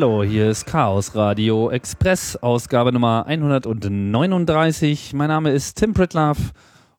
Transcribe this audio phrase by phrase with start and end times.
[0.00, 5.12] Hallo, hier ist Chaos Radio Express, Ausgabe Nummer 139.
[5.12, 6.52] Mein Name ist Tim Pritlaff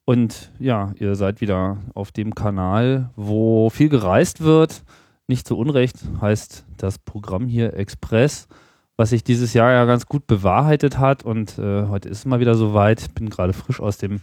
[0.03, 4.83] und ja, ihr seid wieder auf dem Kanal, wo viel gereist wird.
[5.27, 8.49] Nicht zu Unrecht heißt das Programm hier Express,
[8.97, 12.41] was sich dieses Jahr ja ganz gut bewahrheitet hat und äh, heute ist es mal
[12.41, 13.15] wieder soweit.
[13.15, 14.19] Bin gerade frisch aus dem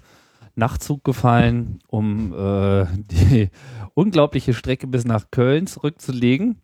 [0.54, 3.48] Nachtzug gefallen, um äh, die
[3.94, 6.60] unglaubliche Strecke bis nach Köln zurückzulegen.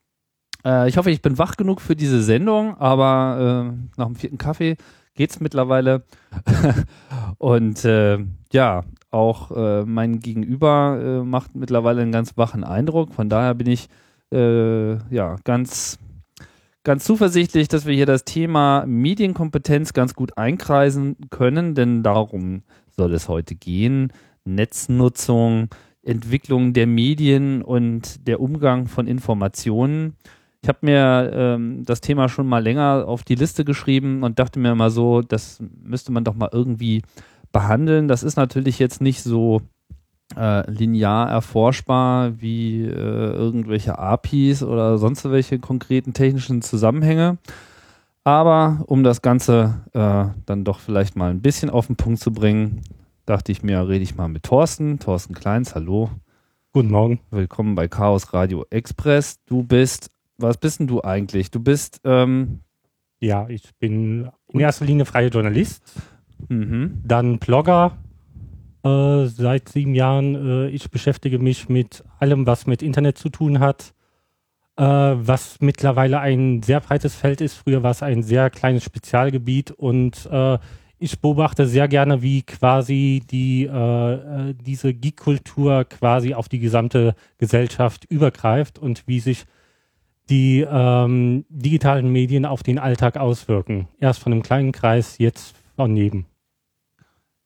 [0.65, 4.39] Äh, ich hoffe, ich bin wach genug für diese Sendung, aber äh, nach dem vierten
[4.39, 4.77] Kaffee
[5.15, 6.05] geht's mittlerweile.
[7.38, 8.19] und äh,
[8.52, 13.15] ja, auch äh, mein Gegenüber äh, macht mittlerweile einen ganz wachen Eindruck.
[13.15, 13.88] Von daher bin ich
[14.32, 15.99] äh, ja ganz
[16.85, 23.15] ganz zuversichtlich, dass wir hier das Thema Medienkompetenz ganz gut einkreisen können, denn darum soll
[23.15, 24.13] es heute gehen.
[24.45, 25.69] Netznutzung,
[26.02, 30.16] Entwicklung der Medien und der Umgang von Informationen.
[30.63, 34.60] Ich habe mir ähm, das Thema schon mal länger auf die Liste geschrieben und dachte
[34.60, 37.02] mir mal so, das müsste man doch mal irgendwie
[37.51, 38.07] behandeln.
[38.07, 39.63] Das ist natürlich jetzt nicht so
[40.37, 47.38] äh, linear erforschbar wie äh, irgendwelche APIs oder sonst welche konkreten technischen Zusammenhänge.
[48.23, 52.32] Aber um das Ganze äh, dann doch vielleicht mal ein bisschen auf den Punkt zu
[52.32, 52.82] bringen,
[53.26, 55.01] dachte ich mir, rede ich mal mit Thorsten.
[55.01, 56.10] Thorsten Kleins, hallo.
[56.73, 57.19] Guten Morgen.
[57.32, 59.41] Willkommen bei Chaos Radio Express.
[59.45, 61.51] Du bist was bist denn du eigentlich?
[61.51, 62.01] Du bist.
[62.04, 62.60] Ähm
[63.23, 65.82] ja, ich bin in erster Linie freier Journalist,
[66.48, 67.00] mhm.
[67.04, 67.97] dann Blogger
[68.82, 70.34] äh, seit sieben Jahren.
[70.34, 73.94] Äh, ich beschäftige mich mit allem, was mit Internet zu tun hat,
[74.76, 77.54] äh, was mittlerweile ein sehr breites Feld ist.
[77.54, 80.59] Früher war es ein sehr kleines Spezialgebiet und äh,
[80.98, 87.14] ich beobachte sehr gerne, wie quasi die äh, äh, diese Geek-Kultur quasi auf die gesamte
[87.38, 89.44] Gesellschaft übergreift und wie sich
[90.31, 93.88] die ähm, digitalen Medien auf den Alltag auswirken.
[94.00, 96.27] Erst von einem kleinen Kreis, jetzt von jedem.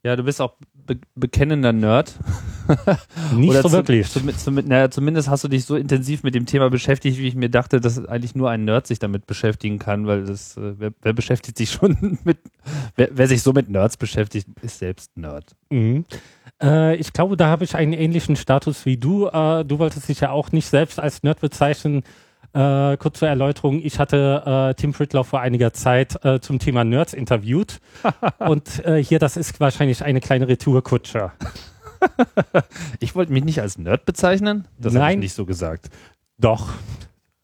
[0.06, 0.54] Ja, du bist auch
[0.86, 2.14] be bekennender Nerd.
[3.34, 4.08] Nicht Oder so wirklich.
[4.08, 7.34] Zu, zu, naja, zumindest hast du dich so intensiv mit dem Thema beschäftigt, wie ich
[7.34, 10.92] mir dachte, dass eigentlich nur ein Nerd sich damit beschäftigen kann, weil das, äh, wer,
[11.02, 12.38] wer, beschäftigt sich schon mit,
[12.94, 15.56] wer, wer, sich so mit Nerds beschäftigt, ist selbst Nerd.
[15.70, 16.04] Mhm.
[16.62, 19.26] Äh, ich glaube, da habe ich einen ähnlichen Status wie du.
[19.26, 22.04] Äh, du wolltest dich ja auch nicht selbst als Nerd bezeichnen.
[22.56, 26.84] Äh, kurz zur Erläuterung, ich hatte äh, Tim Pritloff vor einiger Zeit äh, zum Thema
[26.84, 27.80] Nerds interviewt
[28.38, 31.32] und äh, hier, das ist wahrscheinlich eine kleine Retourkutsche.
[33.00, 34.66] ich wollte mich nicht als Nerd bezeichnen?
[34.78, 35.90] Das habe ich nicht so gesagt.
[36.38, 36.70] Doch.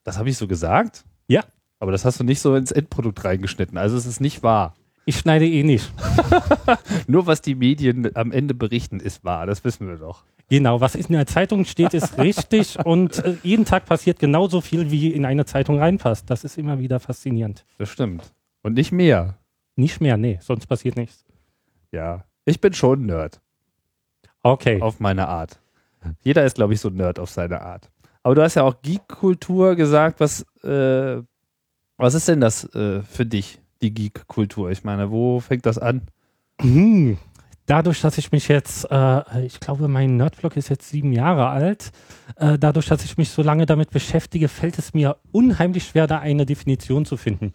[0.03, 1.05] Das habe ich so gesagt?
[1.27, 1.43] Ja.
[1.79, 3.77] Aber das hast du nicht so ins Endprodukt reingeschnitten.
[3.77, 4.75] Also es ist nicht wahr.
[5.05, 5.93] Ich schneide eh nicht.
[7.07, 9.45] Nur was die Medien am Ende berichten, ist wahr.
[9.45, 10.25] Das wissen wir doch.
[10.49, 14.91] Genau, was in der Zeitung steht, ist richtig und äh, jeden Tag passiert genauso viel,
[14.91, 16.29] wie in eine Zeitung reinpasst.
[16.29, 17.65] Das ist immer wieder faszinierend.
[17.79, 18.33] Das stimmt.
[18.63, 19.39] Und nicht mehr.
[19.77, 21.25] Nicht mehr, nee, sonst passiert nichts.
[21.91, 23.41] Ja, ich bin schon Nerd.
[24.43, 24.81] Okay.
[24.81, 25.61] Auf meine Art.
[26.23, 27.91] Jeder ist, glaube ich, so Nerd auf seine Art.
[28.23, 30.21] Aber du hast ja auch Geek-Kultur gesagt.
[30.21, 31.23] Was, äh,
[31.97, 34.71] was ist denn das äh, für dich, die Geek-Kultur?
[34.71, 36.03] Ich meine, wo fängt das an?
[36.61, 37.19] Hm,
[37.67, 41.93] dadurch, dass ich mich jetzt, äh, ich glaube, mein Nerdblog ist jetzt sieben Jahre alt,
[42.37, 46.19] äh, dadurch, dass ich mich so lange damit beschäftige, fällt es mir unheimlich schwer, da
[46.19, 47.53] eine Definition zu finden.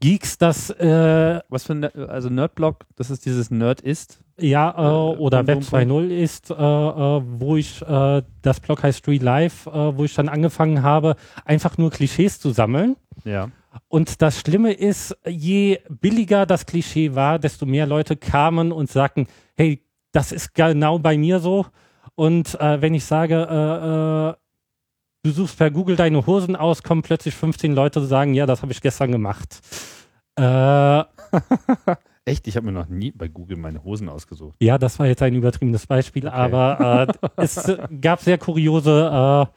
[0.00, 0.70] Geeks, das.
[0.70, 4.20] Äh, Was für ein, also Nerdblog, das ist dieses Nerd ist?
[4.38, 9.22] Ja, äh, oder Web 2.0 ist, äh, äh, wo ich, äh, das Blog heißt Street
[9.22, 12.96] Live, äh, wo ich dann angefangen habe, einfach nur Klischees zu sammeln.
[13.24, 13.50] Ja.
[13.88, 19.26] Und das Schlimme ist, je billiger das Klischee war, desto mehr Leute kamen und sagten,
[19.56, 21.66] hey, das ist genau bei mir so.
[22.14, 24.34] Und äh, wenn ich sage, äh, äh,
[25.22, 28.62] du suchst per Google deine Hosen aus, kommen plötzlich 15 Leute und sagen, ja, das
[28.62, 29.60] habe ich gestern gemacht.
[30.36, 31.02] Äh,
[32.26, 32.46] Echt?
[32.46, 34.56] Ich habe mir noch nie bei Google meine Hosen ausgesucht.
[34.60, 36.36] Ja, das war jetzt ein übertriebenes Beispiel, okay.
[36.36, 37.70] aber äh, es
[38.00, 39.48] gab sehr kuriose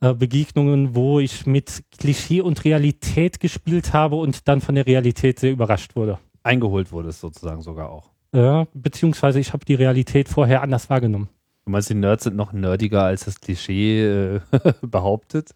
[0.00, 5.40] äh, Begegnungen, wo ich mit Klischee und Realität gespielt habe und dann von der Realität
[5.40, 6.18] sehr überrascht wurde.
[6.44, 8.10] Eingeholt wurde es sozusagen sogar auch.
[8.32, 11.28] Ja, beziehungsweise ich habe die Realität vorher anders wahrgenommen.
[11.64, 14.40] Du meinst, die Nerds sind noch nerdiger, als das Klischee äh,
[14.82, 15.50] behauptet?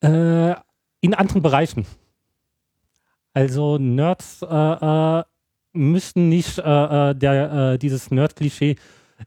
[0.00, 0.54] Äh,
[1.00, 1.84] in anderen Bereichen.
[3.32, 5.24] Also Nerds äh, äh
[5.72, 8.74] müssen nicht äh, der, dieses Nerd-Klischee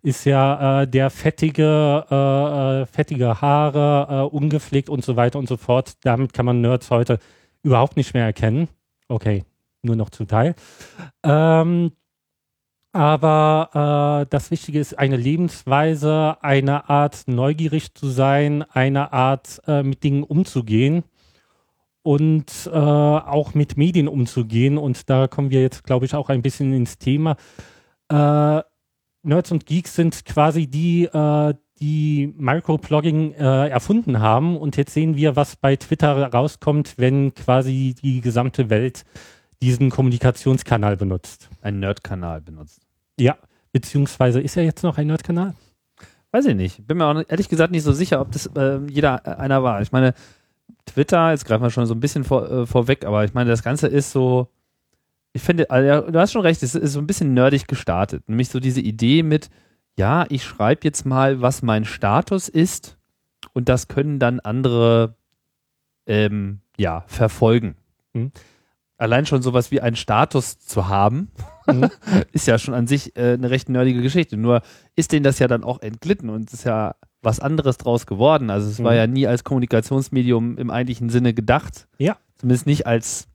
[0.01, 5.47] ist ja äh, der fettige, äh, äh, fettige Haare, äh, ungepflegt und so weiter und
[5.47, 5.93] so fort.
[6.03, 7.19] Damit kann man Nerds heute
[7.61, 8.67] überhaupt nicht mehr erkennen.
[9.07, 9.43] Okay,
[9.81, 10.55] nur noch zum Teil.
[11.23, 11.91] Ähm,
[12.91, 19.83] aber äh, das Wichtige ist eine Lebensweise, eine Art neugierig zu sein, eine Art äh,
[19.83, 21.03] mit Dingen umzugehen.
[22.05, 24.77] und auch mit Medien umzugehen.
[24.77, 27.37] Und da kommen wir jetzt, glaube ich, auch ein bisschen ins Thema.
[29.23, 34.57] Nerds und Geeks sind quasi die, äh, die Microblogging äh, erfunden haben.
[34.57, 39.03] Und jetzt sehen wir, was bei Twitter rauskommt, wenn quasi die gesamte Welt
[39.61, 41.49] diesen Kommunikationskanal benutzt.
[41.61, 42.81] Ein Nerd-Kanal benutzt.
[43.19, 43.37] Ja,
[43.71, 45.55] beziehungsweise ist er jetzt noch ein Nerd-Kanal?
[46.31, 46.85] Weiß ich nicht.
[46.87, 49.81] Bin mir auch ehrlich gesagt nicht so sicher, ob das äh, jeder äh, einer war.
[49.81, 50.13] Ich meine,
[50.85, 53.63] Twitter, jetzt greifen wir schon so ein bisschen vor, äh, vorweg, aber ich meine, das
[53.63, 54.49] Ganze ist so,
[55.33, 58.29] ich finde, also, du hast schon recht, es ist so ein bisschen nerdig gestartet.
[58.29, 59.49] Nämlich so diese Idee mit,
[59.97, 62.97] ja, ich schreibe jetzt mal, was mein Status ist
[63.53, 65.15] und das können dann andere,
[66.05, 67.75] ähm, ja, verfolgen.
[68.13, 68.31] Hm.
[68.97, 71.31] Allein schon sowas wie einen Status zu haben,
[71.65, 71.89] mhm.
[72.31, 74.37] ist ja schon an sich äh, eine recht nerdige Geschichte.
[74.37, 74.61] Nur
[74.95, 78.49] ist denen das ja dann auch entglitten und es ist ja was anderes draus geworden.
[78.49, 78.83] Also es mhm.
[78.83, 81.87] war ja nie als Kommunikationsmedium im eigentlichen Sinne gedacht.
[81.97, 82.17] Ja.
[82.37, 83.27] Zumindest nicht als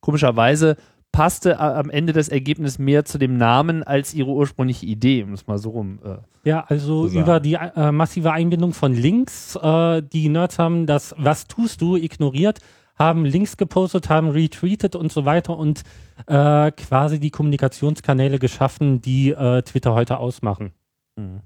[0.00, 0.76] komischerweise
[1.14, 5.46] passte am Ende das Ergebnis mehr zu dem Namen als ihre ursprüngliche Idee, um es
[5.46, 6.00] mal so rum.
[6.04, 6.16] Äh,
[6.48, 9.54] ja, also über die äh, massive Einbindung von Links.
[9.54, 12.58] Äh, die Nerds haben das Was tust du ignoriert,
[12.98, 15.82] haben Links gepostet, haben retweetet und so weiter und
[16.26, 20.72] äh, quasi die Kommunikationskanäle geschaffen, die äh, Twitter heute ausmachen.
[21.14, 21.42] Mhm.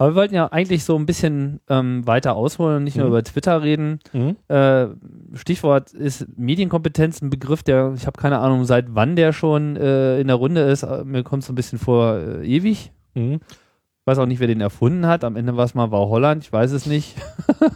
[0.00, 3.02] Aber wir wollten ja eigentlich so ein bisschen ähm, weiter ausholen und nicht mhm.
[3.02, 3.98] nur über Twitter reden.
[4.14, 4.34] Mhm.
[4.48, 4.86] Äh,
[5.34, 10.18] Stichwort ist Medienkompetenz, ein Begriff, der, ich habe keine Ahnung, seit wann der schon äh,
[10.18, 10.86] in der Runde ist.
[11.04, 12.92] Mir kommt es so ein bisschen vor äh, ewig.
[13.12, 13.40] Mhm.
[13.42, 15.22] Ich weiß auch nicht, wer den erfunden hat.
[15.22, 17.16] Am Ende war es mal war Holland, ich weiß es nicht.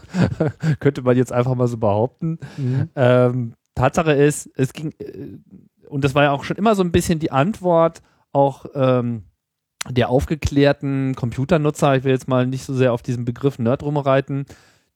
[0.81, 2.38] Könnte man jetzt einfach mal so behaupten.
[2.56, 2.88] Mhm.
[2.97, 5.37] Ähm, Tatsache ist, es ging, äh,
[5.91, 8.00] und das war ja auch schon immer so ein bisschen die Antwort,
[8.32, 9.25] auch ähm,
[9.91, 14.47] der aufgeklärten Computernutzer, ich will jetzt mal nicht so sehr auf diesen Begriff Nerd rumreiten,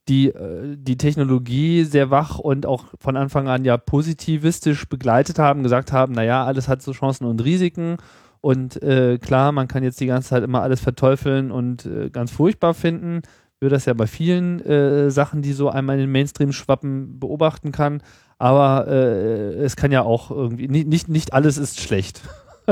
[0.09, 5.63] die äh, die Technologie sehr wach und auch von Anfang an ja positivistisch begleitet haben,
[5.63, 7.99] gesagt haben, naja, alles hat so Chancen und Risiken
[8.41, 12.31] und äh, klar, man kann jetzt die ganze Zeit immer alles verteufeln und äh, ganz
[12.31, 13.23] furchtbar finden,
[13.61, 17.73] würde das ja bei vielen äh, Sachen, die so einmal in den Mainstream schwappen, beobachten
[17.73, 18.03] kann,
[18.39, 22.23] aber äh, es kann ja auch irgendwie, nicht, nicht, nicht alles ist schlecht.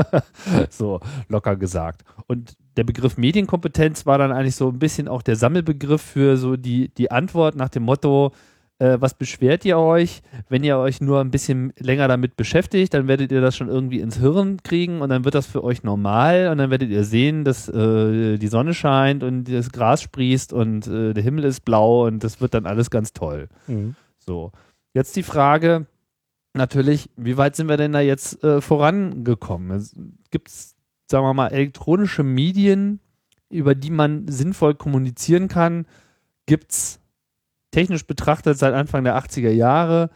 [0.69, 2.03] so locker gesagt.
[2.27, 6.55] Und der Begriff Medienkompetenz war dann eigentlich so ein bisschen auch der Sammelbegriff für so
[6.55, 8.31] die, die Antwort nach dem Motto,
[8.79, 10.21] äh, was beschwert ihr euch?
[10.49, 13.99] Wenn ihr euch nur ein bisschen länger damit beschäftigt, dann werdet ihr das schon irgendwie
[13.99, 17.43] ins Hirn kriegen und dann wird das für euch normal und dann werdet ihr sehen,
[17.43, 22.05] dass äh, die Sonne scheint und das Gras sprießt und äh, der Himmel ist blau
[22.05, 23.47] und das wird dann alles ganz toll.
[23.65, 23.95] Mhm.
[24.17, 24.51] So.
[24.93, 25.87] Jetzt die Frage,
[26.57, 30.17] natürlich, wie weit sind wir denn da jetzt äh, vorangekommen?
[30.31, 30.75] Gibt es,
[31.09, 32.99] sagen wir mal, elektronische Medien,
[33.49, 35.85] über die man sinnvoll kommunizieren kann?
[36.45, 36.99] Gibt es
[37.71, 40.09] technisch betrachtet seit Anfang der 80er Jahre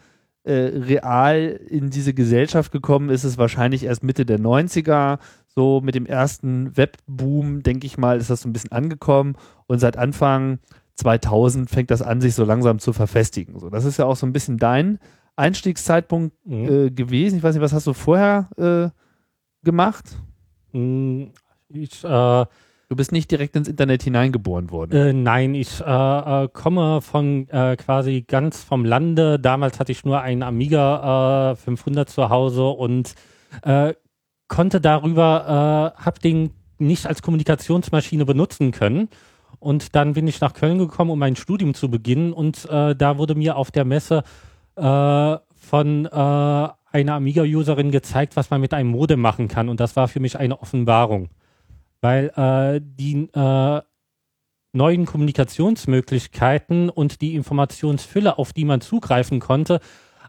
[0.44, 5.18] äh, real in diese Gesellschaft gekommen ist es wahrscheinlich erst Mitte der 90er.
[5.46, 9.36] So mit dem ersten Webboom, denke ich mal, ist das so ein bisschen angekommen.
[9.66, 10.58] Und seit Anfang
[10.96, 13.58] 2000 fängt das an, sich so langsam zu verfestigen.
[13.58, 14.98] So, das ist ja auch so ein bisschen dein
[15.42, 16.86] Einstiegszeitpunkt mhm.
[16.86, 17.36] äh, gewesen?
[17.38, 20.16] Ich weiß nicht, was hast du vorher äh, gemacht?
[20.72, 21.32] Mhm.
[21.68, 24.92] Ich, äh, du bist nicht direkt ins Internet hineingeboren worden.
[24.92, 25.84] Äh, nein, ich äh,
[26.44, 29.38] äh, komme von quasi ganz vom Lande.
[29.38, 33.14] Damals hatte ich nur einen Amiga 500 zu Hause und
[34.48, 39.08] konnte darüber, habe den nicht als Kommunikationsmaschine benutzen können.
[39.58, 42.32] Und dann bin ich nach Köln gekommen, um mein Studium zu beginnen.
[42.32, 44.24] Und da wurde mir auf der Messe
[44.76, 49.68] äh, von äh, einer Amiga-Userin gezeigt, was man mit einem Modem machen kann.
[49.68, 51.28] Und das war für mich eine Offenbarung.
[52.00, 53.80] Weil äh, die äh,
[54.72, 59.80] neuen Kommunikationsmöglichkeiten und die Informationsfülle, auf die man zugreifen konnte,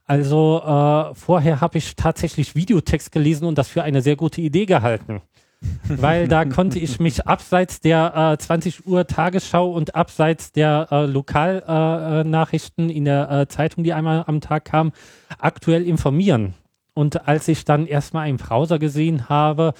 [0.06, 4.66] also äh, vorher habe ich tatsächlich Videotext gelesen und das für eine sehr gute Idee
[4.66, 5.22] gehalten
[5.88, 11.06] weil da konnte ich mich abseits der äh, 20 Uhr Tagesschau und abseits der äh,
[11.06, 14.94] Lokalnachrichten äh, in der äh, Zeitung, die einmal am Tag kamen,
[15.40, 16.54] aktuell informieren.
[16.94, 19.74] Und als ich dann erstmal einen Browser gesehen habe,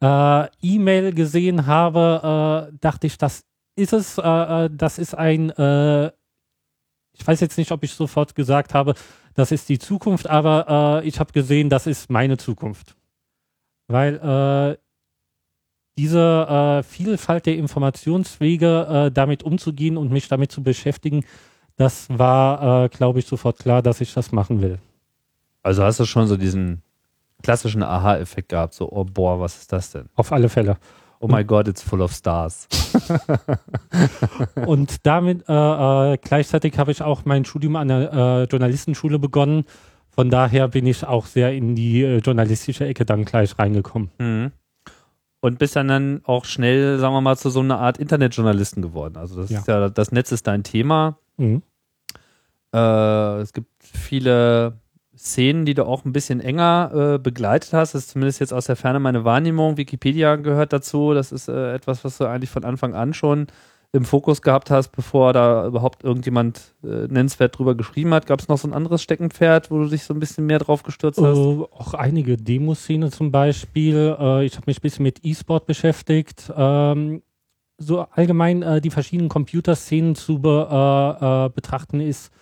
[0.00, 3.44] äh, E-Mail gesehen habe, äh, dachte ich, das
[3.76, 8.94] ist es, das ist ein, ich weiß jetzt nicht, ob ich sofort gesagt habe,
[9.34, 12.96] das ist die Zukunft, aber ich habe gesehen, das ist meine Zukunft.
[13.86, 14.78] Weil
[15.98, 21.24] diese äh, Vielfalt der Informationswege äh, damit umzugehen und mich damit zu beschäftigen,
[21.76, 24.78] das war, äh, glaube ich, sofort klar, dass ich das machen will.
[25.62, 26.82] Also hast du schon so diesen
[27.42, 30.08] klassischen Aha-Effekt gehabt, so, oh boah, was ist das denn?
[30.14, 30.76] Auf alle Fälle.
[31.18, 32.68] Oh my God, it's full of stars.
[34.66, 39.64] und damit äh, äh, gleichzeitig habe ich auch mein Studium an der äh, Journalistenschule begonnen.
[40.10, 44.10] Von daher bin ich auch sehr in die journalistische Ecke dann gleich reingekommen.
[44.18, 44.52] Mhm.
[45.40, 49.16] Und bist dann, dann auch schnell, sagen wir mal, zu so einer Art Internetjournalisten geworden.
[49.16, 49.58] Also das ja.
[49.58, 51.18] ist ja, das Netz ist dein Thema.
[51.36, 51.62] Mhm.
[52.72, 54.80] Äh, es gibt viele
[55.16, 57.94] Szenen, die du auch ein bisschen enger äh, begleitet hast.
[57.94, 59.76] Das ist zumindest jetzt aus der Ferne meine Wahrnehmung.
[59.76, 61.14] Wikipedia gehört dazu.
[61.14, 63.46] Das ist äh, etwas, was du eigentlich von Anfang an schon
[63.92, 68.26] im Fokus gehabt hast, bevor da überhaupt irgendjemand äh, nennenswert drüber geschrieben hat.
[68.26, 70.82] Gab es noch so ein anderes Steckenpferd, wo du dich so ein bisschen mehr drauf
[70.82, 71.36] gestürzt hast?
[71.38, 74.16] Uh, auch einige Demoszene zum Beispiel.
[74.18, 76.52] Uh, ich habe mich ein bisschen mit E-Sport beschäftigt.
[76.56, 77.22] Ähm,
[77.78, 82.32] so allgemein uh, die verschiedenen Computerszenen zu be, betrachten ist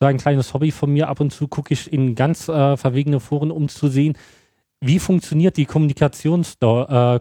[0.00, 1.08] so ein kleines Hobby von mir.
[1.08, 4.16] Ab und zu gucke ich in ganz äh, verwegene Foren, um zu sehen,
[4.80, 7.20] wie funktioniert die Kommunikations äh,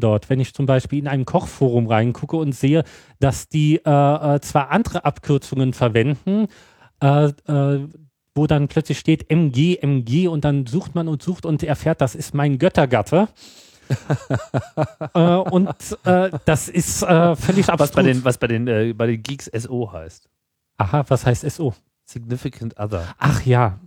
[0.00, 0.30] dort.
[0.30, 2.84] Wenn ich zum Beispiel in ein Kochforum reingucke und sehe,
[3.20, 3.80] dass die äh,
[4.36, 6.46] äh zwar andere Abkürzungen verwenden,
[7.00, 7.88] äh, äh,
[8.34, 12.14] wo dann plötzlich steht MG, MG und dann sucht man und sucht und erfährt, das
[12.14, 13.28] ist mein Göttergatte.
[15.14, 17.80] äh, und äh, das ist völlig absurd.
[17.80, 20.28] Was bei den, was bei den, bei den Geeks SO heißt.
[20.78, 21.74] Aha, was heißt SO?
[22.06, 23.14] Significant Other.
[23.18, 23.78] Ach ja,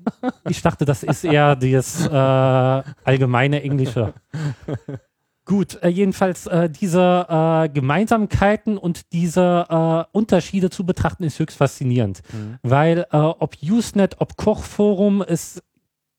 [0.50, 4.14] ich dachte, das ist eher das äh, allgemeine Englische.
[5.48, 11.58] Gut, äh, jedenfalls äh, diese äh, Gemeinsamkeiten und diese äh, Unterschiede zu betrachten ist höchst
[11.58, 12.60] faszinierend, mhm.
[12.64, 15.64] weil äh, ob Usenet, ob Kochforum, es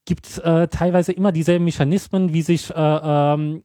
[0.06, 3.64] gibt äh, teilweise immer dieselben Mechanismen, wie sich ähm,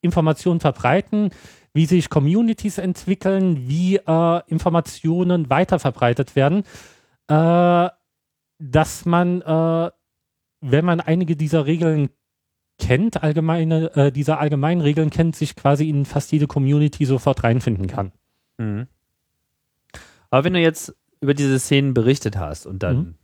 [0.00, 1.30] Informationen verbreiten
[1.72, 6.64] wie sich Communities entwickeln, wie äh, Informationen weiterverbreitet werden,
[7.28, 7.88] äh,
[8.58, 9.90] dass man, äh,
[10.60, 12.10] wenn man einige dieser Regeln
[12.80, 17.86] kennt, allgemeine, äh, dieser allgemeinen Regeln kennt, sich quasi in fast jede Community sofort reinfinden
[17.86, 18.12] kann.
[18.58, 18.86] Mhm.
[20.30, 23.14] Aber wenn du jetzt über diese Szenen berichtet hast und dann, mhm.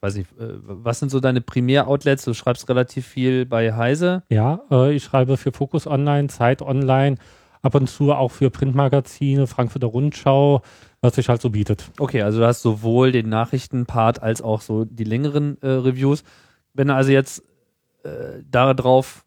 [0.00, 2.24] weiß ich, äh, was sind so deine Primär-Outlets?
[2.24, 4.22] Du schreibst relativ viel bei Heise.
[4.28, 7.16] Ja, äh, ich schreibe für Focus Online, Zeit Online
[7.62, 10.62] ab und zu auch für Printmagazine, Frankfurter Rundschau,
[11.00, 11.90] was sich halt so bietet.
[11.98, 16.24] Okay, also du hast sowohl den Nachrichtenpart als auch so die längeren äh, Reviews.
[16.74, 17.42] Wenn du also jetzt
[18.04, 19.24] äh, darauf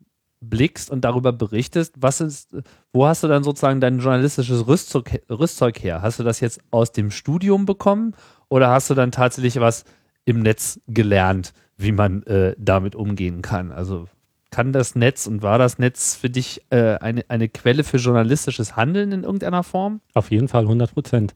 [0.50, 2.56] blickst und darüber berichtest, was ist,
[2.92, 6.02] wo hast du dann sozusagen dein journalistisches Rüstzeug, Rüstzeug her?
[6.02, 8.14] Hast du das jetzt aus dem Studium bekommen
[8.50, 9.86] oder hast du dann tatsächlich was
[10.26, 13.72] im Netz gelernt, wie man äh, damit umgehen kann?
[13.72, 14.08] Also
[14.52, 18.76] kann das Netz und war das Netz für dich äh, eine, eine Quelle für journalistisches
[18.76, 20.02] Handeln in irgendeiner Form?
[20.14, 21.34] Auf jeden Fall, 100 Prozent.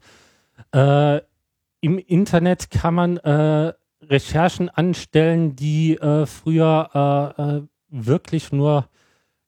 [0.72, 1.20] Äh,
[1.80, 8.88] Im Internet kann man äh, Recherchen anstellen, die äh, früher äh, äh, wirklich nur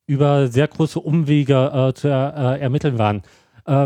[0.07, 3.23] über sehr große Umwege zu er, ermitteln waren.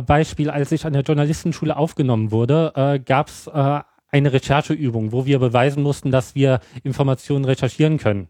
[0.06, 3.46] Beispiel, als ich an der Journalistenschule aufgenommen wurde, gab es
[4.14, 8.28] eine Rechercheübung, wo wir beweisen mussten, dass wir Informationen recherchieren können.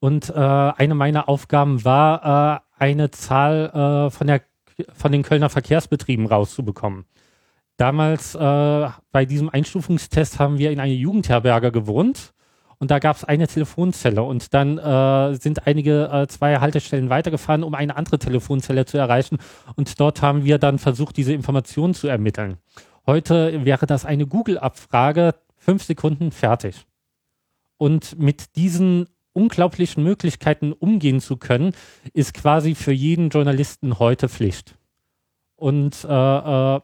[0.00, 4.42] Und äh, eine meiner Aufgaben war, äh, eine Zahl äh, von, der,
[4.92, 7.04] von den Kölner Verkehrsbetrieben rauszubekommen.
[7.78, 12.34] Damals äh, bei diesem Einstufungstest haben wir in einer Jugendherberge gewohnt
[12.78, 17.62] und da gab es eine Telefonzelle und dann äh, sind einige äh, zwei Haltestellen weitergefahren,
[17.62, 19.38] um eine andere Telefonzelle zu erreichen
[19.76, 22.56] und dort haben wir dann versucht, diese Informationen zu ermitteln.
[23.06, 26.84] Heute wäre das eine Google-Abfrage, fünf Sekunden fertig.
[27.76, 31.74] Und mit diesen unglaublichen Möglichkeiten umgehen zu können,
[32.12, 34.74] ist quasi für jeden Journalisten heute Pflicht.
[35.54, 36.80] Und äh, äh,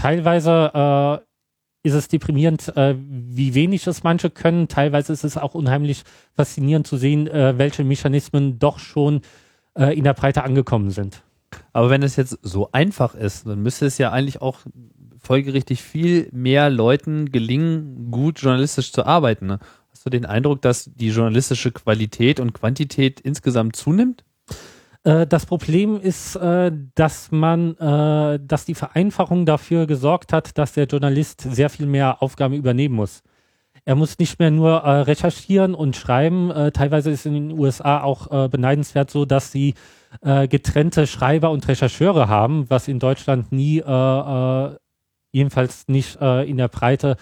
[0.00, 4.68] teilweise äh, ist es deprimierend, äh, wie wenig es manche können.
[4.68, 6.04] Teilweise ist es auch unheimlich
[6.34, 9.22] faszinierend zu sehen, äh, welche Mechanismen doch schon
[9.74, 11.22] äh, in der Breite angekommen sind.
[11.72, 14.60] Aber wenn es jetzt so einfach ist, dann müsste es ja eigentlich auch
[15.18, 19.46] folgerichtig viel mehr Leuten gelingen, gut journalistisch zu arbeiten.
[19.46, 19.58] Ne?
[19.90, 24.24] Hast du den Eindruck, dass die journalistische Qualität und Quantität insgesamt zunimmt?
[25.04, 30.72] Äh, das Problem ist, äh, dass man, äh, dass die Vereinfachung dafür gesorgt hat, dass
[30.74, 33.22] der Journalist sehr viel mehr Aufgaben übernehmen muss.
[33.86, 36.52] Er muss nicht mehr nur recherchieren und schreiben.
[36.74, 39.74] teilweise ist in den USA auch beneidenswert so, dass sie
[40.22, 43.82] getrennte Schreiber und Rechercheure haben, was in Deutschland nie,
[45.32, 47.16] jedenfalls nicht in der Breite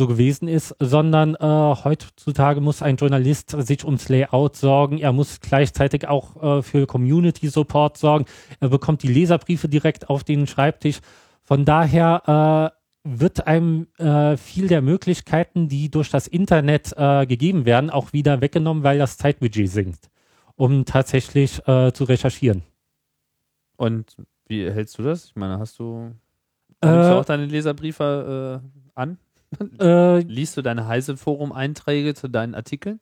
[0.00, 1.38] so gewesen ist, sondern äh,
[1.84, 4.98] heutzutage muss ein Journalist sich ums Layout sorgen.
[4.98, 8.24] Er muss gleichzeitig auch äh, für Community Support sorgen.
[8.60, 11.00] Er bekommt die Leserbriefe direkt auf den Schreibtisch.
[11.42, 12.72] Von daher
[13.04, 18.12] äh, wird einem äh, viel der Möglichkeiten, die durch das Internet äh, gegeben werden, auch
[18.12, 20.10] wieder weggenommen, weil das Zeitbudget sinkt.
[20.58, 22.62] um tatsächlich äh, zu recherchieren.
[23.76, 24.16] Und
[24.48, 25.26] wie hältst du das?
[25.26, 26.12] Ich meine, hast du,
[26.82, 29.18] äh, nimmst du auch deine Leserbriefe äh, an?
[29.80, 33.00] Äh, Liest du deine Heise-Forum-Einträge zu deinen Artikeln?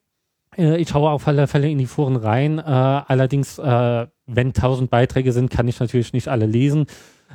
[0.56, 2.58] Äh, ich schaue auf alle Fälle in die Foren rein.
[2.58, 6.86] Äh, allerdings, äh, wenn tausend Beiträge sind, kann ich natürlich nicht alle lesen.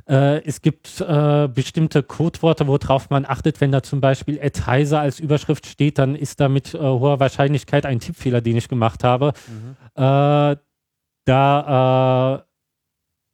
[0.06, 1.06] Es gibt
[1.54, 3.60] bestimmte Codeworte, worauf man achtet.
[3.60, 7.86] Wenn da zum Beispiel Ed Heise als Überschrift steht, dann ist da mit hoher Wahrscheinlichkeit
[7.86, 9.34] ein Tippfehler, den ich gemacht habe.
[9.48, 9.76] Mhm.
[9.96, 10.58] da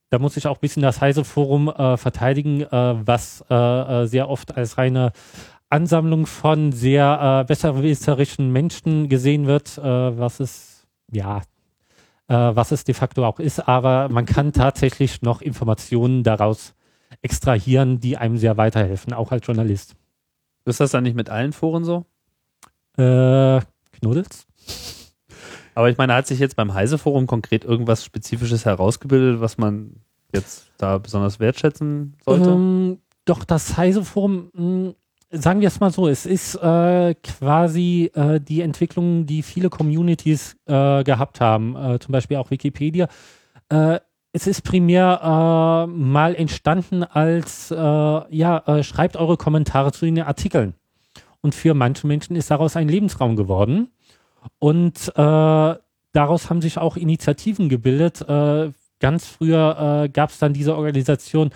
[0.10, 5.13] da muss ich auch ein bisschen das Heise-Forum verteidigen, was sehr oft als reine
[5.69, 11.41] Ansammlung von sehr äh, besserwisserischen Menschen gesehen wird, äh, was es, ja,
[12.27, 16.74] äh, was es de facto auch ist, aber man kann tatsächlich noch Informationen daraus
[17.21, 19.95] extrahieren, die einem sehr weiterhelfen, auch als Journalist.
[20.65, 22.05] Ist das dann nicht mit allen Foren so?
[22.97, 24.47] Äh, Knuddels?
[25.75, 30.01] Aber ich meine, hat sich jetzt beim Heise-Forum konkret irgendwas Spezifisches herausgebildet, was man
[30.33, 32.50] jetzt da besonders wertschätzen sollte?
[32.50, 34.95] Ähm, doch, das Heise-Forum hm,
[35.31, 40.55] sagen wir es mal so, es ist äh, quasi äh, die Entwicklung, die viele Communities
[40.65, 43.07] äh, gehabt haben, äh, zum Beispiel auch Wikipedia.
[43.69, 44.00] Äh,
[44.31, 50.75] es ist primär äh, mal entstanden als, ja, schreibt eure Kommentare zu den Artikeln.
[51.41, 53.89] Und für manche Menschen ist daraus ein Lebensraum geworden.
[54.60, 58.24] Und daraus haben sich auch Initiativen gebildet.
[59.00, 61.50] ganz früher gab es dann diese Organisation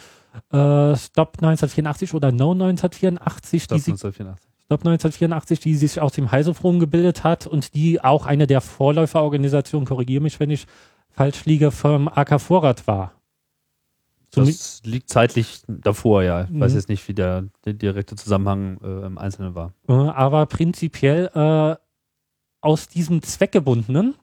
[0.51, 4.51] äh, Stop 1984 oder No 1984, Stop die 1984.
[4.65, 9.85] Stop 1984, die sich aus dem Heiseforum gebildet hat und die auch eine der Vorläuferorganisationen,
[9.85, 10.65] korrigiere mich, wenn ich
[11.09, 13.13] falsch liege, vom AK Vorrat war.
[14.31, 16.43] Das liegt zeitlich davor, ja.
[16.45, 16.77] Ich weiß mhm.
[16.77, 19.73] jetzt nicht, wie der, der direkte Zusammenhang äh, im Einzelnen war.
[19.89, 21.75] Äh, aber prinzipiell äh,
[22.61, 24.15] aus diesem Zweckgebundenen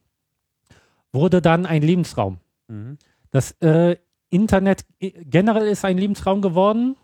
[1.12, 2.38] wurde dann ein Lebensraum.
[2.68, 2.96] Mhm.
[3.30, 3.96] Das äh,
[4.30, 6.96] Internet generell ist ein Lebensraum geworden,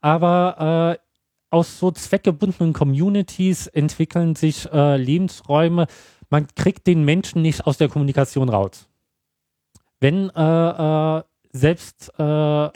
[0.00, 1.06] aber äh,
[1.50, 5.86] aus so zweckgebundenen Communities entwickeln sich äh, Lebensräume.
[6.28, 8.88] Man kriegt den Menschen nicht aus der Kommunikation raus.
[10.00, 12.68] Wenn äh, äh selbst äh,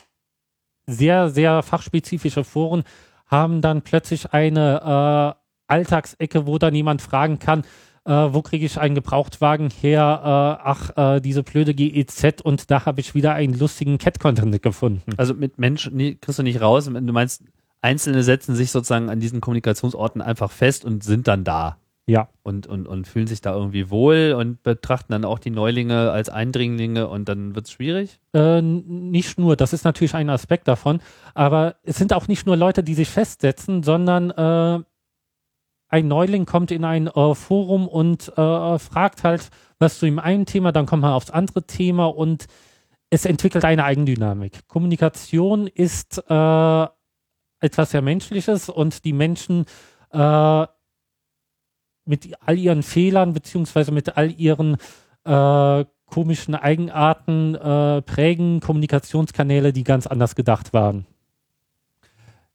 [0.87, 2.83] sehr, sehr fachspezifische Foren
[3.27, 7.65] haben dann plötzlich eine äh, Alltagsecke, wo dann jemand fragen kann,
[8.05, 10.21] äh, wo kriege ich einen Gebrauchtwagen her?
[10.23, 15.13] Äh, ach, äh, diese blöde GEZ und da habe ich wieder einen lustigen Cat-Content gefunden.
[15.17, 16.87] Also mit Menschen nee, kriegst du nicht raus.
[16.87, 17.45] Du meinst,
[17.83, 21.79] Einzelne setzen sich sozusagen an diesen Kommunikationsorten einfach fest und sind dann da.
[22.07, 22.29] Ja.
[22.43, 26.29] Und, und, und fühlen sich da irgendwie wohl und betrachten dann auch die Neulinge als
[26.29, 28.19] Eindringlinge und dann wird es schwierig?
[28.35, 31.01] Äh, nicht nur, das ist natürlich ein Aspekt davon,
[31.35, 34.83] aber es sind auch nicht nur Leute, die sich festsetzen, sondern äh,
[35.91, 40.47] ein Neuling kommt in ein äh, Forum und äh, fragt halt was zu dem einen
[40.47, 42.47] Thema, dann kommt man aufs andere Thema und
[43.11, 44.69] es entwickelt eine Eigendynamik.
[44.69, 46.87] Kommunikation ist äh,
[47.61, 49.65] etwas sehr Menschliches und die Menschen
[50.13, 50.67] äh,
[52.05, 54.77] mit all ihren Fehlern beziehungsweise mit all ihren
[55.25, 61.07] äh, komischen Eigenarten äh, prägen Kommunikationskanäle, die ganz anders gedacht waren.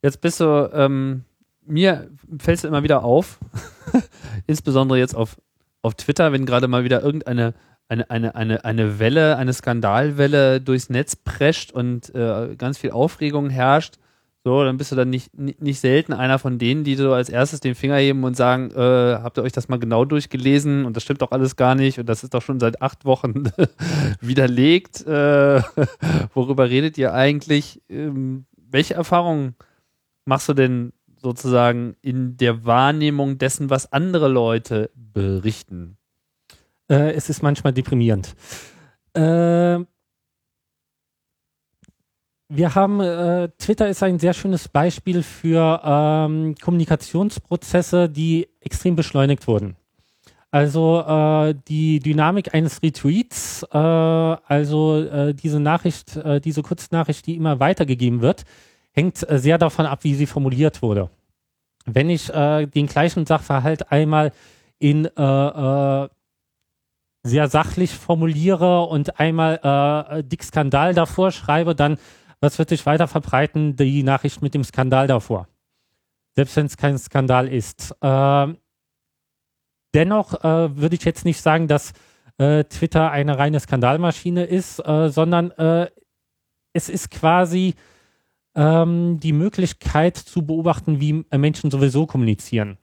[0.02, 1.26] Jetzt bist du ähm
[1.66, 3.40] mir fällt es immer wieder auf,
[4.48, 5.38] insbesondere jetzt auf,
[5.82, 7.54] auf Twitter, wenn gerade mal wieder irgendeine
[7.88, 13.52] eine, eine, eine, eine Welle, eine Skandalwelle durchs Netz prescht und äh, ganz viel Aufregung
[13.52, 13.98] herrscht,
[14.46, 17.62] so, dann bist du dann nicht, nicht, selten einer von denen, die so als erstes
[17.62, 21.02] den Finger heben und sagen, äh, habt ihr euch das mal genau durchgelesen und das
[21.02, 23.46] stimmt doch alles gar nicht und das ist doch schon seit acht Wochen
[24.22, 25.02] widerlegt.
[25.08, 25.62] Äh,
[26.36, 27.82] worüber redet ihr eigentlich?
[27.90, 29.56] Ähm, welche Erfahrungen
[30.26, 30.94] machst du denn
[31.26, 35.98] sozusagen in der Wahrnehmung dessen, was andere Leute berichten?
[36.88, 38.36] Äh, es ist manchmal deprimierend.
[39.14, 39.80] Äh,
[42.48, 49.48] wir haben, äh, Twitter ist ein sehr schönes Beispiel für ähm, Kommunikationsprozesse, die extrem beschleunigt
[49.48, 49.76] wurden.
[50.52, 57.36] Also äh, die Dynamik eines Retweets, äh, also äh, diese Nachricht, äh, diese Kurznachricht, die
[57.36, 58.46] immer weitergegeben wird,
[58.92, 61.10] hängt äh, sehr davon ab, wie sie formuliert wurde.
[61.86, 64.32] Wenn ich äh, den gleichen Sachverhalt einmal
[64.80, 66.10] in äh, äh,
[67.24, 71.98] sehr sachlich formuliere und einmal äh, dick Skandal davor schreibe, dann
[72.40, 73.76] was wird sich weiter verbreiten?
[73.76, 75.48] Die Nachricht mit dem Skandal davor.
[76.36, 77.96] Selbst wenn es kein Skandal ist.
[78.02, 78.48] Äh,
[79.94, 81.94] dennoch äh, würde ich jetzt nicht sagen, dass
[82.38, 85.90] äh, Twitter eine reine Skandalmaschine ist, äh, sondern äh,
[86.74, 87.76] es ist quasi
[88.56, 92.78] ähm, die Möglichkeit zu beobachten, wie Menschen sowieso kommunizieren.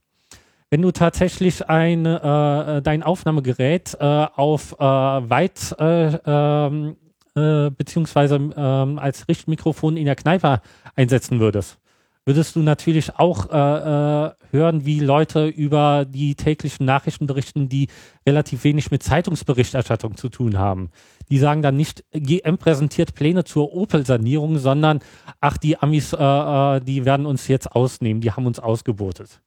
[0.71, 4.05] wenn du tatsächlich ein, äh, dein Aufnahmegerät äh,
[4.35, 6.97] auf äh, weit äh, ähm,
[7.35, 10.63] äh, beziehungsweise ähm, als Richtmikrofon in der Kneipe
[10.97, 11.79] einsetzen würdest,
[12.25, 17.89] würdest du natürlich auch äh, äh, hören, wie Leute über die täglichen Nachrichten berichten, die
[18.27, 20.91] relativ wenig mit Zeitungsberichterstattung zu tun haben.
[21.29, 25.01] Die sagen dann nicht, GM präsentiert Pläne zur Opel-Sanierung, sondern
[25.41, 29.41] ach, die Amis, äh, äh, die werden uns jetzt ausnehmen, die haben uns ausgebotet.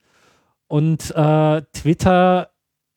[0.67, 2.49] Und äh, Twitter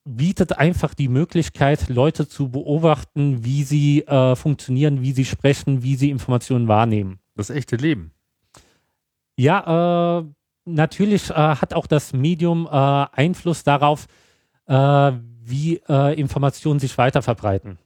[0.05, 4.05] bietet einfach die Möglichkeit, Leute zu beobachten, wie sie
[4.37, 7.19] funktionieren, wie sie sprechen, wie sie Informationen wahrnehmen.
[7.37, 8.13] Das echte Leben.
[9.39, 10.25] Ja, äh,
[10.65, 14.07] natürlich äh, hat auch das Medium äh, Einfluss darauf,
[14.67, 17.79] äh, wie äh, Informationen sich weiter verbreiten.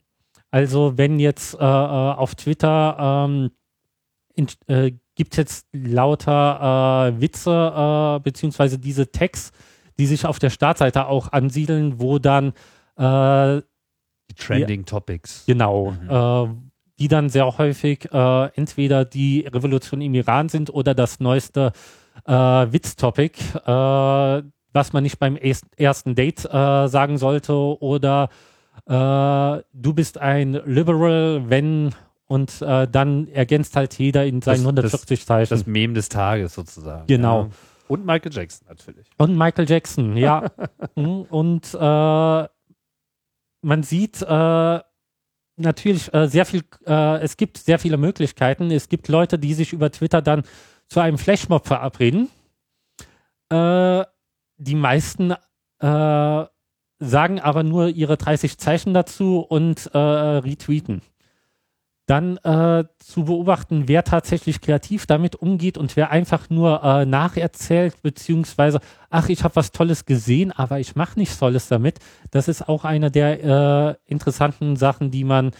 [0.51, 3.51] Also wenn jetzt auf Twitter ähm,
[4.37, 9.53] gibt es jetzt lauter Witze beziehungsweise diese Tags,
[9.99, 12.53] die sich auf der Startseite auch ansiedeln, wo dann
[12.97, 13.62] äh,
[14.31, 15.45] die Trending Topics.
[15.47, 15.93] Genau.
[15.93, 16.72] Mhm.
[17.03, 21.73] Die dann sehr häufig äh, entweder die Revolution im Iran sind oder das neueste
[22.27, 28.29] äh, Witz-Topic, äh, was man nicht beim ersten Date äh, sagen sollte oder
[28.87, 31.93] äh, du bist ein Liberal, wenn
[32.29, 35.51] und äh, dann ergänzt halt jeder in seinen das, 140 Zeichen.
[35.51, 37.09] Das Meme des Tages sozusagen.
[37.09, 37.43] Genau.
[37.43, 37.51] Ja.
[37.88, 39.09] Und Michael Jackson natürlich.
[39.19, 40.53] Und Michael Jackson, ja.
[40.95, 42.49] Mhm, und äh,
[43.65, 44.23] man sieht
[45.57, 48.71] natürlich äh, sehr viel, äh, es gibt sehr viele Möglichkeiten.
[48.71, 50.43] Es gibt Leute, die sich über Twitter dann
[50.88, 52.29] zu einem Flashmob verabreden.
[53.51, 54.05] Äh,
[54.57, 55.33] die meisten
[55.81, 56.45] äh,
[56.99, 61.03] sagen aber nur ihre 30 Zeichen dazu und retweeten
[62.07, 68.03] dann äh, zu beobachten, wer tatsächlich kreativ damit umgeht und wer einfach nur äh, nacherzählt,
[68.03, 72.01] beziehungsweise, ach, ich habe was Tolles gesehen, aber ich mache nichts Tolles damit.
[72.31, 75.53] Das ist auch eine der äh, interessanten Sachen, die man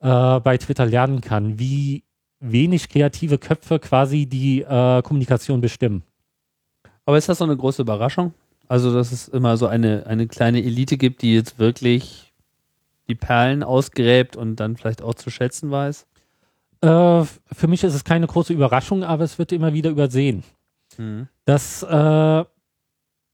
[0.00, 2.04] äh, bei Twitter lernen kann, wie
[2.38, 6.02] wenig kreative Köpfe quasi die äh, Kommunikation bestimmen.
[7.04, 8.32] Aber ist das so eine große Überraschung?
[8.68, 12.29] Also, dass es immer so eine, eine kleine Elite gibt, die jetzt wirklich
[13.10, 16.06] die Perlen ausgräbt und dann vielleicht auch zu schätzen weiß?
[16.82, 20.44] Äh, für mich ist es keine große Überraschung, aber es wird immer wieder übersehen.
[20.96, 21.28] Mhm.
[21.44, 22.44] Das, äh,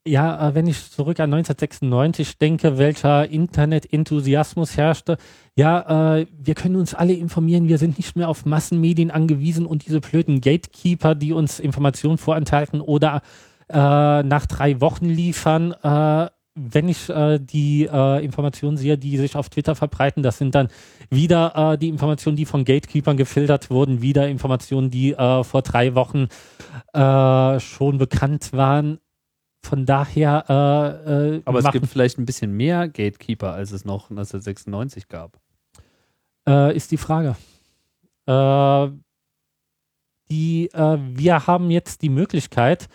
[0.09, 5.17] ja, äh, wenn ich zurück an 1996 denke, welcher Internet-Enthusiasmus herrschte,
[5.57, 9.87] ja, äh, wir können uns alle informieren, wir sind nicht mehr auf Massenmedien angewiesen und
[9.87, 13.23] diese blöden Gatekeeper, die uns Informationen vorenthalten oder
[13.69, 19.37] äh, nach drei Wochen liefern, äh, wenn ich äh, die äh, Informationen sehe, die sich
[19.37, 20.69] auf Twitter verbreiten, das sind dann
[21.11, 25.95] wieder äh, die Informationen, die von Gatekeepers gefiltert wurden, wieder Informationen, die äh, vor drei
[25.95, 26.29] Wochen
[26.95, 28.99] äh, schon bekannt waren.
[29.63, 30.45] Von daher.
[30.49, 35.39] Äh, äh, Aber es gibt vielleicht ein bisschen mehr Gatekeeper, als es noch 1996 gab.
[36.49, 37.37] Äh, ist die Frage.
[38.27, 38.89] Äh,
[40.31, 42.89] die, äh, wir haben jetzt die Möglichkeit,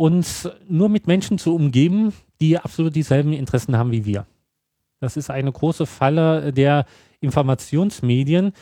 [0.00, 4.26] uns nur mit Menschen zu umgeben, die absolut dieselben Interessen haben wie wir.
[4.98, 6.86] Das ist eine große Falle der
[7.20, 8.52] Informationsmedien.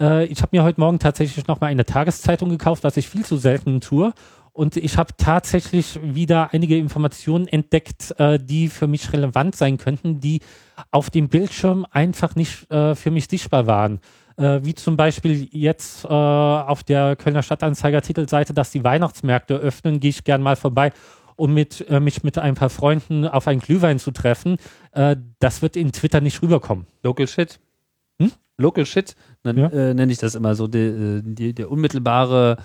[0.00, 3.36] Äh, ich habe mir heute Morgen tatsächlich nochmal eine Tageszeitung gekauft, was ich viel zu
[3.36, 4.14] selten tue.
[4.52, 10.20] Und ich habe tatsächlich wieder einige Informationen entdeckt, äh, die für mich relevant sein könnten,
[10.20, 10.40] die
[10.90, 14.00] auf dem Bildschirm einfach nicht äh, für mich sichtbar waren.
[14.36, 20.00] Äh, wie zum Beispiel jetzt äh, auf der Kölner Stadtanzeiger Titelseite, dass die Weihnachtsmärkte öffnen,
[20.00, 20.92] gehe ich gern mal vorbei
[21.36, 24.56] um mit, äh, mich mit ein paar Freunden auf einen Glühwein zu treffen,
[24.92, 26.86] äh, das wird in Twitter nicht rüberkommen.
[27.02, 27.60] Local Shit.
[28.18, 28.32] Hm?
[28.56, 29.68] Local Shit, dann ja.
[29.68, 32.56] äh, nenne ich das immer so, die, äh, die, der unmittelbare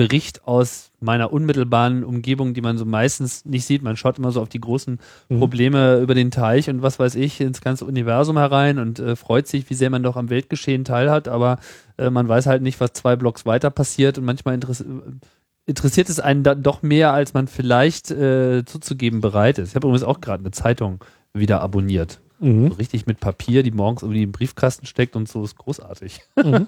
[0.00, 3.82] Bericht aus meiner unmittelbaren Umgebung, die man so meistens nicht sieht.
[3.82, 5.38] Man schaut immer so auf die großen mhm.
[5.38, 9.46] Probleme über den Teich und was weiß ich, ins ganze Universum herein und äh, freut
[9.46, 11.58] sich, wie sehr man doch am Weltgeschehen teilhat, aber
[11.98, 14.88] äh, man weiß halt nicht, was zwei Blocks weiter passiert und manchmal interessiert
[15.66, 19.68] interessiert es einen dann doch mehr, als man vielleicht äh, zuzugeben bereit ist.
[19.68, 22.20] Ich habe übrigens auch gerade eine Zeitung wieder abonniert.
[22.40, 22.68] Mhm.
[22.70, 26.20] So richtig mit Papier, die morgens irgendwie im Briefkasten steckt und so ist großartig.
[26.36, 26.66] Mhm.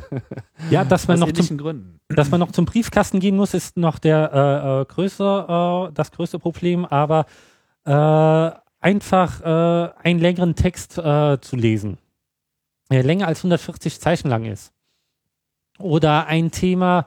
[0.70, 2.00] ja, dass man, noch zum, Gründen.
[2.08, 6.10] dass man noch zum Briefkasten gehen muss, ist noch der äh, äh größte, äh, das
[6.10, 7.26] größte Problem, aber
[7.84, 11.98] äh, einfach äh, einen längeren Text äh, zu lesen,
[12.90, 14.72] der länger als 140 Zeichen lang ist.
[15.78, 17.06] Oder ein Thema,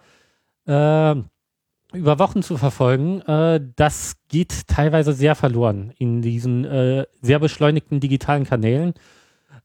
[1.93, 7.99] über Wochen zu verfolgen, äh, das geht teilweise sehr verloren in diesen äh, sehr beschleunigten
[7.99, 8.93] digitalen Kanälen.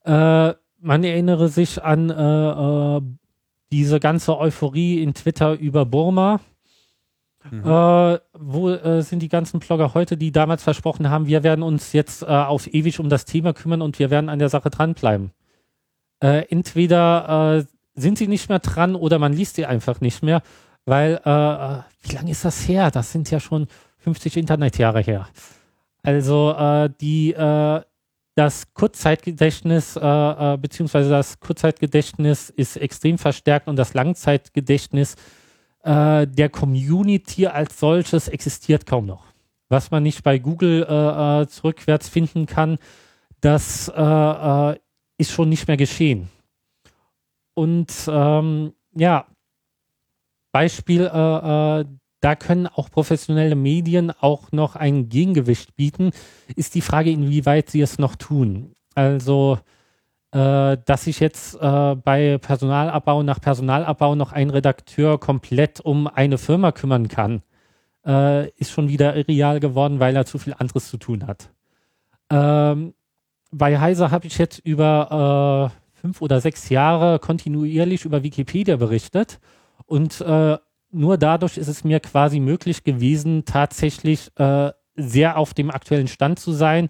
[0.04, 3.02] Äh, man erinnere sich an äh, äh,
[3.72, 6.40] diese ganze Euphorie in Twitter über Burma.
[7.50, 7.60] Mhm.
[7.60, 12.26] Äh, wo sind die ganzen Blogger heute, die damals versprochen haben, wir werden uns jetzt
[12.26, 15.32] auf ewig um das Thema kümmern und wir werden an der Sache dranbleiben?
[16.20, 20.42] Entweder sind sie nicht mehr dran oder man liest sie einfach nicht mehr,
[20.84, 22.90] weil, äh, wie lange ist das her?
[22.90, 23.66] Das sind ja schon
[23.98, 25.28] 50 Internetjahre her.
[26.02, 27.34] Also die
[28.34, 35.14] das Kurzzeitgedächtnis äh, äh, beziehungsweise das Kurzzeitgedächtnis ist extrem verstärkt und das Langzeitgedächtnis
[35.84, 39.26] äh, der Community als solches existiert kaum noch.
[39.68, 42.78] Was man nicht bei Google äh, äh zurückwärts finden kann,
[43.40, 44.78] das äh, äh,
[45.18, 46.28] ist schon nicht mehr geschehen.
[47.54, 49.26] Und ähm, ja,
[50.54, 51.10] Beispiel,
[52.24, 56.10] da können auch professionelle Medien auch noch ein Gegengewicht bieten,
[56.56, 58.72] ist die Frage, inwieweit sie es noch tun.
[58.94, 59.58] Also,
[60.32, 66.38] äh, dass sich jetzt äh, bei Personalabbau nach Personalabbau noch ein Redakteur komplett um eine
[66.38, 67.42] Firma kümmern kann,
[68.06, 71.50] äh, ist schon wieder irreal geworden, weil er zu viel anderes zu tun hat.
[72.30, 72.94] Ähm,
[73.50, 79.40] bei Heise habe ich jetzt über äh, fünf oder sechs Jahre kontinuierlich über Wikipedia berichtet
[79.86, 80.58] und äh,
[80.90, 86.38] nur dadurch ist es mir quasi möglich gewesen, tatsächlich äh, sehr auf dem aktuellen Stand
[86.38, 86.88] zu sein,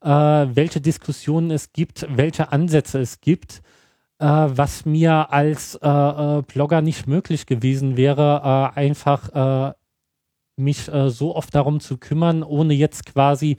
[0.00, 3.62] äh, welche Diskussionen es gibt, welche Ansätze es gibt,
[4.22, 9.74] äh, was mir als äh, äh, Blogger nicht möglich gewesen wäre, einfach
[10.56, 13.56] mich so oft darum zu kümmern, ohne jetzt quasi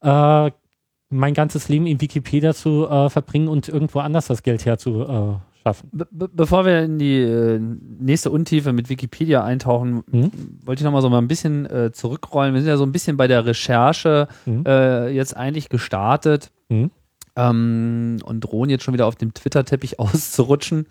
[0.00, 5.90] mein ganzes Leben in Wikipedia zu verbringen und irgendwo anders das Geld herzu schaffen.
[5.92, 10.30] Be bevor wir in die äh, nächste Untiefe mit Wikipedia eintauchen, mhm.
[10.64, 12.54] wollte ich nochmal so mal ein bisschen äh, zurückrollen.
[12.54, 14.64] Wir sind ja so ein bisschen bei der Recherche mhm.
[14.66, 16.90] äh, jetzt eigentlich gestartet mhm.
[17.36, 20.86] ähm, und drohen jetzt schon wieder auf dem Twitter-Teppich auszurutschen.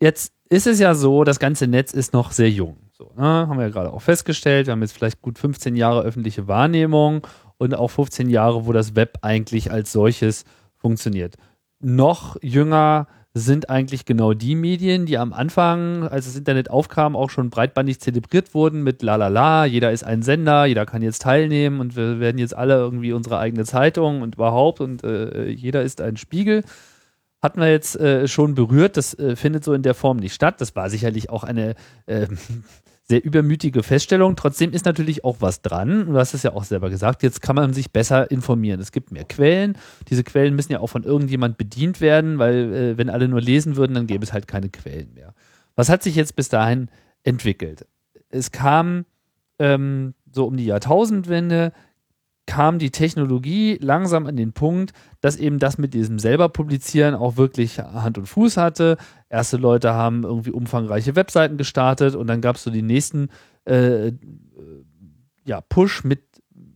[0.00, 2.76] Jetzt ist es ja so, das ganze Netz ist noch sehr jung.
[2.92, 3.22] So, ne?
[3.22, 4.66] Haben wir ja gerade auch festgestellt.
[4.66, 8.94] Wir haben jetzt vielleicht gut 15 Jahre öffentliche Wahrnehmung und auch 15 Jahre, wo das
[8.94, 10.44] Web eigentlich als solches
[10.76, 11.36] funktioniert.
[11.80, 17.30] Noch jünger sind eigentlich genau die Medien, die am Anfang, als das Internet aufkam, auch
[17.30, 21.22] schon breitbandig zelebriert wurden mit la la la, jeder ist ein Sender, jeder kann jetzt
[21.22, 25.82] teilnehmen und wir werden jetzt alle irgendwie unsere eigene Zeitung und überhaupt und äh, jeder
[25.82, 26.62] ist ein Spiegel.
[27.42, 30.60] Hatten wir jetzt äh, schon berührt, das äh, findet so in der Form nicht statt.
[30.60, 31.74] Das war sicherlich auch eine
[32.06, 32.38] ähm,
[33.06, 34.34] sehr übermütige Feststellung.
[34.34, 36.06] Trotzdem ist natürlich auch was dran.
[36.06, 37.22] Du hast es ja auch selber gesagt.
[37.22, 38.80] Jetzt kann man sich besser informieren.
[38.80, 39.76] Es gibt mehr Quellen.
[40.08, 43.76] Diese Quellen müssen ja auch von irgendjemand bedient werden, weil äh, wenn alle nur lesen
[43.76, 45.34] würden, dann gäbe es halt keine Quellen mehr.
[45.76, 46.88] Was hat sich jetzt bis dahin
[47.24, 47.86] entwickelt?
[48.30, 49.04] Es kam
[49.58, 51.72] ähm, so um die Jahrtausendwende
[52.46, 57.36] kam die Technologie langsam an den Punkt, dass eben das mit diesem selber publizieren auch
[57.36, 58.96] wirklich Hand und Fuß hatte.
[59.28, 63.28] Erste Leute haben irgendwie umfangreiche Webseiten gestartet und dann gab es so die nächsten
[63.64, 64.12] äh,
[65.46, 66.22] ja, Push mit,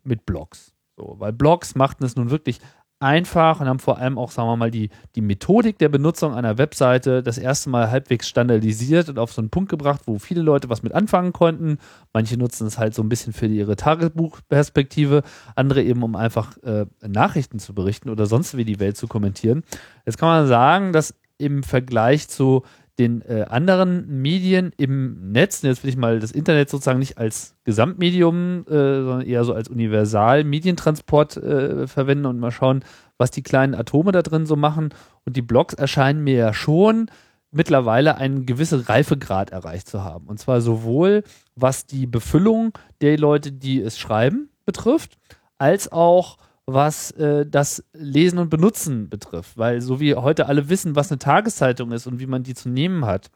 [0.04, 0.72] mit Blogs.
[0.96, 2.60] So, weil Blogs machten es nun wirklich
[3.00, 6.58] einfach und haben vor allem auch, sagen wir mal, die, die Methodik der Benutzung einer
[6.58, 10.68] Webseite das erste Mal halbwegs standardisiert und auf so einen Punkt gebracht, wo viele Leute
[10.68, 11.78] was mit anfangen konnten.
[12.12, 15.22] Manche nutzen es halt so ein bisschen für ihre Tagebuchperspektive,
[15.54, 19.62] andere eben, um einfach äh, Nachrichten zu berichten oder sonst wie die Welt zu kommentieren.
[20.04, 22.64] Jetzt kann man sagen, dass im Vergleich zu
[22.98, 27.54] den äh, anderen Medien im Netz, jetzt will ich mal das Internet sozusagen nicht als
[27.64, 32.84] Gesamtmedium, äh, sondern eher so als Universal-Medientransport äh, verwenden und mal schauen,
[33.16, 34.90] was die kleinen Atome da drin so machen.
[35.24, 37.08] Und die Blogs erscheinen mir ja schon
[37.50, 40.26] mittlerweile einen gewissen Reifegrad erreicht zu haben.
[40.26, 41.22] Und zwar sowohl
[41.54, 45.18] was die Befüllung der Leute, die es schreiben, betrifft,
[45.56, 46.36] als auch
[46.70, 49.56] was äh, das Lesen und Benutzen betrifft.
[49.56, 52.68] Weil so wie heute alle wissen, was eine Tageszeitung ist und wie man die zu
[52.68, 53.30] nehmen hat,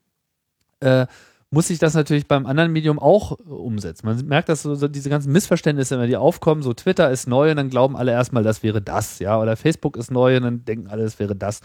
[0.81, 1.07] äh,
[1.51, 4.07] muss sich das natürlich beim anderen Medium auch äh, umsetzen.
[4.07, 7.51] Man merkt, dass so, so diese ganzen Missverständnisse immer, die aufkommen, so Twitter ist neu
[7.51, 10.65] und dann glauben alle erstmal, das wäre das, ja, oder Facebook ist neu und dann
[10.67, 11.61] denken alle, das wäre das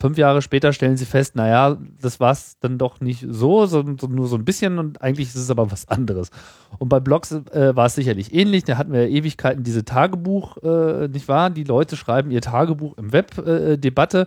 [0.00, 4.14] fünf Jahre später stellen sie fest, naja, das war es dann doch nicht so, sondern
[4.14, 6.30] nur so ein bisschen und eigentlich ist es aber was anderes.
[6.78, 8.64] Und bei Blogs äh, war es sicherlich ähnlich.
[8.64, 11.50] Da hatten wir ja Ewigkeiten diese Tagebuch, äh, nicht wahr?
[11.50, 14.26] Die Leute schreiben ihr Tagebuch im Web, äh, Debatte.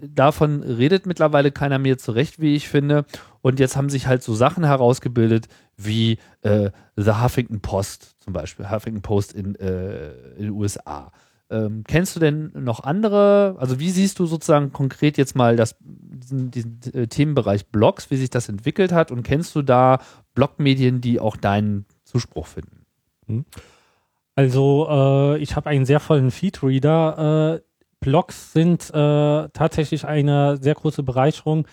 [0.00, 3.04] Davon redet mittlerweile keiner mehr zurecht, wie ich finde.
[3.42, 8.70] Und jetzt haben sich halt so Sachen herausgebildet wie äh, The Huffington Post zum Beispiel,
[8.70, 11.10] Huffington Post in, äh, in den USA
[11.50, 15.76] ähm, kennst du denn noch andere, also wie siehst du sozusagen konkret jetzt mal das,
[15.80, 19.98] diesen, diesen äh, Themenbereich Blogs, wie sich das entwickelt hat und kennst du da
[20.34, 22.86] Blogmedien, die auch deinen Zuspruch finden?
[23.26, 23.44] Hm.
[24.36, 27.58] Also äh, ich habe einen sehr vollen Feedreader.
[27.58, 27.62] Äh,
[27.98, 31.66] Blogs sind äh, tatsächlich eine sehr große Bereicherung,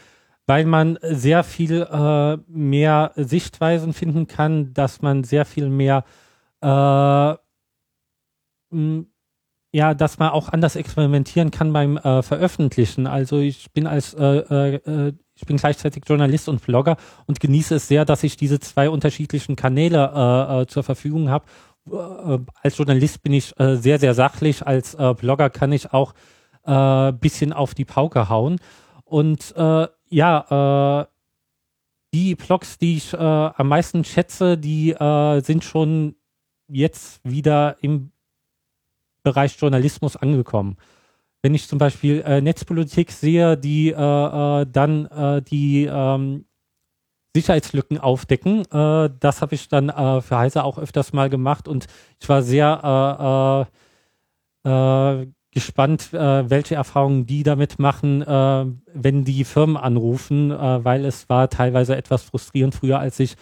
[0.47, 6.03] weil man sehr viel äh, mehr Sichtweisen finden kann, dass man sehr viel mehr
[9.77, 13.05] ja, dass man auch anders experimentieren kann beim äh, Veröffentlichen.
[13.05, 17.75] Also ich bin als äh, äh, äh, ich bin gleichzeitig Journalist und Blogger und genieße
[17.75, 21.45] es sehr, dass ich diese zwei unterschiedlichen Kanäle äh, äh, zur Verfügung habe.
[22.63, 24.67] Als Journalist bin ich sehr, sehr sachlich.
[24.67, 26.13] Als Blogger kann ich auch
[26.65, 28.57] äh, bisschen auf die Pauke hauen.
[29.05, 29.53] Und
[30.09, 31.07] ja,
[32.13, 34.95] die Blogs, die ich am meisten schätze, die
[35.41, 36.15] sind schon
[36.67, 38.11] jetzt wieder im
[39.27, 40.77] Bereich Journalismus angekommen.
[41.41, 46.45] Wenn ich zum Beispiel äh, Netzpolitik sehe, die äh, äh, dann äh, die ähm,
[47.35, 51.87] Sicherheitslücken aufdecken, äh, das habe ich dann äh, für Heise auch öfters mal gemacht und
[52.21, 53.67] ich war sehr
[55.53, 62.23] gespannt, welche Erfahrungen die damit machen, wenn die Firmen anrufen, weil es war teilweise etwas
[62.23, 63.37] frustrierend früher, als ich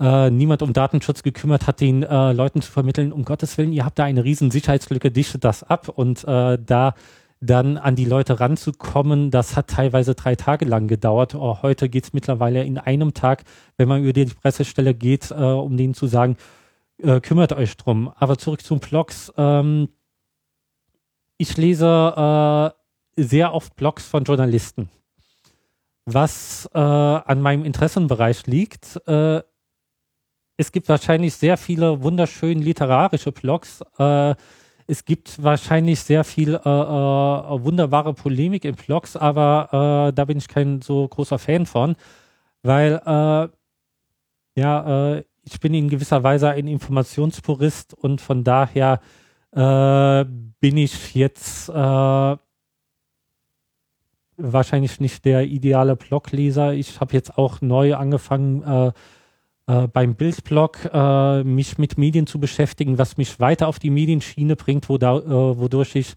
[0.00, 3.84] äh, niemand um Datenschutz gekümmert hat, den äh, Leuten zu vermitteln, um Gottes Willen, ihr
[3.84, 6.94] habt da eine riesen Sicherheitslücke, dichtet das ab und äh, da
[7.40, 11.34] dann an die Leute ranzukommen, das hat teilweise drei Tage lang gedauert.
[11.34, 13.44] Oh, heute geht's mittlerweile in einem Tag,
[13.78, 16.36] wenn man über die Pressestelle geht, äh, um denen zu sagen,
[16.98, 18.12] äh, kümmert euch drum.
[18.16, 19.32] Aber zurück zum Blogs.
[19.38, 19.88] Ähm,
[21.38, 22.74] ich lese
[23.16, 24.90] äh, sehr oft Blogs von Journalisten.
[26.04, 29.40] Was äh, an meinem Interessenbereich liegt, äh,
[30.60, 33.80] es gibt wahrscheinlich sehr viele wunderschöne literarische Blogs.
[33.98, 34.34] Äh,
[34.86, 40.36] es gibt wahrscheinlich sehr viel äh, äh, wunderbare Polemik in Blogs, aber äh, da bin
[40.36, 41.96] ich kein so großer Fan von,
[42.62, 43.48] weil äh,
[44.60, 49.00] ja, äh, ich bin in gewisser Weise ein Informationspurist und von daher
[49.52, 52.38] bin ich jetzt wahrscheinlich
[55.00, 56.72] nicht der ideale Blogleser.
[56.72, 58.92] Ich habe jetzt auch neu angefangen,
[59.70, 64.56] äh, beim Bildblog äh, mich mit Medien zu beschäftigen, was mich weiter auf die Medienschiene
[64.56, 66.14] bringt, wo da, äh, wodurch ich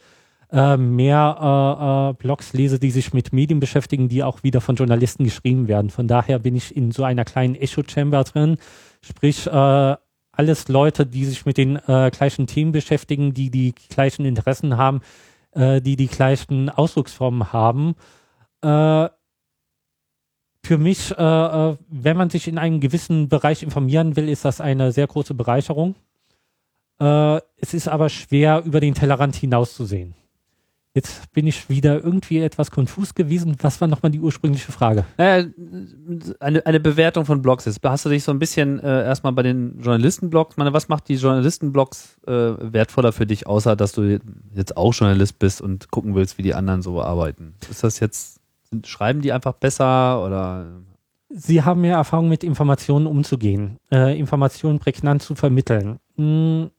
[0.51, 5.23] äh, mehr äh, Blogs lese, die sich mit Medien beschäftigen, die auch wieder von Journalisten
[5.23, 5.91] geschrieben werden.
[5.91, 8.57] Von daher bin ich in so einer kleinen Echo-Chamber drin,
[9.01, 15.01] sprich alles Leute, die sich mit den gleichen Themen beschäftigen, die die gleichen Interessen haben,
[15.55, 17.95] die die gleichen Ausdrucksformen haben
[20.65, 24.61] für mich, äh, äh, wenn man sich in einem gewissen Bereich informieren will, ist das
[24.61, 25.95] eine sehr große Bereicherung.
[26.99, 30.15] Äh, es ist aber schwer, über den Tellerrand hinauszusehen.
[30.95, 33.57] Jetzt bin ich wieder irgendwie etwas konfus gewesen.
[33.61, 35.05] Was war nochmal die ursprüngliche Frage?
[35.17, 35.45] Äh,
[36.39, 37.79] eine, eine Bewertung von Blogs ist.
[37.83, 41.15] Hast du dich so ein bisschen äh, erstmal bei den Journalistenblogs, meine, was macht die
[41.15, 44.19] Journalistenblogs äh, wertvoller für dich, außer dass du
[44.53, 47.55] jetzt auch Journalist bist und gucken willst, wie die anderen so arbeiten?
[47.69, 48.42] Ist das jetzt
[48.83, 50.65] schreiben die einfach besser oder?
[51.29, 55.99] Sie haben mehr Erfahrung mit Informationen umzugehen, äh, Informationen prägnant zu vermitteln.
[56.15, 56.69] Hm.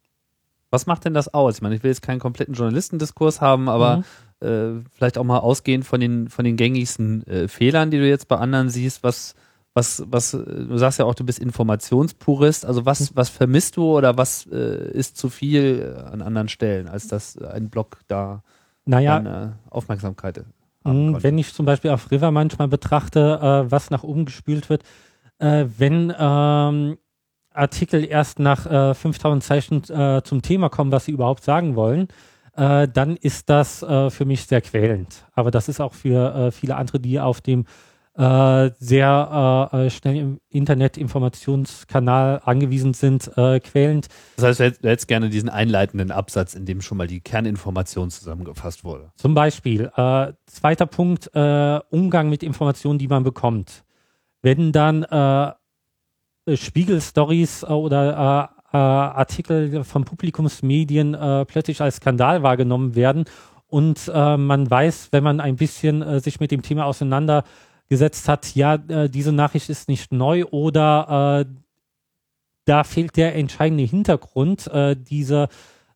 [0.70, 1.56] Was macht denn das aus?
[1.56, 3.98] Ich meine, ich will jetzt keinen kompletten Journalistendiskurs haben, aber
[4.40, 4.46] mhm.
[4.46, 8.26] äh, vielleicht auch mal ausgehend von den, von den gängigsten äh, Fehlern, die du jetzt
[8.26, 9.36] bei anderen siehst, was,
[9.72, 13.14] was, was, du sagst ja auch, du bist Informationspurist, also was, mhm.
[13.14, 17.70] was vermisst du oder was äh, ist zu viel an anderen Stellen, als dass ein
[17.70, 18.42] Blog da
[18.84, 20.44] naja, deine Aufmerksamkeit
[20.84, 24.82] Mhm, wenn ich zum Beispiel auf River manchmal betrachte, äh, was nach oben gespült wird,
[25.38, 26.98] äh, wenn ähm,
[27.52, 32.08] Artikel erst nach äh, 5000 Zeichen äh, zum Thema kommen, was sie überhaupt sagen wollen,
[32.56, 35.24] äh, dann ist das äh, für mich sehr quälend.
[35.32, 37.64] Aber das ist auch für viele andere, die auf dem
[38.16, 44.06] äh, sehr äh, äh, schnell im Internet-Informationskanal angewiesen sind, äh, quälend.
[44.36, 47.20] Das heißt, du hättest, du hättest gerne diesen einleitenden Absatz, in dem schon mal die
[47.20, 49.10] Kerninformation zusammengefasst wurde.
[49.16, 49.90] Zum Beispiel.
[49.96, 53.84] Äh, zweiter Punkt, äh, Umgang mit Informationen, die man bekommt.
[54.42, 55.06] Wenn dann
[56.46, 61.16] Spiegel-Stories oder Artikel von Publikumsmedien
[61.48, 63.24] plötzlich als Skandal wahrgenommen werden
[63.68, 67.44] und man weiß, wenn man ein bisschen sich mit dem Thema auseinander
[67.88, 71.52] gesetzt hat, ja, äh, diese Nachricht ist nicht neu oder äh,
[72.64, 74.66] da fehlt der entscheidende Hintergrund.
[74.68, 75.48] Äh, diese,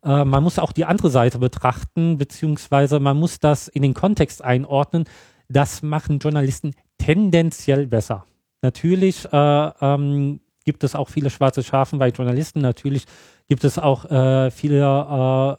[0.05, 4.45] äh, man muss auch die andere Seite betrachten, beziehungsweise man muss das in den Kontext
[4.45, 5.05] einordnen.
[5.49, 8.27] Das machen Journalisten tendenziell besser.
[8.61, 12.61] Natürlich äh, ähm, gibt es auch viele schwarze Schafen bei Journalisten.
[12.61, 13.05] Natürlich
[13.49, 15.57] gibt es auch äh, viele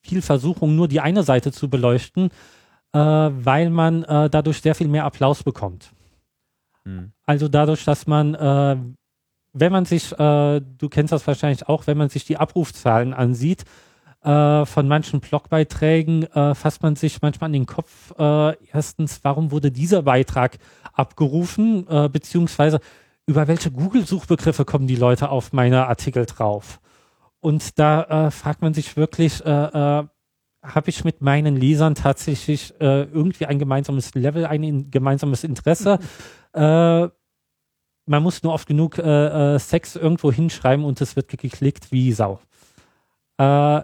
[0.00, 2.30] viel Versuchung, nur die eine Seite zu beleuchten
[2.92, 5.92] äh, weil man äh, dadurch sehr viel mehr Applaus bekommt.
[6.84, 7.12] Mhm.
[7.26, 8.76] Also dadurch, dass man, äh,
[9.52, 13.64] wenn man sich, äh, du kennst das wahrscheinlich auch, wenn man sich die Abrufzahlen ansieht,
[14.22, 18.12] äh, von manchen Blogbeiträgen äh, fasst man sich manchmal an den Kopf.
[18.18, 20.58] Äh, erstens, warum wurde dieser Beitrag
[20.92, 22.80] abgerufen, beziehungsweise
[23.24, 26.80] über welche Google-Suchbegriffe kommen die Leute auf meine Artikel drauf?
[27.38, 29.40] Und da fragt man sich wirklich,
[30.62, 35.98] habe ich mit meinen Lesern tatsächlich äh, irgendwie ein gemeinsames Level, ein gemeinsames Interesse?
[36.52, 37.08] äh,
[38.08, 42.12] man muss nur oft genug äh, äh, Sex irgendwo hinschreiben und es wird geklickt wie
[42.12, 42.40] Sau.
[43.36, 43.82] Äh,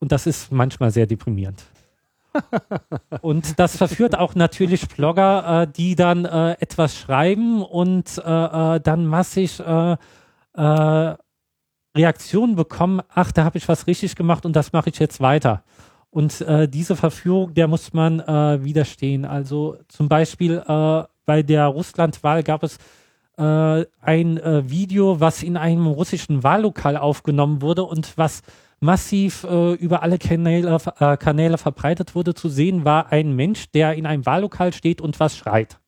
[0.00, 1.62] und das ist manchmal sehr deprimierend.
[3.22, 9.60] und das verführt auch natürlich Blogger, äh, die dann etwas schreiben und dann massig
[11.96, 15.64] Reaktionen bekommen, ach, da habe ich was richtig gemacht und das mache ich jetzt weiter.
[16.10, 16.44] Und
[16.74, 19.24] diese Verführung, der muss man widerstehen.
[19.24, 20.60] Also zum Beispiel
[21.24, 22.78] bei der Russlandwahl gab es
[23.36, 28.42] ein Video, was in einem russischen Wahllokal aufgenommen wurde und was
[28.80, 33.94] massiv äh, über alle Kanäle, äh, Kanäle verbreitet wurde, zu sehen war ein Mensch, der
[33.94, 35.78] in einem Wahllokal steht und was schreit.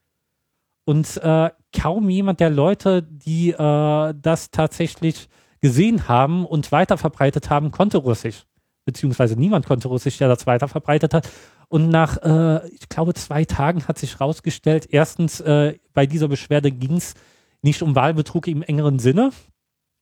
[0.85, 5.29] Und äh, kaum jemand der Leute, die äh, das tatsächlich
[5.61, 8.45] gesehen haben und weiter verbreitet haben, konnte Russisch.
[8.85, 11.29] Beziehungsweise niemand konnte Russisch, der das weiter verbreitet hat.
[11.69, 16.71] Und nach, äh, ich glaube, zwei Tagen hat sich herausgestellt, erstens, äh, bei dieser Beschwerde
[16.71, 17.15] ging es
[17.63, 19.31] nicht um Wahlbetrug im engeren Sinne.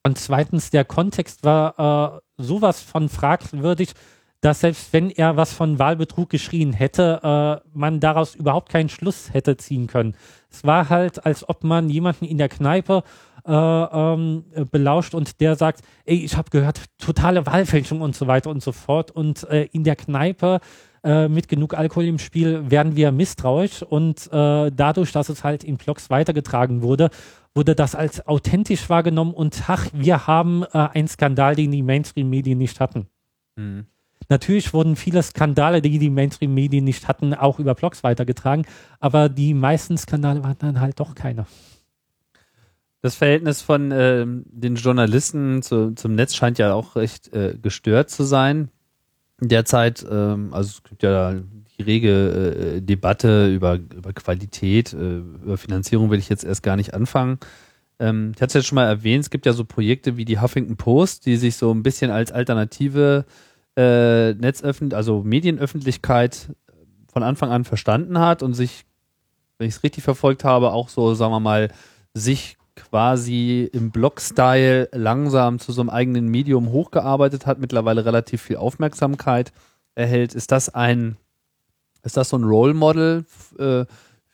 [0.03, 3.93] Und zweitens, der Kontext war äh, sowas von fragwürdig,
[4.41, 9.33] dass selbst wenn er was von Wahlbetrug geschrien hätte, äh, man daraus überhaupt keinen Schluss
[9.35, 10.17] hätte ziehen können.
[10.51, 13.03] Es war halt, als ob man jemanden in der Kneipe
[13.47, 18.51] äh, ähm, belauscht und der sagt, ey, ich habe gehört, totale Wahlfälschung und so weiter
[18.51, 19.11] und so fort.
[19.11, 20.61] Und äh, in der Kneipe
[21.03, 25.65] äh, mit genug Alkohol im Spiel werden wir misstrauisch und äh, dadurch, dass es halt
[25.65, 27.11] in Blogs weitergetragen wurde,
[27.55, 32.59] wurde das als authentisch wahrgenommen und ach, wir haben äh, einen Skandal, den die Mainstream-Medien
[32.59, 33.07] nicht hatten.
[33.57, 33.87] Mhm.
[34.29, 38.67] Natürlich wurden viele Skandale, die die Mainstream-Medien nicht hatten, auch über Blogs weitergetragen,
[39.01, 41.47] aber die meisten Skandale waren dann halt doch keine.
[43.03, 48.11] Das Verhältnis von äh, den Journalisten zu, zum Netz scheint ja auch recht äh, gestört
[48.11, 48.69] zu sein.
[49.41, 51.35] Derzeit, ähm, also es gibt ja
[51.79, 56.77] die rege äh, Debatte über, über Qualität, äh, über Finanzierung will ich jetzt erst gar
[56.77, 57.39] nicht anfangen.
[57.99, 60.39] Ähm, ich hatte es jetzt schon mal erwähnt, es gibt ja so Projekte wie die
[60.39, 63.25] Huffington Post, die sich so ein bisschen als alternative
[63.77, 66.51] äh, Netzöffentlich, also Medienöffentlichkeit
[67.11, 68.85] von Anfang an verstanden hat und sich,
[69.57, 71.71] wenn ich es richtig verfolgt habe, auch so, sagen wir mal,
[72.13, 72.59] sich
[72.91, 79.53] quasi im Blog-Style langsam zu so einem eigenen Medium hochgearbeitet hat, mittlerweile relativ viel Aufmerksamkeit
[79.95, 80.35] erhält.
[80.35, 81.17] Ist das ein
[82.03, 83.25] ist das so ein Role Model
[83.59, 83.85] äh,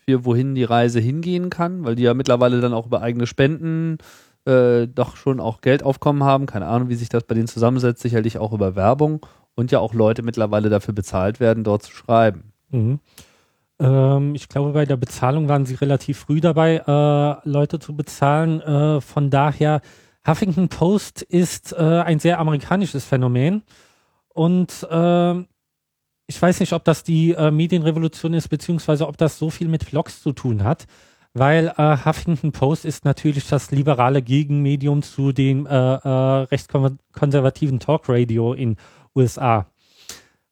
[0.05, 1.85] für wohin die Reise hingehen kann?
[1.85, 3.99] Weil die ja mittlerweile dann auch über eigene Spenden
[4.45, 6.47] äh, doch schon auch Geldaufkommen haben.
[6.47, 8.03] Keine Ahnung, wie sich das bei denen zusammensetzt.
[8.03, 12.53] Sicherlich auch über Werbung und ja auch Leute mittlerweile dafür bezahlt werden, dort zu schreiben.
[12.71, 13.01] Mhm.
[13.79, 18.61] Ähm, ich glaube, bei der Bezahlung waren sie relativ früh dabei, äh, Leute zu bezahlen.
[18.61, 19.81] Äh, von daher,
[20.27, 23.63] Huffington Post ist äh, ein sehr amerikanisches Phänomen.
[24.29, 25.47] Und ähm,
[26.27, 29.85] ich weiß nicht, ob das die äh, Medienrevolution ist, beziehungsweise ob das so viel mit
[29.85, 30.87] Vlogs zu tun hat,
[31.35, 36.09] weil äh, Huffington Post ist natürlich das liberale Gegenmedium zu dem äh, äh,
[36.51, 38.77] rechtskonservativen Talkradio in
[39.15, 39.67] USA.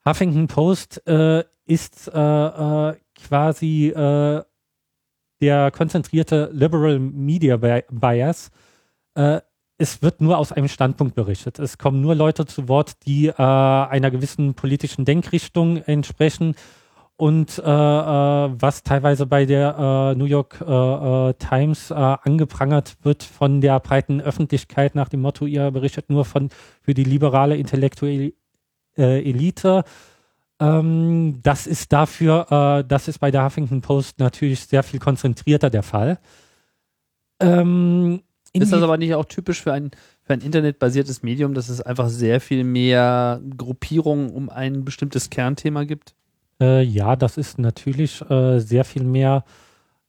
[0.07, 2.95] Huffington Post äh, ist äh, äh,
[3.27, 4.43] quasi äh,
[5.41, 8.51] der konzentrierte Liberal Media Bias.
[9.15, 9.41] Äh,
[9.77, 11.59] es wird nur aus einem Standpunkt berichtet.
[11.59, 16.55] Es kommen nur Leute zu Wort, die äh, einer gewissen politischen Denkrichtung entsprechen.
[17.17, 23.61] Und äh, äh, was teilweise bei der äh, New York äh, Times angeprangert wird von
[23.61, 26.49] der breiten Öffentlichkeit nach dem Motto, ihr berichtet nur von
[26.81, 28.33] für die liberale intellektuelle
[28.97, 29.85] Elite.
[30.65, 35.83] Ähm, das ist dafür, das ist bei der Huffington Post natürlich sehr viel konzentrierter der
[35.83, 36.19] Fall.
[37.41, 39.91] Ähm, ist das aber nicht auch typisch für ein,
[40.23, 45.85] für ein internetbasiertes Medium, dass es einfach sehr viel mehr Gruppierungen um ein bestimmtes Kernthema
[45.85, 46.15] gibt?
[46.61, 49.45] Äh, ja, das ist natürlich äh, sehr viel mehr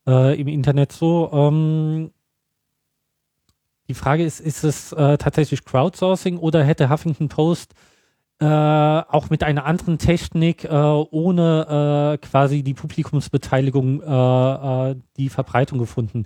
[0.08, 1.32] äh, im Internet so.
[1.34, 2.12] Ähm,
[3.88, 7.74] die Frage ist, ist es äh, tatsächlich Crowdsourcing oder hätte Huffington Post
[8.40, 14.00] äh, auch mit einer anderen Technik äh, ohne quasi die Publikumsbeteiligung
[15.18, 16.26] die Verbreitung gefunden?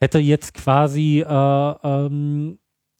[0.00, 2.58] hätte jetzt quasi, äh, ähm,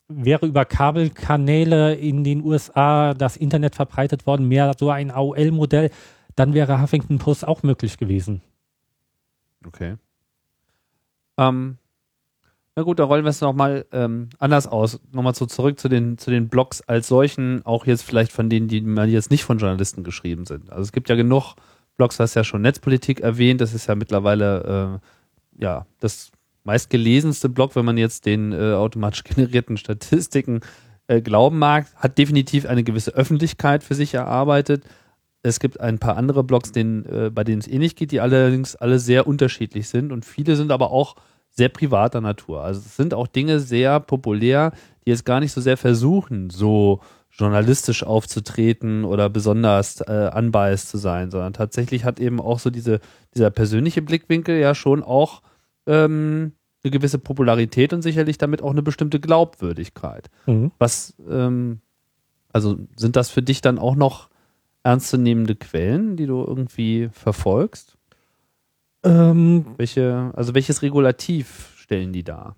[0.08, 5.90] wäre über Kabelkanäle in den USA das Internet verbreitet worden, mehr so ein AOL-Modell,
[6.34, 8.42] dann wäre Huffington Post auch möglich gewesen.
[9.66, 9.96] Okay.
[11.36, 11.78] Ähm,
[12.78, 15.00] Na gut, da rollen wir es nochmal ähm, anders aus.
[15.10, 18.68] Nochmal so zurück zu den, zu den Blogs als solchen, auch jetzt vielleicht von denen,
[18.68, 20.70] die mal jetzt nicht von Journalisten geschrieben sind.
[20.70, 21.56] Also es gibt ja genug
[21.96, 25.00] Blogs, du hast ja schon Netzpolitik erwähnt, das ist ja mittlerweile
[25.58, 26.30] äh, ja das
[26.62, 30.60] meistgelesenste Blog, wenn man jetzt den äh, automatisch generierten Statistiken
[31.08, 34.84] äh, glauben mag, hat definitiv eine gewisse Öffentlichkeit für sich erarbeitet.
[35.42, 38.76] Es gibt ein paar andere Blogs, denen, äh, bei denen es ähnlich geht, die allerdings
[38.76, 41.16] alle sehr unterschiedlich sind und viele sind aber auch
[41.58, 42.62] sehr privater Natur.
[42.62, 44.72] Also es sind auch Dinge sehr populär,
[45.04, 47.00] die jetzt gar nicht so sehr versuchen, so
[47.32, 53.00] journalistisch aufzutreten oder besonders äh, unbiased zu sein, sondern tatsächlich hat eben auch so diese,
[53.34, 55.42] dieser persönliche Blickwinkel ja schon auch
[55.86, 56.52] ähm,
[56.84, 60.30] eine gewisse Popularität und sicherlich damit auch eine bestimmte Glaubwürdigkeit.
[60.46, 60.70] Mhm.
[60.78, 61.80] Was, ähm,
[62.52, 64.30] also sind das für dich dann auch noch
[64.84, 67.97] ernstzunehmende Quellen, die du irgendwie verfolgst?
[69.04, 72.56] Ähm, Welche, also welches Regulativ stellen die dar?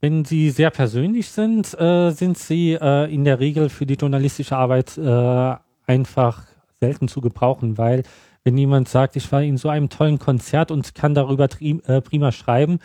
[0.00, 4.56] Wenn sie sehr persönlich sind, äh, sind sie äh, in der Regel für die journalistische
[4.56, 5.54] Arbeit äh,
[5.86, 6.44] einfach
[6.80, 8.02] selten zu gebrauchen, weil
[8.42, 12.32] wenn jemand sagt, ich war in so einem tollen Konzert und kann darüber äh, prima
[12.32, 12.80] schreiben,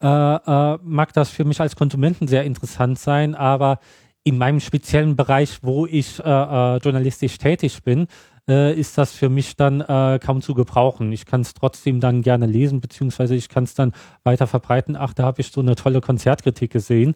[0.00, 3.80] äh, äh, mag das für mich als Konsumenten sehr interessant sein, aber
[4.22, 8.06] in meinem speziellen Bereich, wo ich journalistisch tätig bin,
[8.50, 9.80] äh, ist das für mich dann
[10.20, 11.12] kaum zu gebrauchen.
[11.12, 13.92] Ich kann es trotzdem dann gerne lesen, beziehungsweise ich kann es dann
[14.24, 14.96] weiter verbreiten.
[14.96, 17.14] Ach, da habe ich so eine tolle Konzertkritik gesehen.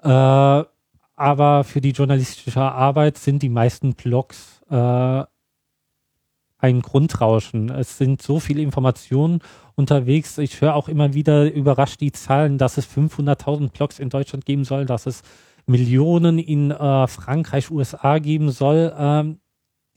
[0.00, 4.62] aber für die journalistische Arbeit sind die meisten Blogs
[6.58, 7.70] ein Grundrauschen.
[7.70, 9.40] Es sind so viele Informationen
[9.76, 10.38] unterwegs.
[10.38, 14.64] Ich höre auch immer wieder überrascht die Zahlen, dass es 500.000 Blogs in Deutschland geben
[14.64, 15.22] soll, dass es
[15.66, 18.92] Millionen in äh, Frankreich, USA geben soll.
[18.98, 19.38] Ähm,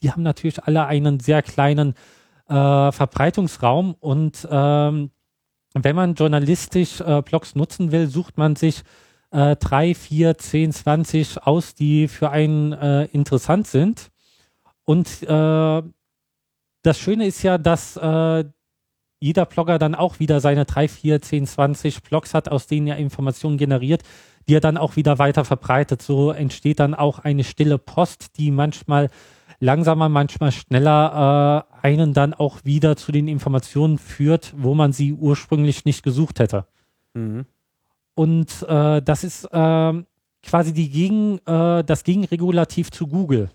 [0.02, 1.94] die haben natürlich alle einen sehr kleinen
[2.48, 5.10] äh, Verbreitungsraum und ähm,
[5.74, 8.82] wenn man journalistisch äh, Blogs nutzen will, sucht man sich
[9.30, 14.10] äh, drei, vier, zehn, zwanzig aus, die für einen äh, interessant sind.
[14.84, 15.82] Und äh,
[16.82, 18.44] das Schöne ist ja, dass äh,
[19.20, 22.96] jeder Blogger dann auch wieder seine 3, 4, 10, 20 Blogs hat, aus denen er
[22.96, 24.02] Informationen generiert,
[24.48, 26.02] die er dann auch wieder weiter verbreitet.
[26.02, 29.10] So entsteht dann auch eine stille Post, die manchmal
[29.62, 35.12] langsamer, manchmal schneller äh, einen dann auch wieder zu den Informationen führt, wo man sie
[35.12, 36.66] ursprünglich nicht gesucht hätte.
[37.14, 37.46] Mhm.
[38.14, 40.02] Und äh, das ist äh,
[40.42, 43.50] quasi die Gegen, äh, das Gegenregulativ zu Google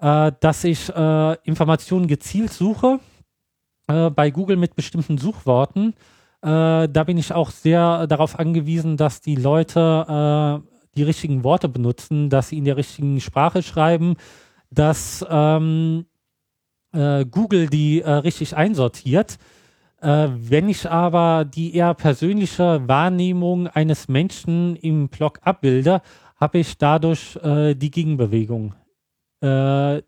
[0.00, 3.00] äh, dass ich äh, Informationen gezielt suche
[3.86, 5.94] bei Google mit bestimmten Suchworten.
[6.40, 10.62] Da bin ich auch sehr darauf angewiesen, dass die Leute
[10.94, 14.14] die richtigen Worte benutzen, dass sie in der richtigen Sprache schreiben,
[14.70, 16.06] dass ähm,
[16.92, 19.38] äh, Google die richtig einsortiert.
[20.02, 26.00] wenn ich aber die eher persönliche Wahrnehmung eines Menschen im Blog abbilde,
[26.36, 28.74] habe ich dadurch die Gegenbewegung
[29.42, 30.02] äh,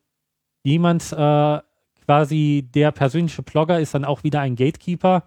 [0.62, 1.60] jemand äh,
[2.04, 5.24] quasi der persönliche Blogger ist dann auch wieder ein Gatekeeper.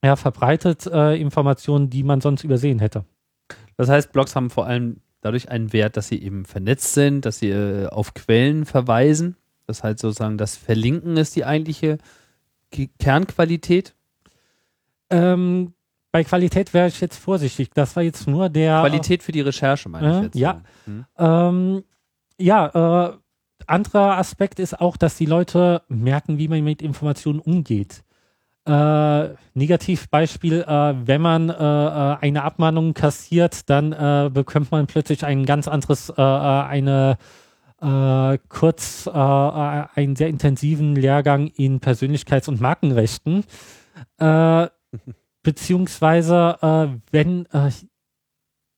[0.00, 3.04] Er verbreitet äh, Informationen, die man sonst übersehen hätte.
[3.76, 7.38] Das heißt, Blogs haben vor allem dadurch einen Wert, dass sie eben vernetzt sind, dass
[7.38, 9.36] sie äh, auf Quellen verweisen.
[9.66, 11.98] Das heißt sozusagen, das Verlinken ist die eigentliche
[12.98, 13.94] Kernqualität.
[15.10, 15.74] Ähm,
[16.10, 17.70] bei Qualität wäre ich jetzt vorsichtig.
[17.74, 18.80] Das war jetzt nur der.
[18.80, 20.36] Qualität für die Recherche, meine ich jetzt.
[20.36, 20.62] Ja.
[20.84, 21.04] Hm.
[21.18, 21.84] Ähm,
[22.38, 23.16] ja, äh,
[23.66, 28.04] anderer Aspekt ist auch, dass die Leute merken, wie man mit Informationen umgeht.
[28.68, 35.24] Äh, Negativbeispiel, äh, wenn man äh, äh eine Abmahnung kassiert, dann äh, bekommt man plötzlich
[35.24, 37.16] ein ganz anderes, äh, eine
[37.80, 43.44] kurz einen sehr intensiven Lehrgang in Persönlichkeits- und Markenrechten.
[45.44, 47.46] beziehungsweise wenn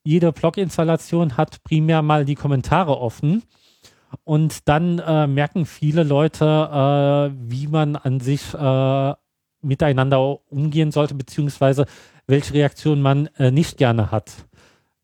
[0.05, 3.43] jede Blog-Installation hat primär mal die Kommentare offen.
[4.25, 4.97] Und dann
[5.33, 8.53] merken viele Leute, wie man an sich
[9.63, 11.87] miteinander umgehen sollte, beziehungsweise
[12.27, 14.33] welche Reaktion man äh, nicht gerne hat.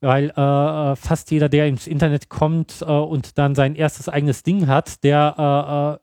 [0.01, 4.67] Weil äh, fast jeder, der ins Internet kommt äh, und dann sein erstes eigenes Ding
[4.67, 5.99] hat, der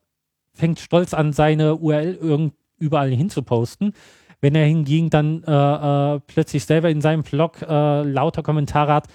[0.54, 3.94] fängt stolz an, seine URL irgend überall hin zu posten.
[4.42, 9.08] Wenn er hingegen dann äh, äh, plötzlich selber in seinem Blog äh, lauter Kommentare hat,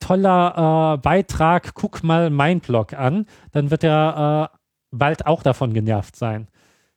[0.00, 4.58] toller äh, Beitrag, guck mal mein Blog an, dann wird er äh,
[4.90, 6.48] bald auch davon genervt sein.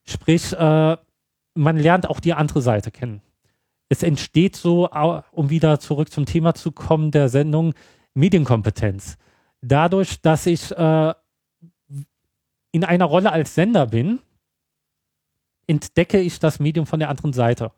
[0.04, 0.98] Sprich, äh,
[1.54, 3.22] man lernt auch die andere Seite kennen.
[3.90, 4.90] Es entsteht so,
[5.32, 7.74] um wieder zurück zum Thema zu kommen, der Sendung
[8.14, 9.18] Medienkompetenz.
[9.62, 11.16] Dadurch, dass ich in
[12.84, 14.20] einer Rolle als Sender bin,
[15.68, 17.72] entdecke ich das Medium von der anderen Seite.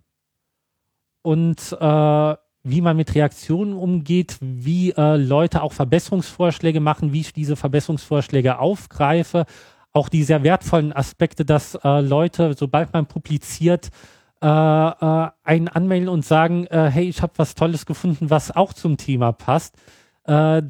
[1.23, 7.33] und äh, wie man mit Reaktionen umgeht, wie äh, Leute auch Verbesserungsvorschläge machen, wie ich
[7.33, 9.45] diese Verbesserungsvorschläge aufgreife.
[9.93, 13.89] Auch die sehr wertvollen Aspekte, dass äh, Leute, sobald man publiziert,
[14.41, 18.73] äh, äh, einen anmelden und sagen, äh, hey, ich habe was Tolles gefunden, was auch
[18.73, 19.75] zum Thema passt.
[20.25, 20.63] Äh,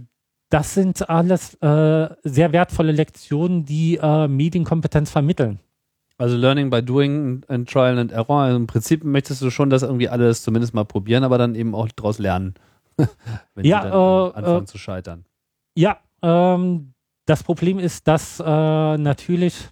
[0.49, 5.59] das sind alles äh, sehr wertvolle Lektionen, die äh, Medienkompetenz vermitteln.
[6.19, 8.41] Also Learning by Doing and Trial and Error.
[8.43, 11.73] Also Im Prinzip möchtest du schon das irgendwie alles zumindest mal probieren, aber dann eben
[11.73, 12.53] auch daraus lernen,
[13.55, 15.25] wenn ja, dann äh, anfangen äh, zu scheitern.
[15.75, 16.92] Ja, ähm,
[17.25, 19.69] das Problem ist, dass äh, natürlich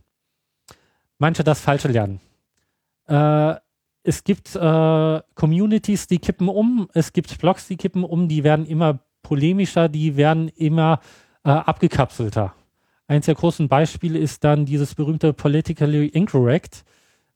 [1.18, 2.20] manche das Falsche lernen.
[3.08, 3.56] Äh,
[4.04, 8.66] es gibt äh, Communities, die kippen um, es gibt Blogs, die kippen um, die werden
[8.66, 11.00] immer polemischer, die werden immer
[11.44, 12.54] äh, abgekapselter.
[13.08, 16.84] Eins der großen Beispiele ist dann dieses berühmte Politically Incorrect,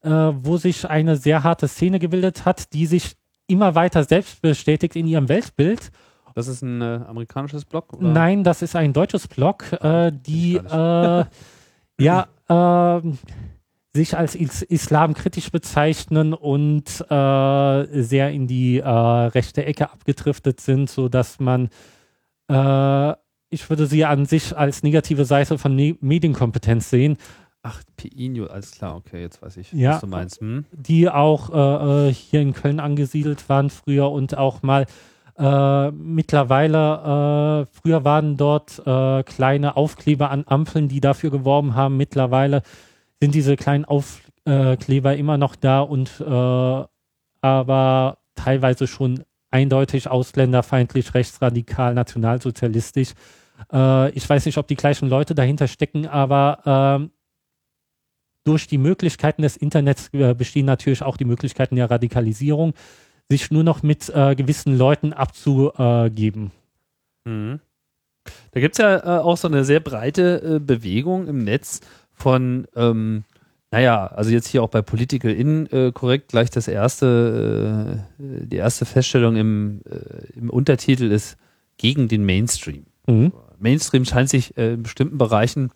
[0.01, 3.15] äh, wo sich eine sehr harte Szene gebildet hat, die sich
[3.47, 5.91] immer weiter selbst bestätigt in ihrem Weltbild.
[6.35, 7.93] Das ist ein äh, amerikanisches Blog?
[7.93, 8.09] Oder?
[8.09, 11.25] Nein, das ist ein deutsches Blog, äh, die äh,
[11.97, 13.17] ja ähm,
[13.93, 20.89] sich als is islamkritisch bezeichnen und äh, sehr in die äh, rechte Ecke abgedriftet sind,
[20.89, 21.69] so dass man,
[22.49, 23.13] äh,
[23.49, 27.15] ich würde sie an sich als negative Seite von ne Medienkompetenz sehen.
[27.63, 30.41] Ach, PI alles klar, okay, jetzt weiß ich, ja, was du meinst.
[30.41, 30.65] Hm?
[30.73, 34.85] Die auch hier in Köln angesiedelt waren früher und auch mal
[35.37, 41.97] äh, mittlerweile, früher waren dort kleine Aufkleber an Ampeln, die dafür geworben haben.
[41.97, 42.61] Mittlerweile
[43.19, 46.83] sind diese kleinen Aufkleber immer noch da und äh,
[47.41, 53.13] aber teilweise schon eindeutig ausländerfeindlich, rechtsradikal, nationalsozialistisch.
[53.71, 57.09] Äh, ich weiß nicht, ob die gleichen Leute dahinter stecken, aber äh,
[58.43, 62.73] durch die Möglichkeiten des Internets äh, bestehen natürlich auch die Möglichkeiten der Radikalisierung,
[63.29, 66.51] sich nur noch mit äh, gewissen Leuten abzugeben.
[67.25, 67.59] Mhm.
[68.51, 71.81] Da gibt es ja äh, auch so eine sehr breite Bewegung im Netz,
[72.15, 73.23] von, ähm,
[73.71, 78.55] naja, also jetzt hier auch bei Political In äh, korrekt gleich das erste, äh, die
[78.55, 81.37] erste Feststellung im, äh, im Untertitel ist
[81.77, 82.85] gegen den Mainstream.
[83.05, 83.33] Mhm.
[83.59, 85.71] Mainstream scheint sich äh, in bestimmten Bereichen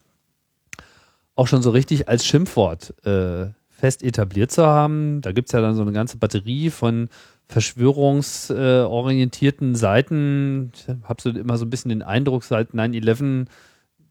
[1.35, 5.21] auch schon so richtig als Schimpfwort äh, fest etabliert zu haben.
[5.21, 7.09] Da gibt es ja dann so eine ganze Batterie von
[7.49, 10.71] verschwörungsorientierten Seiten.
[10.73, 13.47] Ich habe so immer so ein bisschen den Eindruck, seit 9-11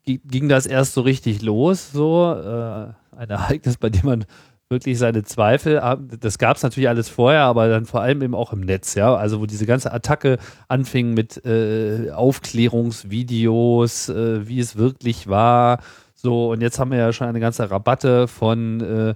[0.04, 4.24] ging das erst so richtig los, so äh, ein Ereignis, bei dem man
[4.70, 5.80] wirklich seine Zweifel,
[6.20, 9.14] das gab es natürlich alles vorher, aber dann vor allem eben auch im Netz, ja,
[9.14, 15.80] also wo diese ganze Attacke anfing mit äh, Aufklärungsvideos, äh, wie es wirklich war,
[16.14, 19.14] so und jetzt haben wir ja schon eine ganze Rabatte von äh,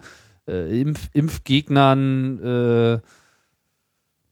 [0.51, 3.03] äh Impf Impfgegnern,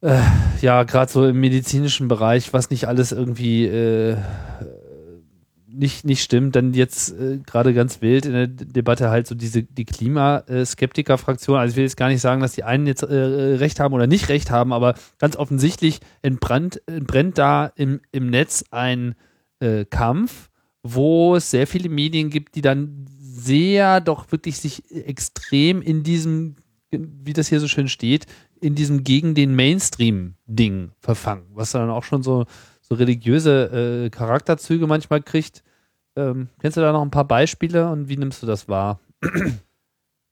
[0.03, 0.21] äh, äh,
[0.61, 3.67] ja, gerade so im medizinischen Bereich, was nicht alles irgendwie
[5.73, 9.63] nicht, nicht stimmt, dann jetzt äh, gerade ganz wild in der Debatte halt so diese
[9.63, 11.59] die Klimaskeptiker-Fraktion.
[11.59, 14.07] Also ich will jetzt gar nicht sagen, dass die einen jetzt äh, recht haben oder
[14.07, 19.15] nicht recht haben, aber ganz offensichtlich entbrennt, entbrennt da im, im Netz ein
[19.61, 20.51] äh, Kampf,
[20.83, 26.57] wo es sehr viele Medien gibt, die dann sehr doch wirklich sich extrem in diesem,
[26.91, 28.27] wie das hier so schön steht,
[28.61, 32.45] in diesem gegen den Mainstream-Ding verfangen, was dann auch schon so
[32.91, 35.63] so religiöse äh, Charakterzüge manchmal kriegt.
[36.17, 39.01] Ähm, kennst du da noch ein paar Beispiele und wie nimmst du das wahr?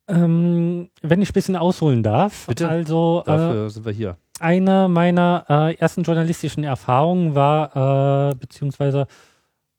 [0.09, 2.47] Ähm, wenn ich ein bisschen ausholen darf.
[2.47, 2.67] Bitte.
[2.67, 4.17] Also, Dafür äh, sind wir hier.
[4.39, 9.05] Eine meiner äh, ersten journalistischen Erfahrungen war, äh, beziehungsweise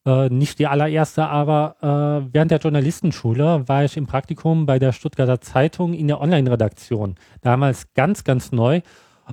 [0.06, 4.92] äh, nicht die allererste, aber äh, während der Journalistenschule war ich im Praktikum bei der
[4.92, 7.16] Stuttgarter Zeitung in der Online-Redaktion.
[7.42, 8.80] Damals ganz, ganz neu.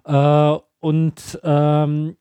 [0.05, 2.17] Äh, und ähm,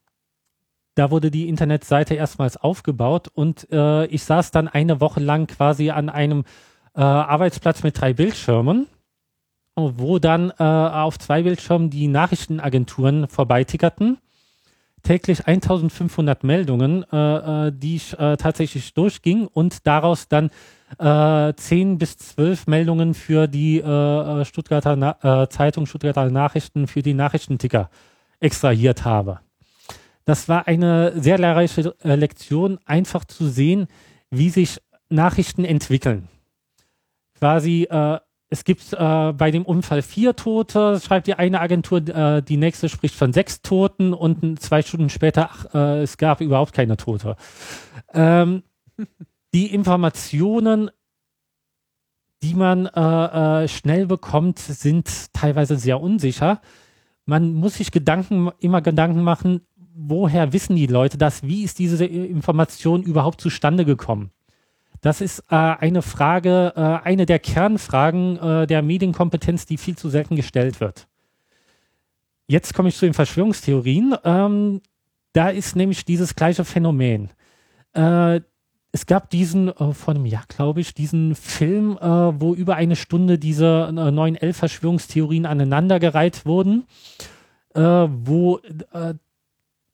[0.95, 5.91] da wurde die Internetseite erstmals aufgebaut und äh, ich saß dann eine Woche lang quasi
[5.91, 6.45] an einem
[6.95, 8.87] äh, Arbeitsplatz mit drei Bildschirmen,
[9.75, 14.17] wo dann auf zwei Bildschirmen die Nachrichtenagenturen vorbeitickerten.
[15.07, 20.51] Täglich 1500 Meldungen, äh, äh, die ich äh, tatsächlich durchging und daraus dann
[20.99, 27.03] äh, 10 bis 12 Meldungen für die äh, Stuttgarter Na äh, Zeitung, Stuttgarter Nachrichten, für
[27.03, 27.89] die Nachrichtenticker
[28.41, 29.39] extrahiert habe.
[30.25, 33.87] Das war eine sehr lehrreiche äh, Lektion, einfach zu sehen,
[34.31, 36.27] wie sich Nachrichten entwickeln.
[37.39, 38.19] Quasi, äh,
[38.57, 42.89] es gibt äh, bei dem Unfall vier Tote, schreibt die eine Agentur, äh, die nächste
[42.89, 47.37] spricht von sechs Toten und zwei Stunden später, ach, äh, es gab überhaupt keine Tote.
[48.15, 48.63] Ähm,
[49.55, 50.91] die Informationen,
[52.43, 56.63] die man äh, schnell bekommt, sind teilweise sehr unsicher.
[57.27, 61.43] man muss sich Gedanken, immer Gedanken machen, woher wissen die Leute das?
[61.43, 64.31] Wie ist diese Information überhaupt zustande gekommen?
[65.01, 70.09] Das ist äh, eine Frage, äh, eine der Kernfragen äh, der Medienkompetenz, die viel zu
[70.09, 71.07] selten gestellt wird.
[72.49, 74.15] Jetzt komme ich zu den Verschwörungstheorien.
[74.25, 74.81] Ähm,
[75.33, 77.31] da ist nämlich dieses gleiche Phänomen.
[77.93, 78.41] Äh,
[78.93, 82.97] es gab diesen, äh, vor einem Jahr glaube ich, diesen Film, äh, wo über eine
[82.97, 86.87] Stunde diese neuen elf Verschwörungstheorien aneinandergereiht wurden,
[87.75, 88.59] wo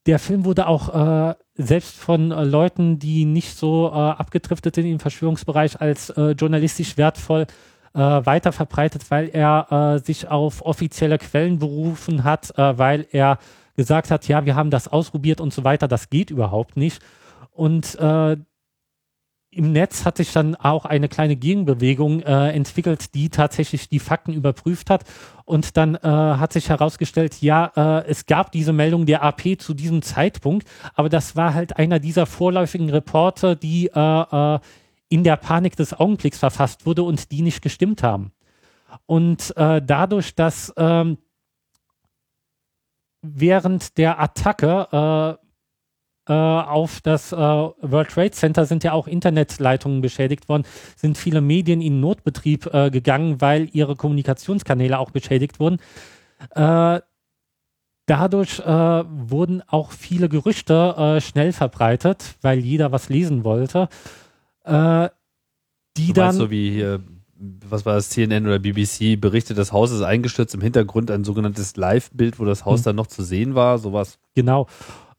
[0.05, 5.79] der Film wurde auch äh, selbst von Leuten, die nicht so abgedriftet sind im Verschwörungsbereich,
[5.79, 7.45] als journalistisch wertvoll
[7.93, 13.37] weiterverbreitet, weil er sich auf offizielle Quellen berufen hat, weil er
[13.75, 17.03] gesagt hat, ja, wir haben das ausprobiert und so weiter, das geht überhaupt nicht.
[17.51, 18.37] Und äh,
[19.55, 24.33] im Netz hat sich dann auch eine kleine Gegenbewegung äh, entwickelt, die tatsächlich die Fakten
[24.33, 25.03] überprüft hat.
[25.45, 29.73] Und dann äh, hat sich herausgestellt, ja, äh, es gab diese Meldung der AP zu
[29.73, 34.59] diesem Zeitpunkt, aber das war halt einer dieser vorläufigen Reporte, die äh, äh,
[35.09, 38.31] in der Panik des Augenblicks verfasst wurde und die nicht gestimmt haben.
[39.05, 41.17] Und äh, dadurch, dass ähm,
[43.21, 45.39] während der Attacke
[46.27, 50.63] äh, auf das äh, World Trade Center sind ja auch Internetleitungen beschädigt worden,
[50.95, 55.79] sind viele Medien in Notbetrieb äh, gegangen, weil ihre Kommunikationskanäle auch beschädigt wurden.
[56.51, 57.01] Äh,
[58.05, 63.89] dadurch äh, wurden auch viele Gerüchte schnell verbreitet, weil jeder was lesen wollte.
[64.65, 67.01] die dann so wie hier
[67.69, 71.75] was war das, CNN oder BBC berichtet, das Haus ist eingestürzt, im Hintergrund ein sogenanntes
[71.75, 72.83] Live-Bild, wo das Haus hm.
[72.85, 74.19] dann noch zu sehen war, sowas.
[74.35, 74.67] Genau.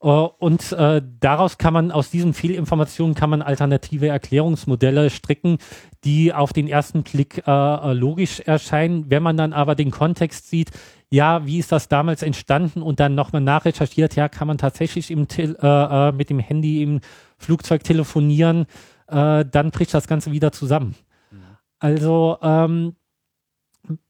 [0.04, 5.58] Äh, und äh, daraus kann man, aus diesen Fehlinformationen kann man alternative Erklärungsmodelle stricken,
[6.04, 9.10] die auf den ersten Blick äh, äh, logisch erscheinen.
[9.10, 10.70] Wenn man dann aber den Kontext sieht,
[11.10, 15.26] ja, wie ist das damals entstanden und dann nochmal nachrecherchiert, ja, kann man tatsächlich im
[15.36, 17.00] äh, äh, mit dem Handy im
[17.38, 18.66] Flugzeug telefonieren,
[19.06, 20.94] dann bricht das Ganze wieder zusammen.
[21.30, 21.38] Mhm.
[21.78, 22.96] Also ähm,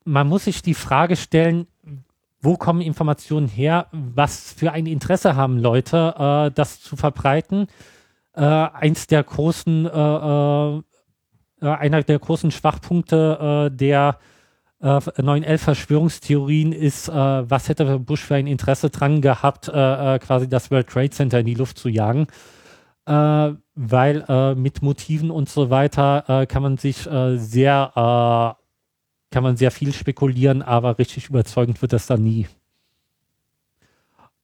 [0.04, 1.66] man muss sich die Frage stellen,
[2.44, 7.68] wo kommen Informationen her, was für ein Interesse haben Leute, äh, das zu verbreiten.
[8.34, 10.82] Äh, eins der großen, äh, äh,
[11.62, 14.18] äh einer der großen Schwachpunkte äh, der
[14.80, 20.88] äh, 911 Verschwörungstheorien ist, was hätte Bush für ein Interesse dran gehabt, quasi das World
[20.88, 22.26] Trade Center in die Luft zu jagen.
[23.06, 28.56] weil mit Motiven und so weiter kann man sich sehr
[29.34, 32.46] kann man sehr viel spekulieren, aber richtig überzeugend wird das dann nie.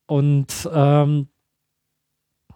[0.07, 1.29] Und ähm,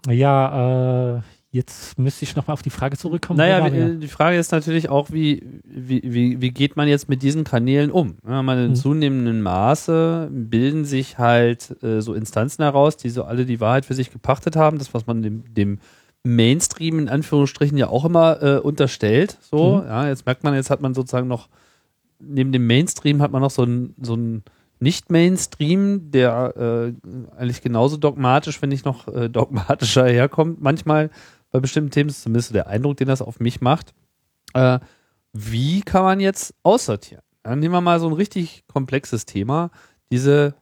[0.09, 1.21] ja, äh,
[1.53, 3.37] jetzt müsste ich nochmal auf die Frage zurückkommen.
[3.37, 7.23] Naja, wie, die Frage ist natürlich auch, wie, wie, wie, wie geht man jetzt mit
[7.23, 8.17] diesen Kanälen um?
[8.27, 8.75] Ja, man in mhm.
[8.75, 13.95] zunehmendem Maße bilden sich halt äh, so Instanzen heraus, die so alle die Wahrheit für
[13.95, 14.79] sich gepachtet haben.
[14.79, 15.79] Das, was man dem, dem
[16.25, 19.39] Mainstream in Anführungsstrichen ja auch immer äh, unterstellt.
[19.41, 19.87] So, mhm.
[19.87, 21.49] ja, jetzt merkt man, jetzt hat man sozusagen noch
[22.19, 24.17] neben dem Mainstream hat man noch so einen so
[24.81, 31.11] Nicht-Mainstream, der äh, eigentlich genauso dogmatisch, wenn nicht noch äh, dogmatischer herkommt, manchmal
[31.51, 33.95] bei bestimmten Themen, ist zumindest der Eindruck, den das auf mich macht.
[34.55, 34.81] Äh,
[35.33, 37.23] wie kann man jetzt aussortieren?
[37.43, 39.71] Dann nehmen wir mal so ein richtig komplexes Thema,
[40.11, 40.55] diese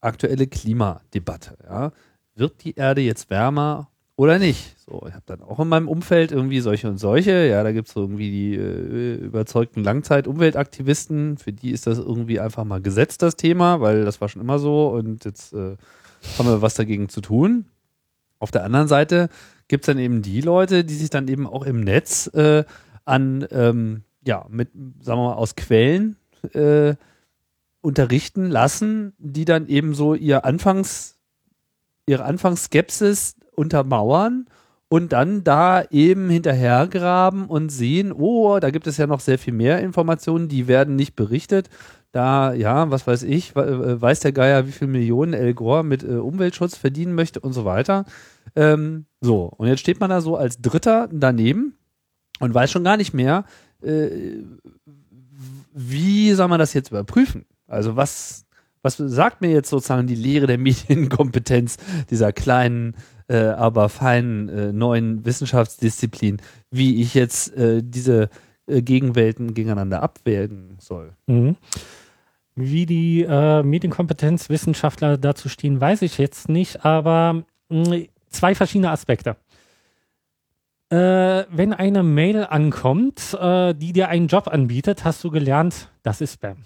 [0.00, 1.56] aktuelle Klimadebatte.
[1.64, 1.92] Ja?
[2.34, 4.75] Wird die Erde jetzt wärmer oder nicht.
[4.88, 7.48] So, ich habe dann auch in meinem Umfeld irgendwie solche und solche.
[7.48, 12.64] Ja, da gibt es irgendwie die äh, überzeugten Langzeit-Umweltaktivisten, für die ist das irgendwie einfach
[12.64, 15.76] mal gesetzt, das Thema, weil das war schon immer so und jetzt äh,
[16.38, 17.66] haben wir was dagegen zu tun.
[18.38, 19.28] Auf der anderen Seite
[19.66, 22.64] gibt es dann eben die Leute, die sich dann eben auch im Netz äh,
[23.04, 24.70] an, ähm, ja, mit,
[25.00, 26.16] sagen wir mal, aus Quellen
[26.52, 26.94] äh,
[27.80, 31.16] unterrichten lassen, die dann eben so ihr Anfangs,
[32.06, 34.46] ihre Anfangsskepsis untermauern
[34.88, 39.52] und dann da eben hinterhergraben und sehen, oh, da gibt es ja noch sehr viel
[39.52, 41.68] mehr Informationen, die werden nicht berichtet.
[42.12, 46.02] Da, ja, was weiß ich, äh, weiß der Geier, wie viel Millionen El Gore mit
[46.02, 48.04] äh, Umweltschutz verdienen möchte und so weiter.
[48.54, 51.74] Ähm, so, und jetzt steht man da so als Dritter daneben
[52.38, 53.44] und weiß schon gar nicht mehr,
[53.82, 54.08] äh,
[55.74, 57.44] wie soll man das jetzt überprüfen?
[57.66, 58.46] Also was,
[58.82, 61.76] was sagt mir jetzt sozusagen die Lehre der Medienkompetenz
[62.08, 62.94] dieser kleinen
[63.28, 68.28] äh, aber feinen äh, neuen Wissenschaftsdisziplin, wie ich jetzt äh, diese
[68.66, 71.12] äh, Gegenwelten gegeneinander abwägen soll.
[71.26, 71.56] Mhm.
[72.54, 78.90] Wie die äh, Medienkompetenzwissenschaftler dazu stehen, weiß ich jetzt nicht, aber mh, mm, zwei verschiedene
[78.90, 79.36] Aspekte.
[80.88, 86.34] Äh, wenn eine Mail ankommt, die dir einen Job anbietet, hast du gelernt, das ist
[86.34, 86.58] Spam.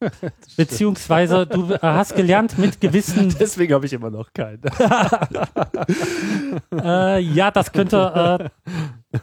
[0.56, 3.34] Beziehungsweise du äh, hast gelernt mit gewissen.
[3.40, 4.62] Deswegen habe ich immer noch keinen.
[6.72, 8.50] äh, ja, das könnte.
[9.12, 9.18] Äh,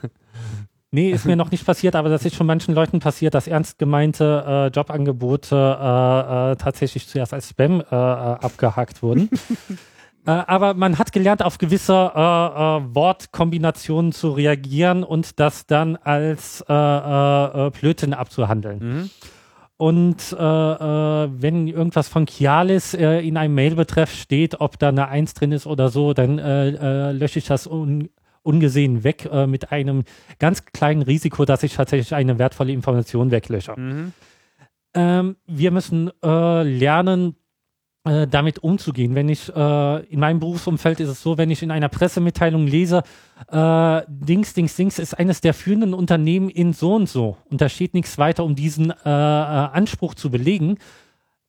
[0.91, 3.79] nee, ist mir noch nicht passiert, aber das ist schon manchen Leuten passiert, dass ernst
[3.79, 9.31] gemeinte äh, Jobangebote äh, äh, tatsächlich zuerst als Spam abgehakt wurden.
[10.25, 18.79] aber man hat gelernt, auf gewisse Wortkombinationen zu reagieren und das dann als Blödsinn abzuhandeln.
[18.79, 19.09] Mhm.
[19.77, 25.07] Und äh, äh, wenn irgendwas von Kialis äh, in einem Mailbetreff steht, ob da eine
[25.07, 28.09] Eins drin ist oder so, dann äh, äh, lösche ich das un
[28.41, 30.03] ungesehen weg äh, mit einem
[30.39, 33.73] ganz kleinen Risiko, dass ich tatsächlich eine wertvolle Information weglösche.
[33.77, 34.13] Mhm.
[34.93, 37.35] Ähm, wir müssen lernen,
[38.07, 39.15] äh, damit umzugehen.
[39.15, 43.03] Wenn ich äh, in meinem Berufsumfeld ist es so, wenn ich in einer Pressemitteilung lese,
[43.51, 47.67] äh, Dings, Dings, Dings ist eines der führenden Unternehmen in so und so und da
[47.67, 50.77] steht nichts weiter, um diesen äh, äh Anspruch zu belegen,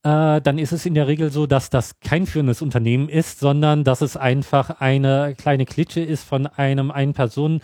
[0.02, 3.84] äh, dann ist es in der Regel so, dass das kein führendes Unternehmen ist, sondern
[3.84, 7.62] dass es einfach eine kleine Klitsche ist von einem Ein-Personen-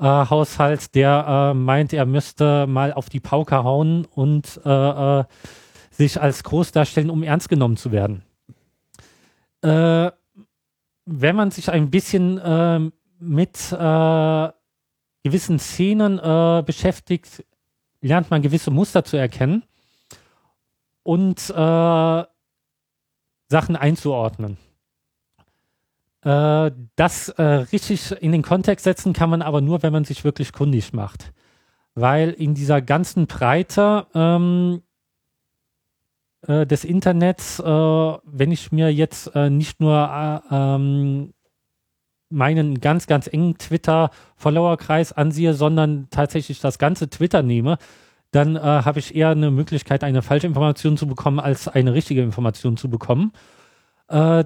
[0.00, 4.60] Haushalt, der meint, er müsste mal auf die Pauke hauen und
[5.90, 8.24] sich als groß darstellen, um ernst genommen zu werden
[9.62, 10.10] äh,
[11.04, 14.48] wenn man sich ein bisschen äh, mit äh,
[15.22, 17.44] gewissen Szenen äh, beschäftigt,
[18.00, 19.62] lernt man gewisse Muster zu erkennen
[21.02, 22.24] und äh,
[23.48, 24.56] Sachen einzuordnen.
[26.22, 30.52] Äh, das richtig in den Kontext setzen kann man aber nur, wenn man sich wirklich
[30.52, 31.32] kundig macht.
[31.94, 34.82] Weil in dieser ganzen Breite ähm,
[36.46, 41.32] äh, des Internets, äh, wenn ich mir jetzt äh, nicht nur äh, ähm,
[42.30, 47.78] meinen ganz, ganz engen Twitter-Follower-Kreis ansehe, sondern tatsächlich das ganze Twitter nehme,
[48.32, 52.22] dann äh, habe ich eher eine Möglichkeit, eine falsche Information zu bekommen, als eine richtige
[52.22, 53.32] Information zu bekommen.
[54.08, 54.44] Äh,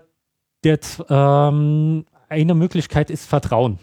[0.65, 3.79] der, ähm, eine Möglichkeit ist Vertrauen.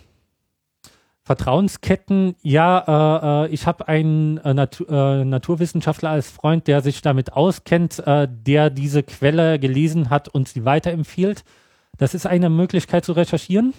[1.26, 7.02] Vertrauensketten, ja, äh, äh, ich habe einen äh, Natu äh, Naturwissenschaftler als Freund, der sich
[7.02, 11.46] damit auskennt, äh, der diese Quelle gelesen hat und sie weiterempfiehlt.
[11.98, 13.74] Das ist eine Möglichkeit zu recherchieren.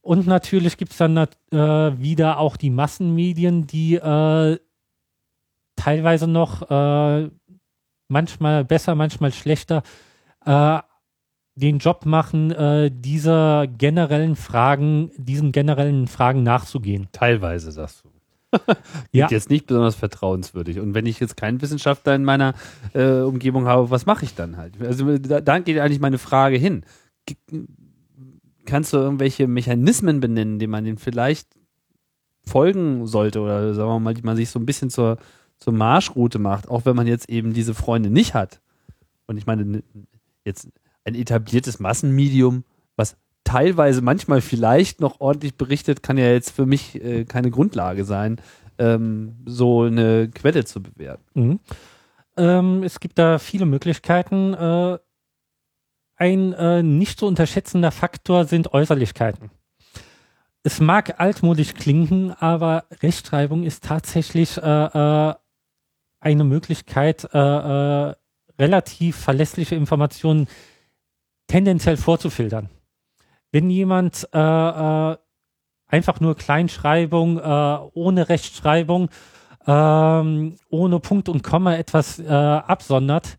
[0.00, 4.00] Und natürlich gibt es dann äh, wieder auch die Massenmedien, die
[5.76, 7.30] teilweise noch
[8.08, 9.82] manchmal besser, manchmal schlechter
[11.54, 17.08] den Job machen, äh, dieser generellen Fragen, diesen generellen Fragen nachzugehen.
[17.12, 18.12] Teilweise, sagst du.
[19.12, 19.28] ja.
[19.30, 20.78] jetzt nicht besonders vertrauenswürdig.
[20.78, 22.54] Und wenn ich jetzt keinen Wissenschaftler in meiner
[22.92, 24.80] äh, Umgebung habe, was mache ich dann halt?
[24.80, 26.84] Also da, da, geht eigentlich meine Frage hin.
[28.66, 31.48] Kannst du irgendwelche Mechanismen benennen, die man den vielleicht
[32.44, 35.16] folgen sollte oder sagen wir mal, die man sich so ein bisschen zur,
[35.56, 38.60] zur Marschroute macht, auch wenn man jetzt eben diese Freunde nicht hat?
[39.26, 39.82] Und ich meine,
[40.44, 40.68] jetzt
[41.04, 42.64] ein etabliertes Massenmedium,
[42.96, 48.04] was teilweise manchmal vielleicht noch ordentlich berichtet, kann ja jetzt für mich äh, keine Grundlage
[48.04, 48.40] sein,
[48.78, 51.24] ähm, so eine Quelle zu bewerten.
[51.34, 51.60] Mhm.
[52.36, 54.54] Ähm, es gibt da viele Möglichkeiten.
[54.54, 54.98] Äh,
[56.16, 59.50] ein äh, nicht zu unterschätzender Faktor sind Äußerlichkeiten.
[60.62, 65.34] Es mag altmodisch klingen, aber Rechtschreibung ist tatsächlich äh, äh,
[66.20, 68.14] eine Möglichkeit, äh,
[68.58, 70.46] relativ verlässliche Informationen
[71.52, 72.70] tendenziell vorzufiltern.
[73.50, 75.16] Wenn jemand äh, äh,
[75.86, 79.10] einfach nur Kleinschreibung, äh, ohne Rechtschreibung,
[79.66, 83.36] ähm, ohne Punkt und Komma etwas äh, absondert,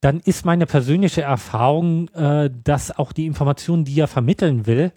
[0.00, 4.92] dann ist meine persönliche Erfahrung, äh, dass auch die Informationen, die er vermitteln will,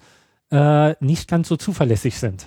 [1.00, 2.46] nicht ganz so zuverlässig sind.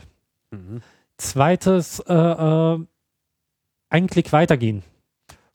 [0.52, 0.80] Mhm.
[1.16, 2.86] Zweites, einen
[3.90, 4.84] Klick weitergehen.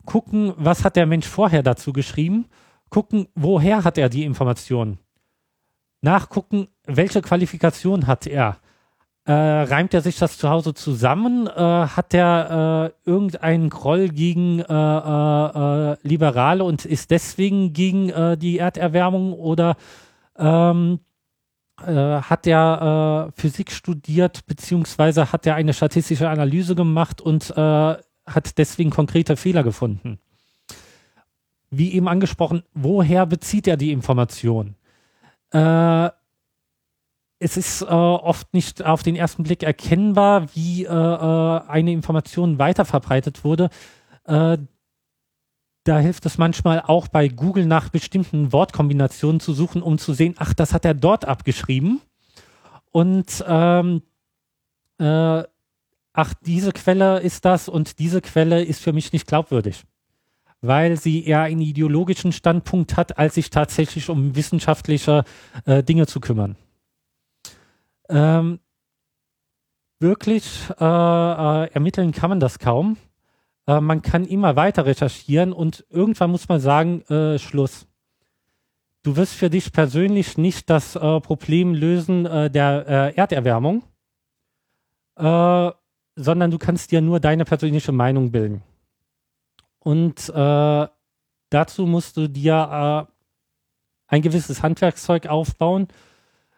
[0.06, 2.48] Gucken, was hat der Mensch vorher dazu geschrieben
[2.92, 5.00] gucken, woher hat er die Informationen?
[6.02, 8.58] Nachgucken, welche Qualifikation hat er?
[9.24, 11.48] Äh, reimt er sich das zu Hause zusammen?
[11.48, 18.12] Äh, hat er äh, irgendeinen Groll gegen äh, äh, äh, Liberale und ist deswegen gegen
[18.40, 19.76] die Erderwärmung oder
[20.38, 21.00] ähm,
[21.78, 29.36] hat er Physik studiert beziehungsweise hat er eine statistische Analyse gemacht und hat deswegen konkrete
[29.36, 30.20] Fehler gefunden?
[31.72, 34.76] Wie eben angesprochen, woher bezieht er die Information?
[35.52, 36.10] Äh,
[37.40, 42.60] es ist äh, oft nicht auf den ersten Blick erkennbar, wie äh, äh eine Information
[42.60, 43.70] weiterverbreitet wurde.
[44.26, 44.60] Äh,
[45.84, 50.36] da hilft es manchmal auch bei Google nach bestimmten Wortkombinationen zu suchen, um zu sehen,
[50.38, 52.02] ach, das hat er dort abgeschrieben.
[52.92, 54.04] Und ähm,
[55.00, 55.44] äh,
[56.14, 59.84] ach, diese Quelle ist das und diese Quelle ist für mich nicht glaubwürdig.
[60.62, 65.24] Weil sie eher einen ideologischen Standpunkt hat, als sich tatsächlich um wissenschaftliche
[65.66, 66.56] äh, Dinge zu kümmern.
[68.10, 68.60] Ähm,
[70.00, 72.98] wirklich äh, äh, ermitteln kann man das kaum.
[73.68, 77.88] Äh, man kann immer weiter recherchieren und irgendwann muss man sagen, äh, Schluss.
[79.04, 83.82] Du wirst für dich persönlich nicht das äh, Problem lösen der Erderwärmung,
[85.16, 88.64] sondern du kannst dir nur deine persönliche Meinung bilden.
[89.84, 93.08] Und dazu musst du dir
[94.08, 95.88] ein gewisses Handwerkszeug aufbauen.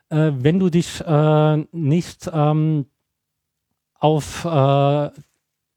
[0.09, 1.03] wenn du dich
[1.71, 2.86] nicht ähm,
[4.03, 5.09] auf äh,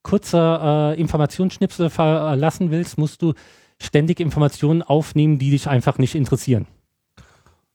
[0.02, 3.34] kurze äh, Informationsschnipsel verlassen willst, musst du
[3.80, 6.66] ständig Informationen aufnehmen, die dich einfach nicht interessieren.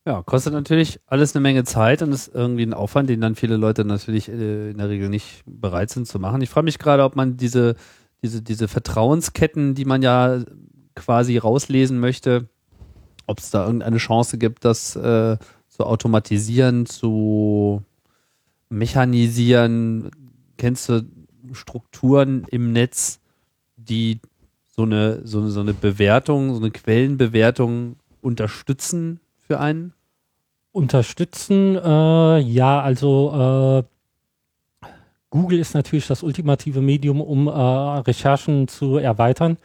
[0.06, 3.56] Ja, kostet natürlich alles eine Menge Zeit und ist irgendwie ein Aufwand, den dann viele
[3.56, 6.42] Leute natürlich äh, in der Regel nicht bereit sind zu machen.
[6.42, 7.76] Ich frage mich gerade, ob man diese,
[8.22, 10.44] diese, diese Vertrauensketten, die man ja
[10.96, 12.50] quasi rauslesen möchte,
[13.28, 15.38] ob es da irgendeine Chance gibt, das äh,
[15.70, 17.84] zu automatisieren, zu
[18.70, 20.12] mechanisieren,
[20.58, 21.06] kennst du
[21.54, 23.20] Strukturen im Netz,
[23.76, 24.20] die
[24.68, 29.94] so eine, so, so eine Bewertung, so eine Quellenbewertung unterstützen für einen?
[30.72, 33.84] Unterstützen, äh, ja, also äh,
[35.32, 39.58] Google ist natürlich das ultimative Medium, um äh, Recherchen zu erweitern,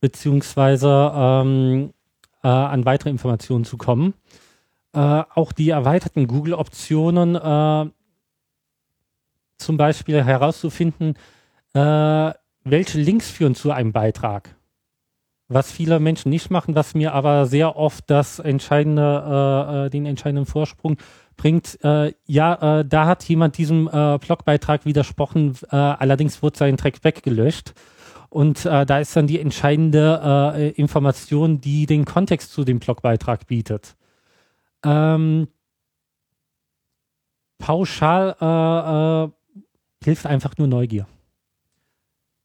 [0.00, 1.92] beziehungsweise ähm,
[2.42, 4.14] äh, an weitere Informationen zu kommen.
[4.92, 7.90] Äh, auch die erweiterten Google-Optionen äh,
[9.58, 11.14] zum Beispiel herauszufinden,
[11.74, 12.32] äh,
[12.64, 14.56] welche Links führen zu einem Beitrag.
[15.48, 20.06] Was viele Menschen nicht machen, was mir aber sehr oft das entscheidende, äh, äh den
[20.06, 20.96] entscheidenden Vorsprung
[21.40, 21.78] bringt.
[21.82, 27.02] Äh, ja, äh, da hat jemand diesem äh, Blogbeitrag widersprochen, äh, allerdings wurde sein Track
[27.02, 27.72] weggelöscht.
[28.28, 33.46] Und äh, da ist dann die entscheidende äh, Information, die den Kontext zu dem Blogbeitrag
[33.46, 33.96] bietet.
[34.84, 35.48] Ähm,
[37.58, 39.30] pauschal äh, äh,
[40.04, 41.06] hilft einfach nur Neugier.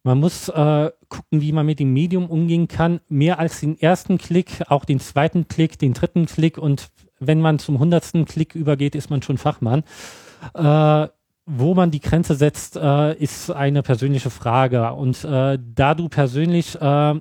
[0.04, 3.02] Man muss äh, gucken, wie man mit dem Medium umgehen kann.
[3.10, 6.90] Mehr als den ersten Klick, auch den zweiten Klick, den dritten Klick und
[7.20, 9.84] wenn man zum hundertsten Klick übergeht, ist man schon Fachmann.
[10.54, 11.08] Äh,
[11.48, 14.94] wo man die Grenze setzt, äh, ist eine persönliche Frage.
[14.94, 17.14] Und äh, da du persönlich äh,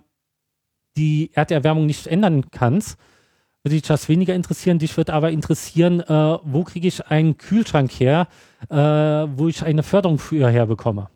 [0.96, 2.98] die Erderwärmung nicht ändern kannst,
[3.62, 4.78] würde dich das weniger interessieren.
[4.78, 8.28] Dich wird aber interessieren, äh, wo kriege ich einen Kühlschrank her,
[8.70, 11.08] äh, wo ich eine Förderung für herbekomme.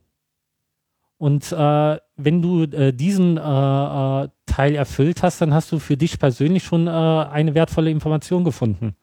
[1.16, 3.38] Und wenn du diesen
[4.58, 8.96] Teil erfüllt hast, dann hast du für dich persönlich schon eine wertvolle Information gefunden.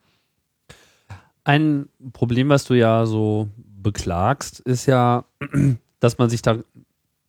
[1.44, 5.24] Ein Problem, was du ja so beklagst, ist ja,
[6.00, 6.58] dass man sich da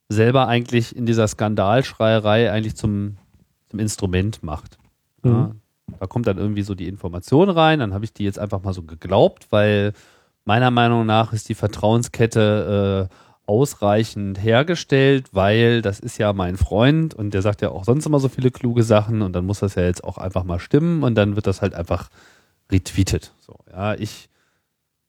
[0.09, 3.15] selber eigentlich in dieser Skandalschreierei eigentlich zum,
[3.69, 4.77] zum Instrument macht.
[5.23, 5.31] Mhm.
[5.31, 5.51] Ja,
[5.97, 8.73] da kommt dann irgendwie so die Information rein, dann habe ich die jetzt einfach mal
[8.73, 9.93] so geglaubt, weil
[10.43, 17.13] meiner Meinung nach ist die Vertrauenskette äh, ausreichend hergestellt, weil das ist ja mein Freund
[17.13, 19.75] und der sagt ja auch sonst immer so viele kluge Sachen und dann muss das
[19.75, 22.09] ja jetzt auch einfach mal stimmen und dann wird das halt einfach
[22.71, 23.33] retweetet.
[23.39, 24.29] So, ja, ich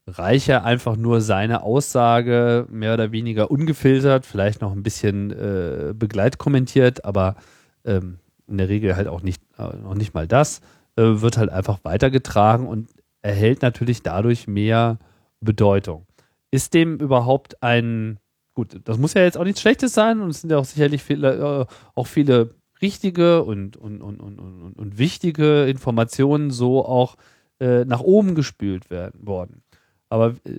[0.06, 7.04] reiche einfach nur seine Aussage mehr oder weniger ungefiltert, vielleicht noch ein bisschen äh, begleitkommentiert,
[7.04, 7.36] aber
[7.84, 10.60] ähm, in der Regel halt auch nicht, äh, noch nicht mal das,
[10.96, 12.88] äh, wird halt einfach weitergetragen und
[13.22, 14.98] erhält natürlich dadurch mehr
[15.40, 16.06] Bedeutung.
[16.50, 18.18] Ist dem überhaupt ein,
[18.58, 21.04] gut, das muss ja jetzt auch nichts Schlechtes sein und es sind ja auch sicherlich
[21.04, 27.14] viele, äh, auch viele richtige und, und, und, und, und, und wichtige Informationen so auch
[27.60, 29.62] äh, nach oben gespült werden worden.
[30.08, 30.58] Aber äh,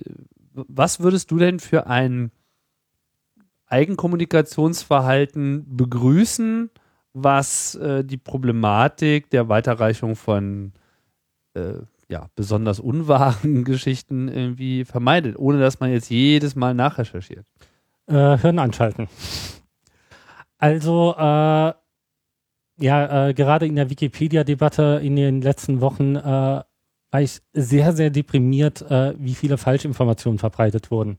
[0.54, 2.30] was würdest du denn für ein
[3.66, 6.70] Eigenkommunikationsverhalten begrüßen,
[7.12, 10.72] was äh, die Problematik der Weiterreichung von
[11.52, 11.74] äh,
[12.08, 17.44] ja, besonders unwahren Geschichten irgendwie vermeidet, ohne dass man jetzt jedes Mal nachrecherchiert.
[18.10, 19.08] Äh, Hirn anschalten.
[20.58, 21.72] Also, äh,
[22.82, 28.10] ja, äh, gerade in der Wikipedia-Debatte in den letzten Wochen äh, war ich sehr, sehr
[28.10, 31.18] deprimiert, äh, wie viele Falschinformationen verbreitet wurden.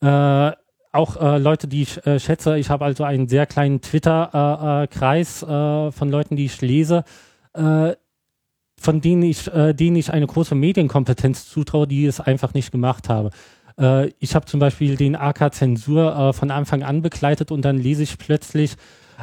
[0.00, 0.52] Äh,
[0.90, 2.58] auch Leute, die ich schätze.
[2.58, 7.04] Ich habe also einen sehr kleinen Twitter-Kreis von Leuten, die ich lese,
[7.52, 13.30] von denen ich, denen ich eine große Medienkompetenz zutraue, die es einfach nicht gemacht habe.
[13.78, 17.78] Äh, ich habe zum Beispiel den AK Zensur äh, von Anfang an begleitet und dann
[17.78, 18.76] lese ich plötzlich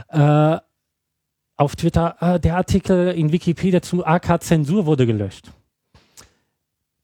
[0.10, 0.58] äh,
[1.58, 5.52] auf Twitter, äh, der Artikel in Wikipedia zu AK Zensur wurde gelöscht.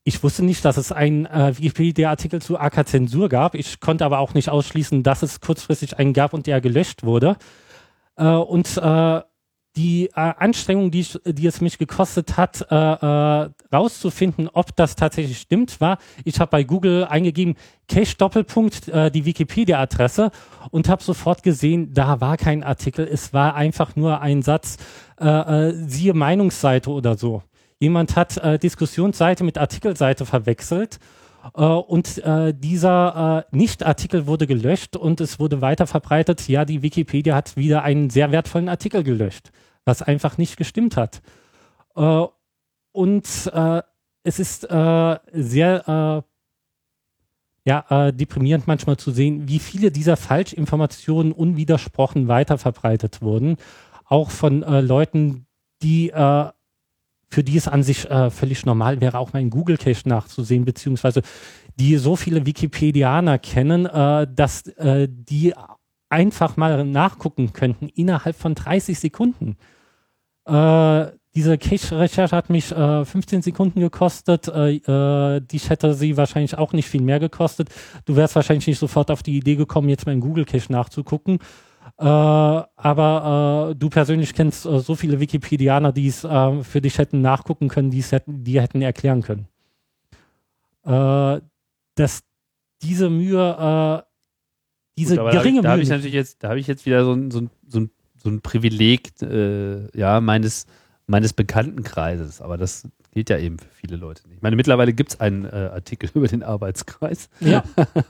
[0.03, 3.53] Ich wusste nicht, dass es einen äh, Wikipedia-Artikel zu AK-Zensur gab.
[3.53, 7.37] Ich konnte aber auch nicht ausschließen, dass es kurzfristig einen gab und der gelöscht wurde.
[8.15, 8.77] Äh, und
[9.75, 14.95] die äh, Anstrengung, die, ich, die es mich gekostet hat, äh, äh, rauszufinden, ob das
[14.95, 17.55] tatsächlich stimmt, war, ich habe bei Google eingegeben,
[17.87, 20.31] Cache Doppelpunkt, äh, die Wikipedia-Adresse
[20.71, 24.77] und habe sofort gesehen, da war kein Artikel, es war einfach nur ein Satz,
[25.19, 27.43] äh, äh, siehe Meinungsseite oder so.
[27.79, 30.99] Jemand hat äh, Diskussionsseite mit Artikelseite verwechselt
[31.55, 36.81] äh, und äh, dieser äh, Nicht-Artikel wurde gelöscht und es wurde weiter verbreitet, ja, die
[36.81, 39.51] Wikipedia hat wieder einen sehr wertvollen Artikel gelöscht,
[39.85, 41.21] was einfach nicht gestimmt hat.
[41.95, 42.25] Äh,
[42.91, 43.81] und äh,
[44.23, 46.23] es ist äh, sehr
[47.63, 53.57] ja, deprimierend manchmal zu sehen, wie viele dieser Falschinformationen unwidersprochen weiterverbreitet wurden,
[54.05, 55.45] auch von Leuten,
[55.83, 56.11] die
[57.31, 60.65] für die es an sich äh, völlig normal wäre, auch mal in Google Cache nachzusehen,
[60.65, 61.21] beziehungsweise
[61.79, 65.53] die so viele Wikipedianer kennen, äh, dass äh, die
[66.11, 69.57] einfach mal nachgucken könnten innerhalb von 30 Sekunden.
[70.45, 74.49] Äh, diese Cache-Recherche hat mich äh, 15 Sekunden gekostet.
[74.49, 77.69] Äh, äh, dich hätte sie wahrscheinlich auch nicht viel mehr gekostet.
[78.05, 81.39] Du wärst wahrscheinlich nicht sofort auf die Idee gekommen, jetzt mal in Google Cache nachzugucken.
[81.97, 87.69] Äh, aber äh, du persönlich kennst so viele Wikipedianer, die es für dich hätten nachgucken
[87.69, 89.47] können, die es hätten, dir hätten erklären können.
[90.83, 92.23] Dass
[92.81, 94.03] diese Mühe,
[95.01, 95.71] diese Gut, geringe da hab ich, da Mühe.
[95.71, 97.91] Hab ich natürlich jetzt, da habe ich jetzt wieder so ein, so ein, so ein,
[98.23, 99.11] so ein Privileg,
[99.93, 100.67] ja, meines,
[101.07, 102.41] meines Bekanntenkreises.
[102.41, 104.37] Aber das gilt ja eben für viele Leute nicht.
[104.37, 107.29] Ich meine, mittlerweile gibt es einen äh, Artikel über den Arbeitskreis.
[107.39, 107.63] Ja.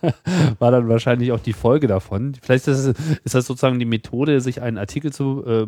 [0.59, 2.35] War dann wahrscheinlich auch die Folge davon.
[2.41, 5.67] Vielleicht ist das, ist das sozusagen die Methode, sich einen Artikel zu äh,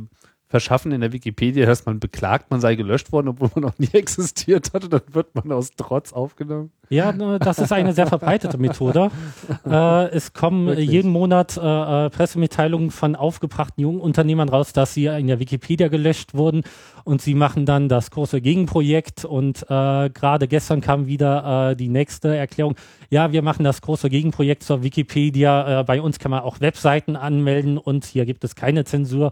[0.54, 3.90] verschaffen in der Wikipedia, dass man beklagt, man sei gelöscht worden, obwohl man noch nie
[3.94, 6.70] existiert hatte, dann wird man aus Trotz aufgenommen.
[6.90, 9.10] Ja, das ist eine sehr verbreitete Methode.
[9.66, 10.90] Äh, es kommen Wirklich?
[10.90, 15.88] jeden Monat äh, äh, Pressemitteilungen von aufgebrachten jungen Unternehmern raus, dass sie in der Wikipedia
[15.88, 16.64] gelöscht wurden
[17.04, 21.88] und sie machen dann das große Gegenprojekt und äh, gerade gestern kam wieder äh, die
[21.88, 22.76] nächste Erklärung.
[23.10, 25.82] Ja, wir machen das große Gegenprojekt zur Wikipedia.
[25.82, 29.32] Äh, bei uns kann man auch Webseiten anmelden und hier gibt es keine Zensur.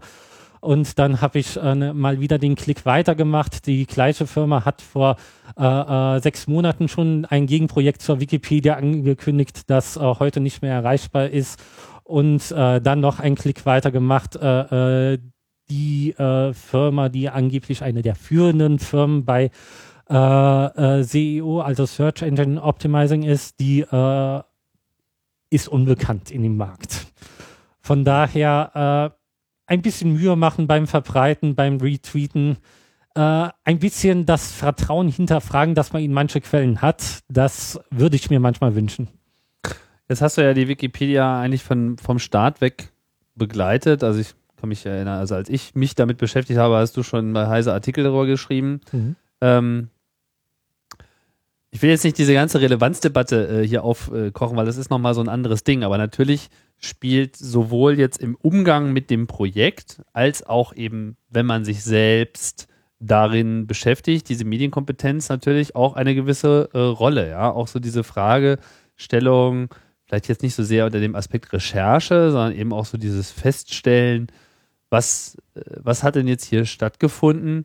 [0.62, 3.66] Und dann habe ich äh, ne, mal wieder den Klick weitergemacht.
[3.66, 5.16] Die gleiche Firma hat vor
[5.58, 10.72] äh, äh, sechs Monaten schon ein Gegenprojekt zur Wikipedia angekündigt, das äh, heute nicht mehr
[10.72, 11.60] erreichbar ist.
[12.04, 14.36] Und äh, dann noch einen Klick weiter gemacht.
[14.36, 15.18] Äh,
[15.68, 19.50] die Firma, die angeblich eine der führenden Firmen bei
[20.06, 23.80] äh, SEO, also Search Engine Optimizing ist, die
[25.48, 27.06] ist unbekannt in dem Markt.
[27.80, 29.14] Von daher
[29.66, 32.58] ein bisschen Mühe machen beim Verbreiten, beim Retweeten,
[33.14, 37.20] äh, ein bisschen das Vertrauen hinterfragen, dass man in manche Quellen hat.
[37.28, 39.08] Das würde ich mir manchmal wünschen.
[40.08, 42.92] Jetzt hast du ja die Wikipedia eigentlich von, vom Start weg
[43.34, 44.04] begleitet.
[44.04, 47.32] Also ich kann mich erinnern, also als ich mich damit beschäftigt habe, hast du schon
[47.32, 48.80] bei Heise Artikel darüber geschrieben.
[48.92, 49.16] Mhm.
[49.40, 49.88] Ähm,
[51.70, 55.22] ich will jetzt nicht diese ganze Relevanzdebatte äh, hier aufkochen, weil das ist nochmal so
[55.22, 55.82] ein anderes Ding.
[55.82, 56.50] Aber natürlich
[56.84, 62.66] spielt sowohl jetzt im Umgang mit dem Projekt als auch eben, wenn man sich selbst
[62.98, 67.28] darin beschäftigt, diese Medienkompetenz natürlich auch eine gewisse äh, Rolle.
[67.30, 69.68] Ja, auch so diese Fragestellung,
[70.06, 74.28] vielleicht jetzt nicht so sehr unter dem Aspekt Recherche, sondern eben auch so dieses Feststellen,
[74.90, 77.64] was, äh, was hat denn jetzt hier stattgefunden?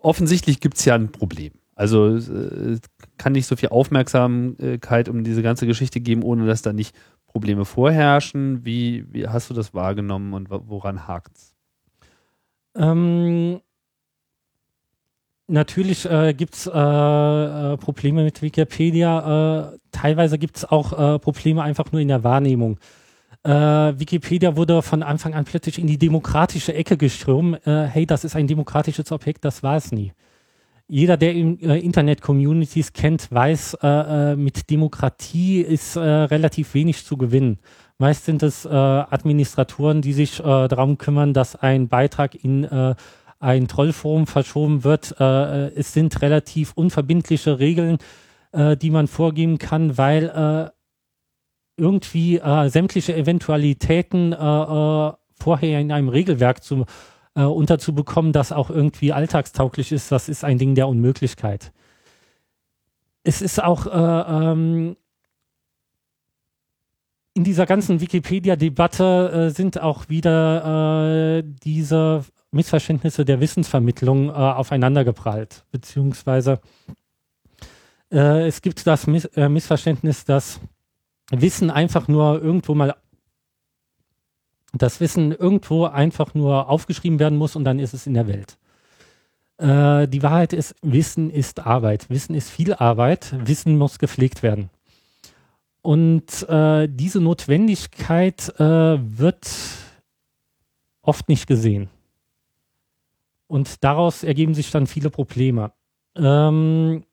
[0.00, 1.52] Offensichtlich gibt es ja ein Problem.
[1.74, 2.78] Also äh,
[3.18, 6.96] kann nicht so viel Aufmerksamkeit um diese ganze Geschichte geben, ohne dass da nicht
[7.36, 8.64] Probleme vorherrschen?
[8.64, 11.54] Wie, wie hast du das wahrgenommen und woran hakt es?
[12.74, 13.60] Ähm,
[15.46, 19.74] natürlich äh, gibt es äh, äh, Probleme mit Wikipedia.
[19.74, 22.78] Äh, teilweise gibt es auch äh, Probleme einfach nur in der Wahrnehmung.
[23.42, 27.54] Äh, Wikipedia wurde von Anfang an plötzlich in die demokratische Ecke geschoben.
[27.64, 30.14] hey, das ist ein demokratisches Objekt, das war es nie
[30.88, 37.04] jeder, der in, äh, Internet-Communities kennt, weiß, äh, äh, mit Demokratie ist äh, relativ wenig
[37.04, 37.58] zu gewinnen.
[37.98, 42.68] Meist sind es äh, Administratoren, die sich äh, darum kümmern, dass ein Beitrag in
[43.38, 45.14] ein Trollforum verschoben wird.
[45.20, 47.98] Es sind relativ unverbindliche Regeln,
[48.54, 50.72] die man vorgeben kann, weil
[51.76, 56.86] irgendwie sämtliche Eventualitäten vorher in einem Regelwerk zu
[57.36, 61.72] äh, unterzubekommen, das auch irgendwie alltagstauglich ist, das ist ein Ding der Unmöglichkeit.
[63.22, 64.96] Es ist auch äh, ähm,
[67.34, 75.66] in dieser ganzen Wikipedia-Debatte äh, sind auch wieder äh, diese Missverständnisse der Wissensvermittlung äh, aufeinandergeprallt,
[75.70, 76.60] beziehungsweise
[78.10, 80.60] äh, es gibt das Miss Missverständnis, dass
[81.30, 82.94] Wissen einfach nur irgendwo mal
[84.72, 88.58] das Wissen irgendwo einfach nur aufgeschrieben werden muss und dann ist es in der Welt.
[89.58, 92.10] Äh, die Wahrheit ist, Wissen ist Arbeit.
[92.10, 93.34] Wissen ist viel Arbeit.
[93.46, 94.70] Wissen muss gepflegt werden.
[95.82, 99.48] Und äh, diese Notwendigkeit äh, wird
[101.02, 101.88] oft nicht gesehen.
[103.46, 105.72] Und daraus ergeben sich dann viele Probleme.
[106.16, 107.04] Ähm,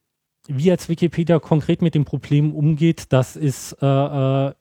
[0.47, 4.53] wie jetzt Wikipedia konkret mit dem Problem umgeht, das ist äh, äh,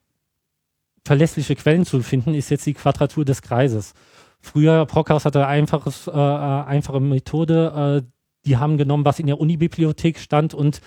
[1.04, 3.94] verlässliche Quellen zu finden, ist jetzt die Quadratur des Kreises.
[4.40, 8.08] Früher, Brockhaus hatte einfaches, äh, äh, einfache Methode, äh,
[8.44, 10.80] die haben genommen, was in der Unibibliothek stand und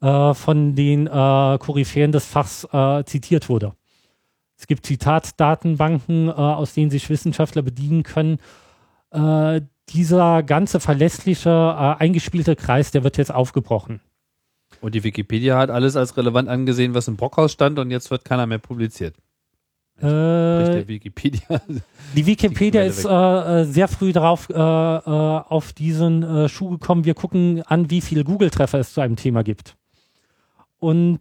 [0.00, 1.10] äh, von den äh,
[1.58, 3.74] Koryphäen des Fachs äh, zitiert wurde.
[4.58, 8.38] Es gibt Zitatdatenbanken, aus denen sich Wissenschaftler bedienen können.
[9.88, 14.00] Dieser ganze verlässliche, eingespielte Kreis, der wird jetzt aufgebrochen.
[14.80, 18.24] Und die Wikipedia hat alles als relevant angesehen, was im Brockhaus stand und jetzt wird
[18.24, 19.16] keiner mehr publiziert.
[20.02, 21.62] Äh, Wikipedia.
[22.14, 27.04] Die Wikipedia ist äh, äh, sehr früh darauf äh, äh, auf diesen äh, Schuh gekommen.
[27.04, 29.76] Wir gucken an, wie viele Google-Treffer es zu einem Thema gibt.
[30.78, 31.20] Und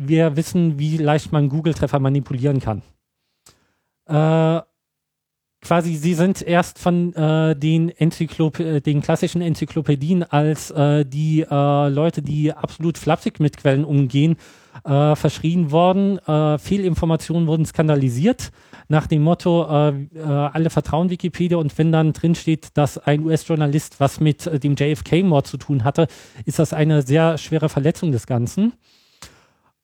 [0.00, 2.82] wir wissen, wie leicht man Google-Treffer manipulieren kann
[5.60, 11.88] quasi, sie sind erst von äh, den, Enzyklop den klassischen Enzyklopädien als äh, die äh,
[11.88, 14.36] Leute, die absolut flapsig mit Quellen umgehen,
[14.84, 16.18] äh, verschrien worden.
[16.18, 18.50] Äh, Fehlinformationen wurden skandalisiert
[18.88, 23.24] nach dem Motto, äh, äh, alle vertrauen Wikipedia und wenn dann drin steht, dass ein
[23.24, 26.06] US-Journalist was mit äh, dem JFK-Mord zu tun hatte,
[26.44, 28.72] ist das eine sehr schwere Verletzung des Ganzen.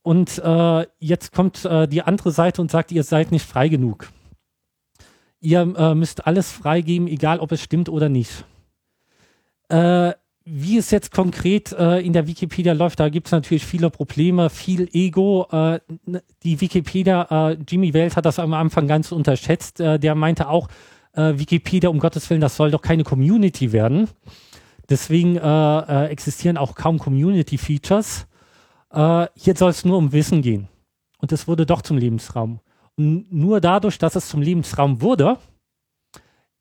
[0.02, 4.09] Und äh, jetzt kommt äh, die andere Seite und sagt, ihr seid nicht frei genug
[5.44, 8.44] ihr äh, müsst alles freigeben, egal ob es stimmt oder nicht.
[9.68, 10.12] Äh,
[10.46, 14.50] wie es jetzt konkret äh, in der Wikipedia läuft, da gibt es natürlich viele Probleme,
[14.50, 15.46] viel Ego.
[15.50, 15.80] Äh,
[16.42, 19.80] die Wikipedia, äh, Jimmy Welt hat das am Anfang ganz unterschätzt.
[19.80, 20.68] Äh, der meinte auch,
[21.16, 24.08] Wikipedia, um Gottes Willen, das soll doch keine Community werden.
[24.90, 28.26] Deswegen existieren auch kaum Community-Features.
[29.36, 30.66] hier soll es nur um Wissen gehen.
[31.18, 32.58] Und es wurde doch zum Lebensraum
[32.96, 35.38] nur dadurch, dass es zum Lebensraum wurde,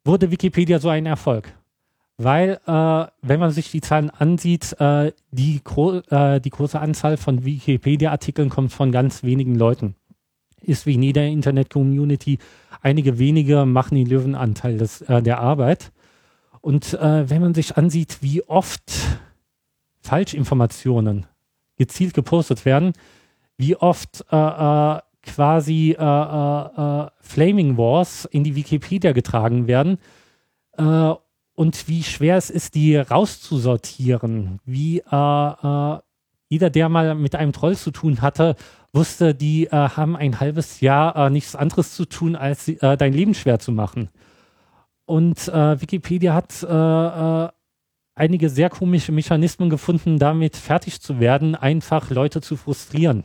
[0.03, 1.53] wurde Wikipedia so ein Erfolg.
[2.18, 5.61] Weil, äh, wenn man sich die Zahlen ansieht, äh, die,
[6.10, 9.95] äh, die große Anzahl von Wikipedia-Artikeln kommt von ganz wenigen Leuten.
[10.61, 12.38] Ist wie in jeder Internet-Community.
[12.81, 15.91] Einige wenige machen den Löwenanteil des, äh, der Arbeit.
[16.61, 18.93] Und äh, wenn man sich ansieht, wie oft
[20.01, 21.26] Falschinformationen
[21.77, 22.93] gezielt gepostet werden,
[23.57, 29.98] wie oft äh, quasi äh, äh, äh, Flaming Wars in die Wikipedia getragen werden
[30.78, 31.14] äh,
[31.56, 34.60] und wie schwer es ist, die rauszusortieren.
[34.66, 36.00] Wie äh, äh,
[36.50, 38.56] jeder, der mal mit einem Troll zu tun hatte,
[38.91, 43.72] wusste, die haben ein halbes Jahr nichts anderes zu tun, als dein Leben schwer zu
[43.72, 44.10] machen.
[45.06, 46.64] Und Wikipedia hat
[48.14, 53.24] einige sehr komische Mechanismen gefunden, damit fertig zu werden, einfach Leute zu frustrieren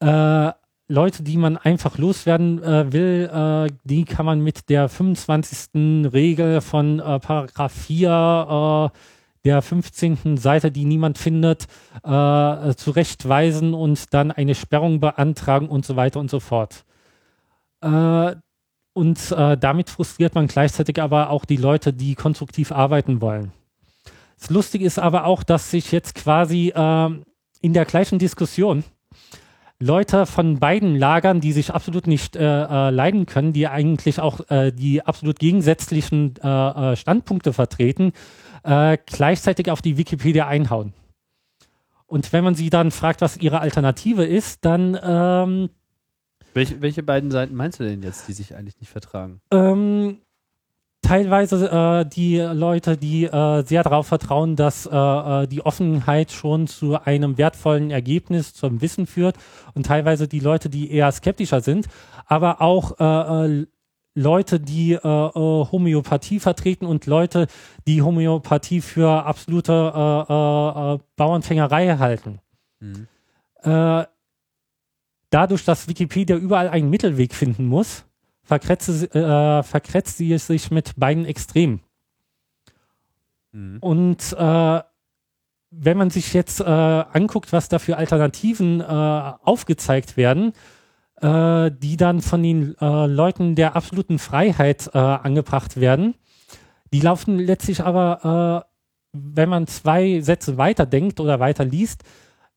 [0.00, 0.52] äh,
[0.90, 6.12] Leute, die man einfach loswerden äh, will, äh, die kann man mit der 25.
[6.12, 8.98] Regel von äh, Paragraph 4 äh,
[9.44, 10.36] der 15.
[10.36, 11.68] Seite, die niemand findet,
[12.02, 16.84] äh, zurechtweisen und dann eine Sperrung beantragen und so weiter und so fort.
[17.82, 18.34] Äh,
[18.92, 23.52] und damit frustriert man gleichzeitig aber auch die Leute, die konstruktiv arbeiten wollen.
[24.38, 28.82] Das Lustige ist aber auch, dass sich jetzt quasi in der gleichen Diskussion
[29.82, 34.40] Leute von beiden Lagern, die sich absolut nicht äh, äh, leiden können, die eigentlich auch
[34.50, 38.12] äh, die absolut gegensätzlichen äh, äh Standpunkte vertreten,
[38.62, 40.92] äh, gleichzeitig auf die Wikipedia einhauen.
[42.06, 45.70] Und wenn man sie dann fragt, was ihre Alternative ist, dann ähm,
[46.52, 49.40] welche, welche beiden Seiten meinst du denn jetzt, die sich eigentlich nicht vertragen?
[49.50, 50.18] Ähm,
[51.02, 56.66] teilweise äh, die Leute, die äh, sehr darauf vertrauen, dass äh, äh, die Offenheit schon
[56.66, 59.36] zu einem wertvollen Ergebnis, zum Wissen führt
[59.74, 61.88] und teilweise die Leute, die eher skeptischer sind,
[62.26, 63.66] aber auch äh, äh,
[64.14, 67.46] Leute, die äh, äh, Homöopathie vertreten und Leute,
[67.86, 72.40] die Homöopathie für absolute äh, äh, Bauernfängerei halten.
[72.80, 73.06] Mhm.
[75.28, 78.06] Dadurch, dass Wikipedia überall einen Mittelweg finden muss,
[78.50, 81.80] verkretzt, äh, verkretzt sie sich mit beiden Extremen.
[83.52, 83.78] Mhm.
[83.80, 84.80] Und äh,
[85.70, 90.52] wenn man sich jetzt äh, anguckt, was da für Alternativen äh, aufgezeigt werden,
[91.20, 96.16] äh, die dann von den äh, Leuten der absoluten Freiheit angebracht werden,
[96.92, 98.66] die laufen letztlich aber,
[99.12, 102.02] wenn man zwei Sätze weiterdenkt oder weiter liest,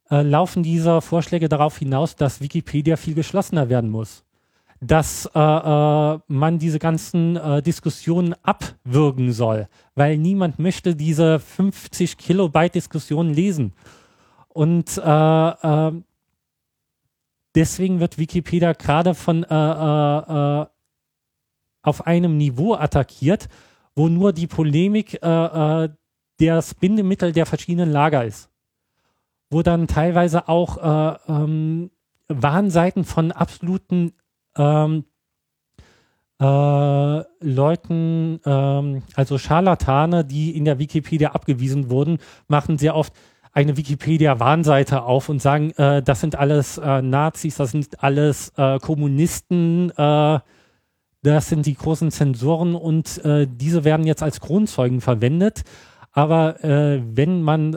[0.10, 4.23] laufen diese Vorschläge darauf hinaus, dass Wikipedia viel geschlossener werden muss.
[4.86, 12.18] Dass äh, äh, man diese ganzen äh, Diskussionen abwürgen soll, weil niemand möchte diese 50
[12.18, 13.74] Kilobyte Diskussionen lesen.
[14.50, 15.92] Und äh, äh,
[17.56, 20.66] deswegen wird Wikipedia gerade von äh,
[21.82, 23.50] auf einem Niveau attackiert,
[23.96, 28.50] wo nur die Polemik das Bindemittel der verschiedenen Lager ist.
[29.50, 31.92] Wo dann teilweise auch ähm,
[32.30, 34.14] Warnseiten von absoluten
[34.58, 35.06] ähm,
[36.40, 42.18] äh, Leuten, ähm, also Scharlatane, die in der Wikipedia abgewiesen wurden,
[42.48, 43.14] machen sehr oft
[43.54, 48.80] eine Wikipedia-Warnseite auf und sagen, äh, das sind alles äh, Nazis, das sind alles äh,
[48.80, 50.40] Kommunisten, äh,
[51.22, 55.64] das sind die großen Zensoren und äh, diese werden jetzt als Kronzeugen verwendet.
[56.12, 57.76] Aber wenn man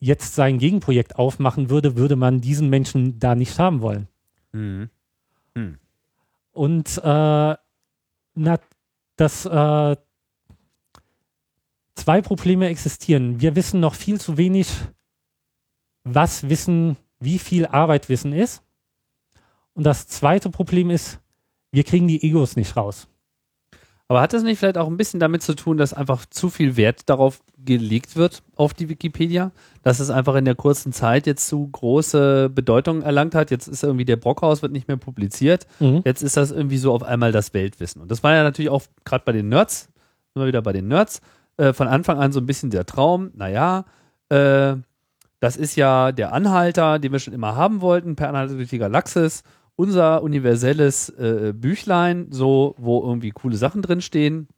[0.00, 4.08] jetzt sein Gegenprojekt aufmachen würde, würde man diesen Menschen da nicht haben wollen.
[4.50, 4.90] Mhm.
[5.58, 5.78] Hm.
[6.52, 7.56] Und äh,
[8.34, 8.60] na,
[9.16, 9.96] dass äh,
[11.94, 13.40] zwei Probleme existieren.
[13.40, 14.68] Wir wissen noch viel zu wenig,
[16.04, 18.62] was Wissen, wie viel Arbeit Wissen ist.
[19.74, 21.20] Und das zweite Problem ist,
[21.72, 23.08] wir kriegen die Egos nicht raus.
[24.10, 26.78] Aber hat das nicht vielleicht auch ein bisschen damit zu tun, dass einfach zu viel
[26.78, 29.52] Wert darauf gelegt wird, auf die Wikipedia?
[29.82, 33.50] Dass es einfach in der kurzen Zeit jetzt zu große Bedeutung erlangt hat.
[33.50, 35.66] Jetzt ist irgendwie der Brockhaus wird nicht mehr publiziert.
[35.78, 36.00] Mhm.
[36.06, 38.00] Jetzt ist das irgendwie so auf einmal das Weltwissen.
[38.00, 39.90] Und das war ja natürlich auch gerade bei den Nerds,
[40.34, 41.20] immer wieder bei den Nerds,
[41.58, 43.84] äh, von Anfang an so ein bisschen der Traum, naja,
[44.30, 44.76] äh,
[45.40, 48.78] das ist ja der Anhalter, den wir schon immer haben wollten, per Anhalter durch die
[48.78, 49.42] Galaxis
[49.78, 54.48] unser universelles äh, Büchlein, so wo irgendwie coole Sachen drinstehen.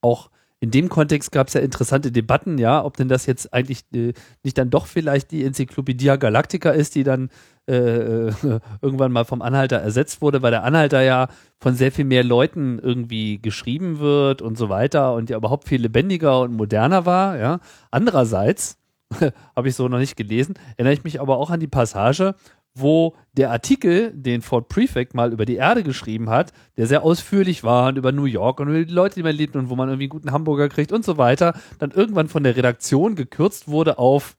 [0.00, 0.30] Auch
[0.60, 4.14] in dem Kontext gab es ja interessante Debatten, ja, ob denn das jetzt eigentlich äh,
[4.42, 7.28] nicht dann doch vielleicht die Enzyklopädie Galactica ist, die dann
[7.68, 8.32] äh, äh
[8.80, 11.28] irgendwann mal vom Anhalter ersetzt wurde, weil der Anhalter ja
[11.60, 15.82] von sehr viel mehr Leuten irgendwie geschrieben wird und so weiter und ja überhaupt viel
[15.82, 17.60] lebendiger und moderner war, ja.
[17.90, 18.78] Andererseits
[19.54, 22.34] habe ich so noch nicht gelesen, erinnere ich mich aber auch an die Passage,
[22.78, 27.64] wo der Artikel, den Ford Prefect mal über die Erde geschrieben hat, der sehr ausführlich
[27.64, 29.88] war und über New York und über die Leute, die man lebt und wo man
[29.88, 33.98] irgendwie einen guten Hamburger kriegt und so weiter, dann irgendwann von der Redaktion gekürzt wurde
[33.98, 34.36] auf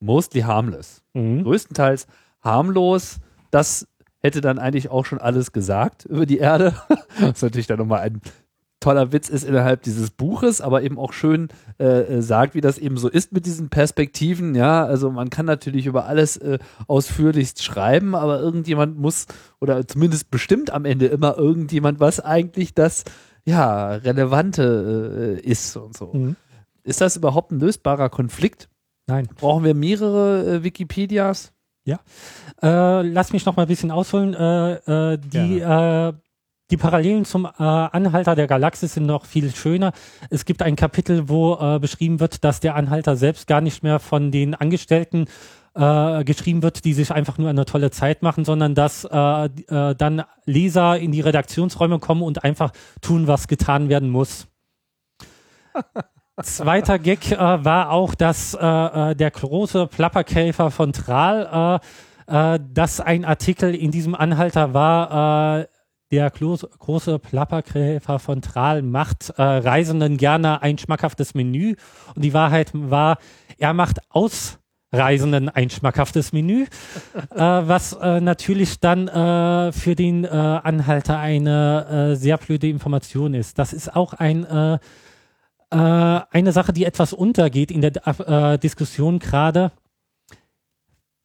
[0.00, 1.02] mostly harmless.
[1.14, 1.42] Mhm.
[1.44, 2.06] Größtenteils
[2.40, 3.20] harmlos.
[3.50, 3.86] Das
[4.20, 6.74] hätte dann eigentlich auch schon alles gesagt über die Erde.
[7.20, 8.20] das ist natürlich dann nochmal ein
[8.80, 11.48] toller Witz ist innerhalb dieses Buches, aber eben auch schön
[11.78, 14.54] äh, äh, sagt, wie das eben so ist mit diesen Perspektiven.
[14.54, 19.26] Ja, also man kann natürlich über alles äh, ausführlichst schreiben, aber irgendjemand muss
[19.60, 23.04] oder zumindest bestimmt am Ende immer irgendjemand, was eigentlich das
[23.44, 26.10] ja relevante äh, ist und so.
[26.12, 26.36] Mhm.
[26.82, 28.70] Ist das überhaupt ein lösbarer Konflikt?
[29.06, 29.28] Nein.
[29.36, 31.52] Brauchen wir mehrere äh, Wikipedias?
[31.84, 32.00] Ja.
[32.62, 34.32] Äh, lass mich noch mal ein bisschen ausholen.
[34.32, 36.12] Die äh,
[36.70, 39.92] die Parallelen zum äh, Anhalter der Galaxis sind noch viel schöner.
[40.30, 43.98] Es gibt ein Kapitel, wo äh, beschrieben wird, dass der Anhalter selbst gar nicht mehr
[43.98, 45.26] von den Angestellten
[45.74, 49.94] äh, geschrieben wird, die sich einfach nur eine tolle Zeit machen, sondern dass äh, äh,
[49.94, 54.46] dann Leser in die Redaktionsräume kommen und einfach tun, was getan werden muss.
[56.42, 61.80] Zweiter Gag äh, war auch, dass äh, äh, der große Plapperkäfer von Tral,
[62.72, 65.66] dass ein Artikel in diesem Anhalter war, äh,
[66.10, 71.76] der große Plappergräfer von Tral macht äh, Reisenden gerne ein schmackhaftes Menü.
[72.14, 73.18] Und die Wahrheit war,
[73.58, 76.64] er macht Ausreisenden ein schmackhaftes Menü,
[77.14, 83.34] äh, was äh, natürlich dann äh, für den äh, Anhalter eine äh, sehr blöde Information
[83.34, 83.58] ist.
[83.58, 84.78] Das ist auch ein äh,
[85.72, 89.70] eine Sache, die etwas untergeht in der Diskussion gerade.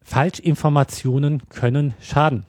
[0.03, 2.45] Falschinformationen können schaden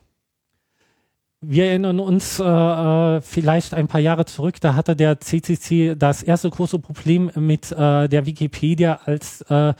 [1.41, 6.23] wir erinnern uns äh, äh, vielleicht ein paar Jahre zurück, da hatte der CCC das
[6.23, 9.75] erste große Problem mit äh, der Wikipedia, als äh,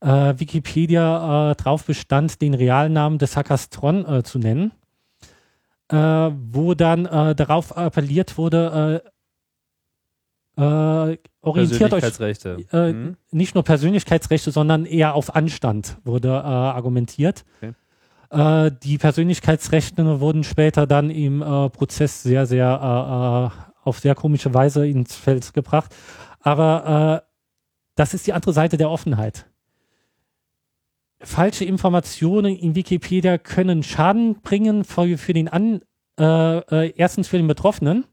[0.00, 4.72] äh, Wikipedia äh, drauf bestand, den Realnamen des Hackers Tron zu nennen,
[5.90, 9.02] wo dann darauf appelliert wurde,
[10.54, 13.16] orientiert euch mhm.
[13.30, 17.46] nicht nur Persönlichkeitsrechte, sondern eher auf Anstand wurde argumentiert.
[17.62, 17.72] Okay.
[18.30, 24.14] Äh, die Persönlichkeitsrechte wurden später dann im äh, Prozess sehr, sehr äh, äh auf sehr
[24.14, 25.94] komische Weise ins Feld gebracht.
[26.40, 27.22] Aber
[27.94, 29.46] das ist die andere Seite der Offenheit.
[31.20, 35.80] Falsche Informationen in Wikipedia können Schaden bringen für, für den An,
[36.18, 38.04] erstens für den Betroffenen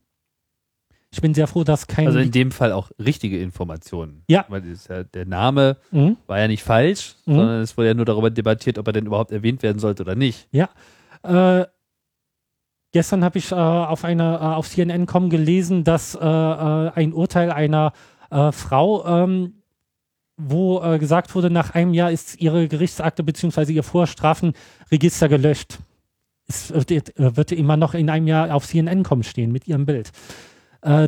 [1.16, 2.08] ich bin sehr froh, dass kein.
[2.08, 4.24] Also in dem Fall auch richtige Informationen.
[4.28, 4.44] Ja.
[4.50, 6.18] Weil ja, der Name mhm.
[6.28, 7.36] war ja nicht falsch, mhm.
[7.36, 10.16] sondern es wurde ja nur darüber debattiert, ob er denn überhaupt erwähnt werden sollte oder
[10.16, 10.50] nicht.
[10.52, 10.70] Ja.
[11.24, 11.68] Äh,
[12.92, 17.50] gestern habe ich äh, auf einer äh, auf CNN.com gelesen, dass äh, äh, ein Urteil
[17.50, 17.94] einer
[18.30, 19.62] äh, Frau, ähm,
[20.36, 23.72] wo äh, gesagt wurde, nach einem Jahr ist ihre Gerichtsakte bzw.
[23.72, 25.80] ihr Vorstrafenregister gelöscht.
[26.46, 30.12] Es wird, wird, immer noch in einem Jahr auf CNN.com stehen mit ihrem Bild.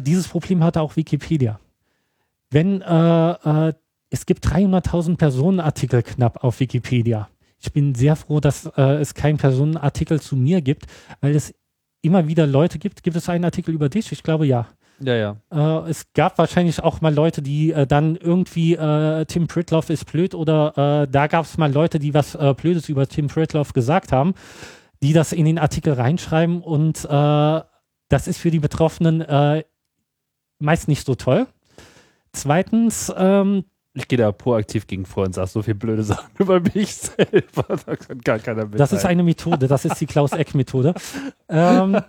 [0.01, 1.59] Dieses Problem hatte auch Wikipedia.
[2.49, 7.29] Wenn es gibt 300.000 Personenartikel knapp auf Wikipedia.
[7.59, 10.85] Ich bin sehr froh, dass es keinen Personenartikel zu mir gibt,
[11.21, 11.53] weil es
[12.01, 13.03] immer wieder Leute gibt.
[13.03, 14.11] Gibt es einen Artikel über dich?
[14.11, 14.67] Ich glaube ja.
[14.99, 15.35] Ja, ja.
[15.51, 20.11] Äh, es gab wahrscheinlich auch mal Leute, die äh, dann irgendwie äh, Tim Pritloff ist
[20.11, 23.73] blöd oder äh, da gab es mal Leute, die was äh, Blödes über Tim Pritloff
[23.73, 24.33] gesagt haben,
[25.03, 27.61] die das in den Artikel reinschreiben und äh,
[28.09, 29.25] das ist für die Betroffenen
[30.59, 31.47] meist nicht so toll.
[32.33, 36.59] Zweitens, ähm, ich gehe da proaktiv gegen vor und sage so viele blöde Sachen über
[36.59, 37.65] mich selber.
[37.85, 38.79] Da kann gar keiner mit.
[38.79, 40.93] Das ist eine Methode, das ist die Klaus-Eck-Methode.
[41.49, 41.99] ähm,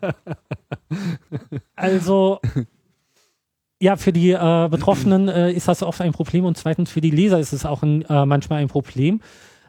[1.77, 2.41] also,
[3.81, 7.11] ja, für die äh, Betroffenen äh, ist das oft ein Problem und zweitens für die
[7.11, 9.21] Leser ist es auch ein, äh, manchmal ein Problem.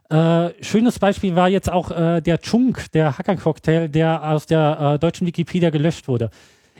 [0.09, 4.99] Äh, schönes Beispiel war jetzt auch äh, der Chunk, der Hacker-Cocktail, der aus der äh,
[4.99, 6.31] deutschen Wikipedia gelöscht wurde.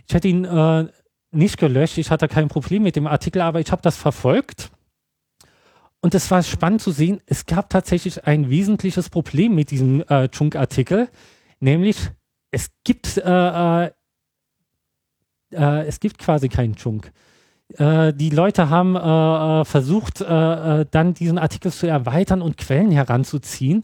[0.07, 0.89] Ich hätte ihn
[1.31, 4.72] nicht gelöscht, ich hatte kein Problem mit dem Artikel, aber ich habe das verfolgt
[6.01, 10.30] und es war spannend zu sehen, es gab tatsächlich ein wesentliches Problem mit diesem äh,
[10.30, 11.10] Chunk-Artikel,
[11.60, 11.97] nämlich
[12.51, 13.91] es gibt, äh, äh,
[15.51, 17.11] äh es gibt quasi keinen Chunk.
[17.78, 23.84] Äh, die Leute haben äh, versucht, dann diesen Artikel zu erweitern und Quellen heranzuziehen.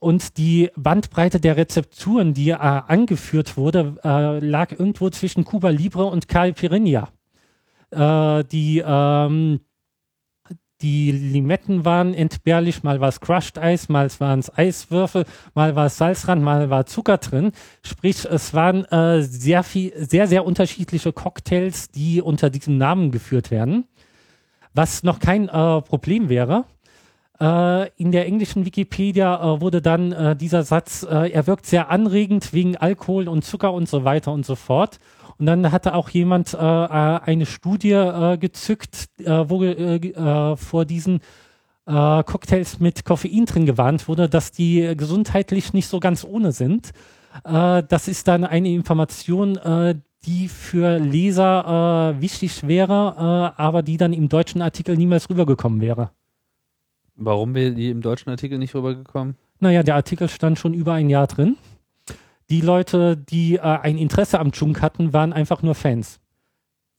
[0.00, 3.96] Und die Bandbreite der Rezepturen, die angeführt wurde,
[4.42, 7.08] lag irgendwo zwischen Cuba Libre und Carl Pirinha.
[7.94, 9.60] die ähm,
[10.82, 15.24] die Limetten waren entbehrlich, mal war es Crushed Eis, mal waren es Eiswürfel,
[15.54, 17.52] mal war es Salzrand, mal war Zucker drin.
[17.82, 23.50] Sprich, es waren äh, sehr viel, sehr, sehr unterschiedliche Cocktails, die unter diesem Namen geführt
[23.50, 23.84] werden.
[24.74, 26.66] Was noch kein äh, Problem wäre.
[27.40, 31.90] Äh, in der englischen Wikipedia äh, wurde dann äh, dieser Satz, äh, er wirkt sehr
[31.90, 34.98] anregend wegen Alkohol und Zucker und so weiter und so fort.
[35.38, 40.84] Und dann hatte auch jemand äh, äh eine Studie äh, gezückt, äh, wo äh, vor
[40.84, 41.20] diesen
[41.88, 46.90] Cocktails mit Koffein drin gewarnt wurde, dass die gesundheitlich nicht so ganz ohne sind.
[47.44, 49.56] Das ist dann eine Information,
[50.24, 56.10] die für Leser wichtig wäre, aber die dann im deutschen Artikel niemals rübergekommen wäre.
[57.14, 59.36] Warum wäre die im deutschen Artikel nicht rübergekommen?
[59.60, 61.56] Naja, der Artikel stand schon über ein Jahr drin.
[62.48, 66.20] Die Leute, die äh, ein Interesse am Chunk hatten, waren einfach nur Fans.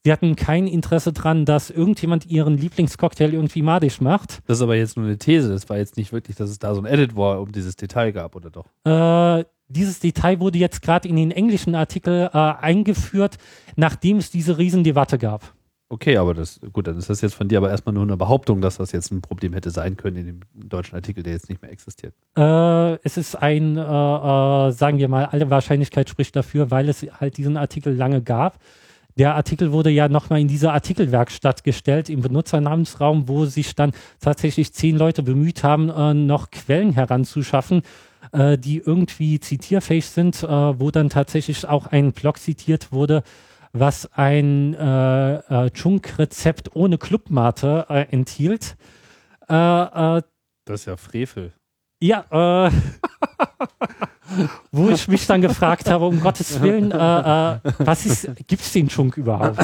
[0.04, 4.40] Sie hatten kein Interesse dran, dass irgendjemand ihren Lieblingscocktail irgendwie madisch macht.
[4.48, 5.50] Das ist aber jetzt nur eine These.
[5.50, 8.12] Das war jetzt nicht wirklich, dass es da so ein Edit war, um dieses Detail
[8.12, 8.68] gab, oder doch?
[8.86, 13.38] Äh, dieses Detail wurde jetzt gerade in den englischen Artikel äh, eingeführt,
[13.76, 15.54] nachdem es diese Riesendebatte gab.
[15.90, 18.60] Okay, aber das, gut, dann ist das jetzt von dir aber erstmal nur eine Behauptung,
[18.60, 21.62] dass das jetzt ein Problem hätte sein können in dem deutschen Artikel, der jetzt nicht
[21.62, 22.14] mehr existiert.
[22.38, 27.04] Äh, es ist ein, äh, äh, sagen wir mal, alle Wahrscheinlichkeit spricht dafür, weil es
[27.20, 28.60] halt diesen Artikel lange gab.
[29.18, 34.74] Der Artikel wurde ja nochmal in dieser Artikelwerkstatt gestellt, im Benutzernamensraum, wo sich dann tatsächlich
[34.74, 37.82] zehn Leute bemüht haben, äh, noch Quellen heranzuschaffen,
[38.34, 43.24] äh, die irgendwie zitierfähig sind, äh, wo dann tatsächlich auch ein Blog zitiert wurde,
[43.80, 48.76] was ein äh, äh, Chunk-Rezept ohne Clubmate äh, enthielt.
[49.50, 50.22] Äh, äh,
[50.66, 51.54] das ist ja Frevel.
[52.00, 52.72] Ja, äh,
[54.72, 59.18] wo ich mich dann gefragt habe, um Gottes Willen, was ist, gibt es den Chunk
[59.18, 59.58] überhaupt?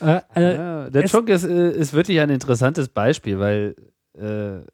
[0.00, 3.76] Ja, der Chunk ist, ist wirklich ein interessantes Beispiel, weil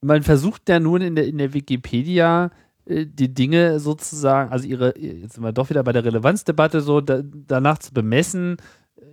[0.00, 2.50] man versucht ja nun in der, in der Wikipedia äh,
[2.86, 7.22] die Dinge sozusagen, also ihre, jetzt sind wir doch wieder bei der Relevanzdebatte so, da,
[7.22, 8.56] danach zu bemessen,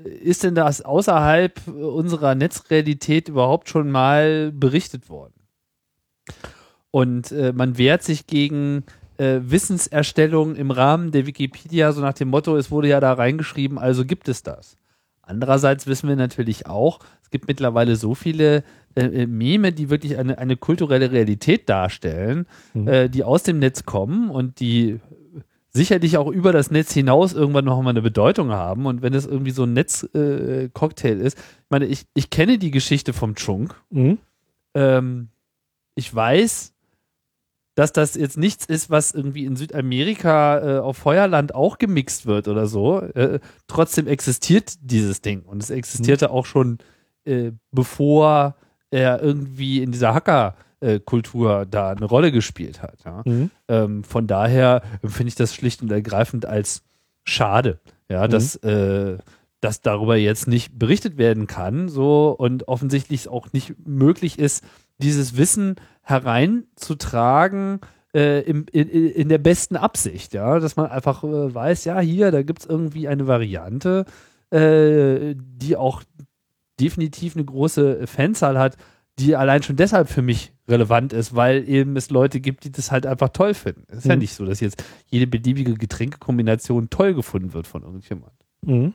[0.03, 5.33] äh, ist denn das außerhalb unserer Netzrealität überhaupt schon mal berichtet worden?
[6.91, 8.83] Und äh, man wehrt sich gegen
[9.17, 13.77] äh, Wissenserstellung im Rahmen der Wikipedia, so nach dem Motto, es wurde ja da reingeschrieben,
[13.77, 14.75] also gibt es das.
[15.21, 18.65] Andererseits wissen wir natürlich auch, es gibt mittlerweile so viele
[18.95, 22.87] äh, äh, Meme, die wirklich eine, eine kulturelle Realität darstellen, mhm.
[22.87, 24.99] äh, die aus dem Netz kommen und die
[25.73, 28.85] sicherlich auch über das Netz hinaus irgendwann noch mal eine Bedeutung haben.
[28.85, 32.71] Und wenn es irgendwie so ein Netz-Cocktail äh, ist, ich meine, ich, ich kenne die
[32.71, 33.75] Geschichte vom Chunk.
[33.89, 34.17] Mhm.
[34.73, 35.29] Ähm,
[35.95, 36.73] ich weiß,
[37.75, 42.49] dass das jetzt nichts ist, was irgendwie in Südamerika äh, auf Feuerland auch gemixt wird
[42.49, 42.99] oder so.
[42.99, 46.31] Äh, trotzdem existiert dieses Ding und es existierte mhm.
[46.33, 46.79] auch schon
[47.23, 48.55] äh, bevor
[48.91, 50.55] er irgendwie in dieser Hacker
[51.05, 52.97] Kultur da eine Rolle gespielt hat.
[53.05, 53.21] Ja?
[53.23, 53.51] Mhm.
[53.67, 56.81] Ähm, von daher finde ich das schlicht und ergreifend als
[57.23, 58.31] schade, ja, mhm.
[58.31, 59.17] dass, äh,
[59.59, 64.63] dass darüber jetzt nicht berichtet werden kann, so und offensichtlich auch nicht möglich ist,
[64.97, 67.79] dieses Wissen hereinzutragen,
[68.13, 72.31] äh, im, in, in, der besten Absicht, ja, dass man einfach äh, weiß, ja, hier,
[72.31, 74.05] da gibt es irgendwie eine Variante,
[74.49, 76.03] äh, die auch
[76.81, 78.77] definitiv eine große Fanzahl hat,
[79.19, 82.91] die allein schon deshalb für mich relevant ist, weil eben es Leute gibt, die das
[82.91, 83.83] halt einfach toll finden.
[83.87, 84.11] Es ist mhm.
[84.11, 88.33] ja nicht so, dass jetzt jede beliebige Getränkekombination toll gefunden wird von irgendjemand.
[88.61, 88.93] Mhm.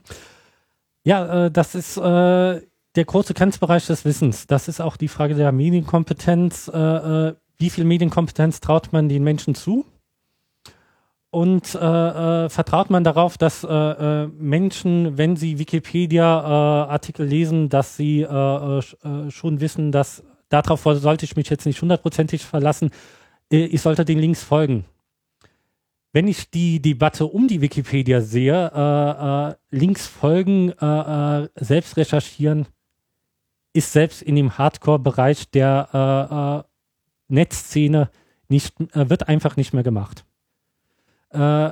[1.03, 4.47] Ja, äh, das ist äh, der große Grenzbereich des Wissens.
[4.47, 6.69] Das ist auch die Frage der Medienkompetenz.
[6.73, 9.83] Äh, äh wie viel Medienkompetenz traut man den Menschen zu?
[11.29, 11.77] Und äh,
[12.45, 18.77] äh, vertraut man darauf, dass äh, äh Menschen, wenn sie Wikipedia-Artikel lesen, dass sie äh,
[18.79, 22.91] äh, schon wissen, dass darauf sollte ich mich jetzt nicht hundertprozentig verlassen,
[23.49, 24.85] ich sollte den Links folgen.
[26.13, 30.73] Wenn ich die Debatte um die Wikipedia sehe, Links folgen,
[31.55, 32.65] selbst recherchieren,
[33.73, 36.65] ist selbst in dem Hardcore-Bereich der
[37.29, 38.09] Netzszene
[38.49, 40.25] nicht, wird einfach nicht mehr gemacht.
[41.31, 41.71] Äh,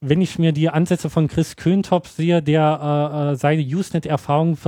[0.00, 4.58] wenn ich mir die Ansätze von Chris Köntop sehe, der äh, äh seine Usenet-Erfahrung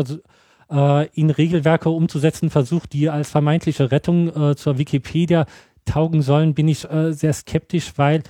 [0.70, 5.46] äh, in Regelwerke umzusetzen versucht, die als vermeintliche Rettung äh, zur Wikipedia
[5.84, 8.24] taugen sollen, bin ich sehr skeptisch, weil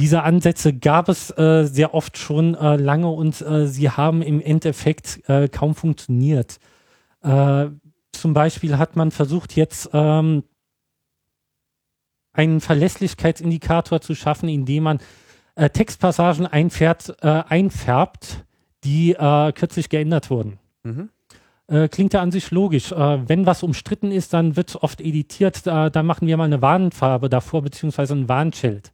[0.00, 5.20] diese Ansätze gab es sehr oft schon lange und sie haben im Endeffekt
[5.52, 6.58] kaum funktioniert.
[7.22, 10.42] zum Beispiel hat man versucht, jetzt ähm,
[12.36, 14.98] einen Verlässlichkeitsindikator zu schaffen, indem man
[15.54, 18.44] äh, Textpassagen einfährt, äh, einfärbt,
[18.84, 20.58] die äh, kürzlich geändert wurden.
[20.84, 21.10] Mhm.
[21.68, 22.92] Äh, klingt ja an sich logisch.
[22.92, 25.66] Äh, wenn was umstritten ist, dann wird oft editiert.
[25.66, 28.92] da machen wir mal eine Warnfarbe davor, beziehungsweise ein Warnschild.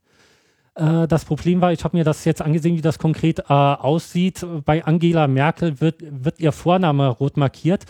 [0.75, 4.45] Äh, das Problem war, ich habe mir das jetzt angesehen, wie das konkret aussieht.
[4.65, 7.85] Bei Angela Merkel wird, wird ihr Vorname rot markiert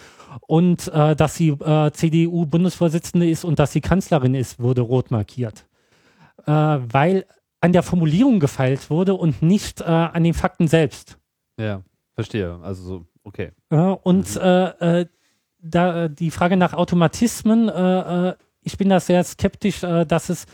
[0.46, 5.66] und äh, dass sie äh, CDU-Bundesvorsitzende ist und dass sie Kanzlerin ist, wurde rot markiert.
[6.46, 7.26] Äh, weil
[7.60, 11.18] an der Formulierung gefeilt wurde und nicht äh, an den Fakten selbst.
[11.58, 11.82] Ja,
[12.14, 12.58] verstehe.
[12.62, 13.52] Also so, okay.
[13.68, 14.40] und mhm.
[14.40, 15.06] Äh, äh,
[15.64, 17.68] da die Frage nach Automatismen,
[18.62, 20.46] ich bin da sehr skeptisch, dass es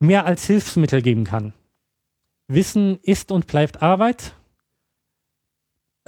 [0.00, 1.52] mehr als Hilfsmittel geben kann.
[2.46, 4.34] Wissen ist und bleibt Arbeit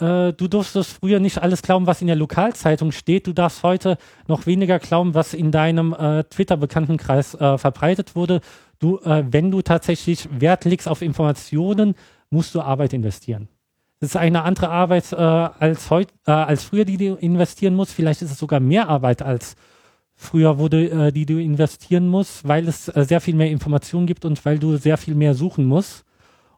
[0.01, 3.27] äh, du durftest früher nicht alles glauben, was in der Lokalzeitung steht.
[3.27, 8.41] Du darfst heute noch weniger glauben, was in deinem äh, Twitter-Bekanntenkreis äh, verbreitet wurde.
[8.79, 11.95] Du, äh, wenn du tatsächlich Wert legst auf Informationen,
[12.31, 13.49] musst du Arbeit investieren.
[14.01, 17.93] Das ist eine andere Arbeit äh, als, heut, äh, als früher, die du investieren musst.
[17.93, 19.57] Vielleicht ist es sogar mehr Arbeit als
[20.21, 24.59] früher wurde, die du investieren musst, weil es sehr viel mehr Informationen gibt und weil
[24.59, 26.05] du sehr viel mehr suchen musst.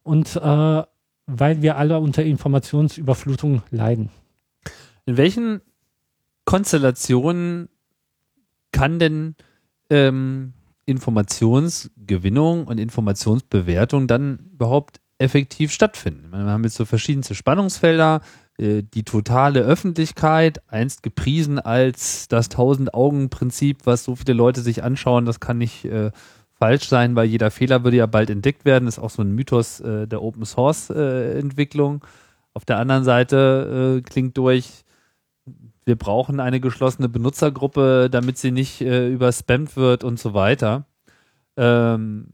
[0.03, 0.83] Und äh,
[1.27, 4.11] weil wir alle unter Informationsüberflutung leiden.
[5.07, 5.61] In welchen
[6.45, 7.69] Konstellationen
[8.73, 9.37] kann denn
[9.91, 10.55] ähm,
[10.87, 16.31] Informationsgewinnung und Informationsbewertung dann überhaupt effektiv stattfinden?
[16.31, 23.79] wir haben jetzt so verschiedenste Spannungsfelder, äh, die totale Öffentlichkeit, einst gepriesen als das Tausend-Augen-Prinzip,
[23.85, 26.13] was so viele Leute sich anschauen, das kann nicht äh,
[26.63, 28.85] falsch sein, weil jeder Fehler würde ja bald entdeckt werden.
[28.85, 31.43] Das ist auch so ein Mythos äh, der Open Source äh.
[32.55, 34.85] Auf der anderen Seite äh, klingt durch,
[35.85, 40.87] wir brauchen eine geschlossene Benutzergruppe, damit sie nicht äh, überspammt wird und so weiter.
[41.57, 42.29] Ähm,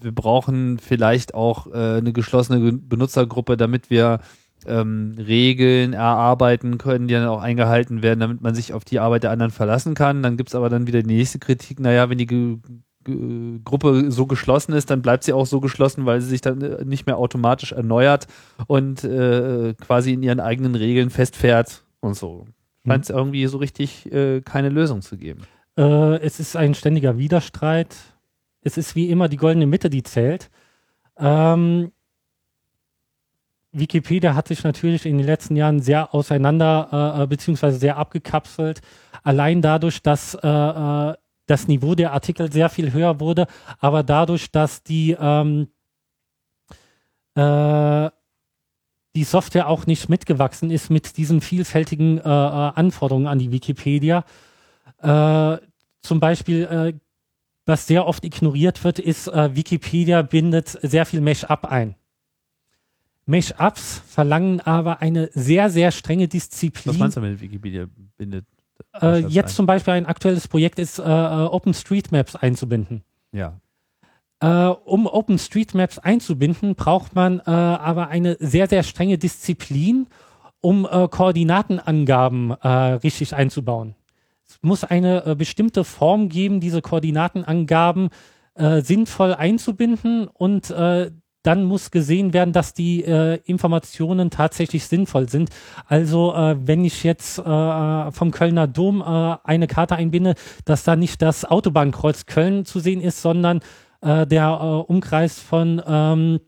[0.00, 4.20] wir brauchen vielleicht auch äh, eine geschlossene Benutzergruppe, damit wir
[4.66, 9.22] ähm, Regeln erarbeiten können, die dann auch eingehalten werden, damit man sich auf die Arbeit
[9.22, 10.22] der anderen verlassen kann.
[10.22, 12.58] Dann gibt es aber dann wieder die nächste Kritik, naja, wenn die Ge
[13.02, 16.60] Ge Gruppe so geschlossen ist, dann bleibt sie auch so geschlossen, weil sie sich dann
[16.60, 18.26] äh, nicht mehr automatisch erneuert
[18.66, 22.46] und äh, quasi in ihren eigenen Regeln festfährt und so.
[22.86, 23.16] Scheint es mhm.
[23.16, 25.42] irgendwie so richtig äh, keine Lösung zu geben.
[25.78, 27.96] Äh, es ist ein ständiger Widerstreit.
[28.62, 30.50] Es ist wie immer die goldene Mitte, die zählt.
[31.18, 31.92] Ähm,
[33.72, 38.80] Wikipedia hat sich natürlich in den letzten Jahren sehr auseinander äh, äh, beziehungsweise sehr abgekapselt.
[39.22, 41.14] Allein dadurch, dass äh, äh,
[41.46, 43.46] das Niveau der Artikel sehr viel höher wurde,
[43.78, 45.68] aber dadurch, dass die ähm,
[47.34, 48.10] äh,
[49.16, 54.24] die Software auch nicht mitgewachsen ist mit diesen vielfältigen äh, äh Anforderungen an die Wikipedia.
[55.02, 55.58] Äh,
[56.02, 56.92] zum Beispiel, äh,
[57.66, 61.96] was sehr oft ignoriert wird, ist, äh, Wikipedia bindet sehr viel Mesh-up ein.
[63.30, 66.92] Mesh-Ups verlangen aber eine sehr, sehr strenge Disziplin.
[66.92, 67.86] Was meinst du mit Wikipedia
[68.18, 68.44] bindet?
[69.00, 73.02] Äh, jetzt zum Beispiel ein aktuelles Projekt ist, äh, äh OpenStreetMaps einzubinden.
[73.32, 73.60] Ja.
[74.40, 80.06] Äh, um OpenStreetMaps einzubinden, braucht man äh, aber eine sehr, sehr strenge Disziplin,
[80.60, 83.94] um äh, Koordinatenangaben richtig einzubauen.
[84.46, 88.10] Es muss eine bestimmte Form geben, diese Koordinatenangaben
[88.56, 90.74] sinnvoll einzubinden und
[91.42, 95.50] dann muss gesehen werden, dass die äh, Informationen tatsächlich sinnvoll sind.
[95.86, 100.34] Also äh, wenn ich jetzt äh, vom Kölner Dom äh, eine Karte einbinde,
[100.64, 103.60] dass da nicht das Autobahnkreuz Köln zu sehen ist, sondern
[104.02, 106.40] äh, der äh, Umkreis von ähm,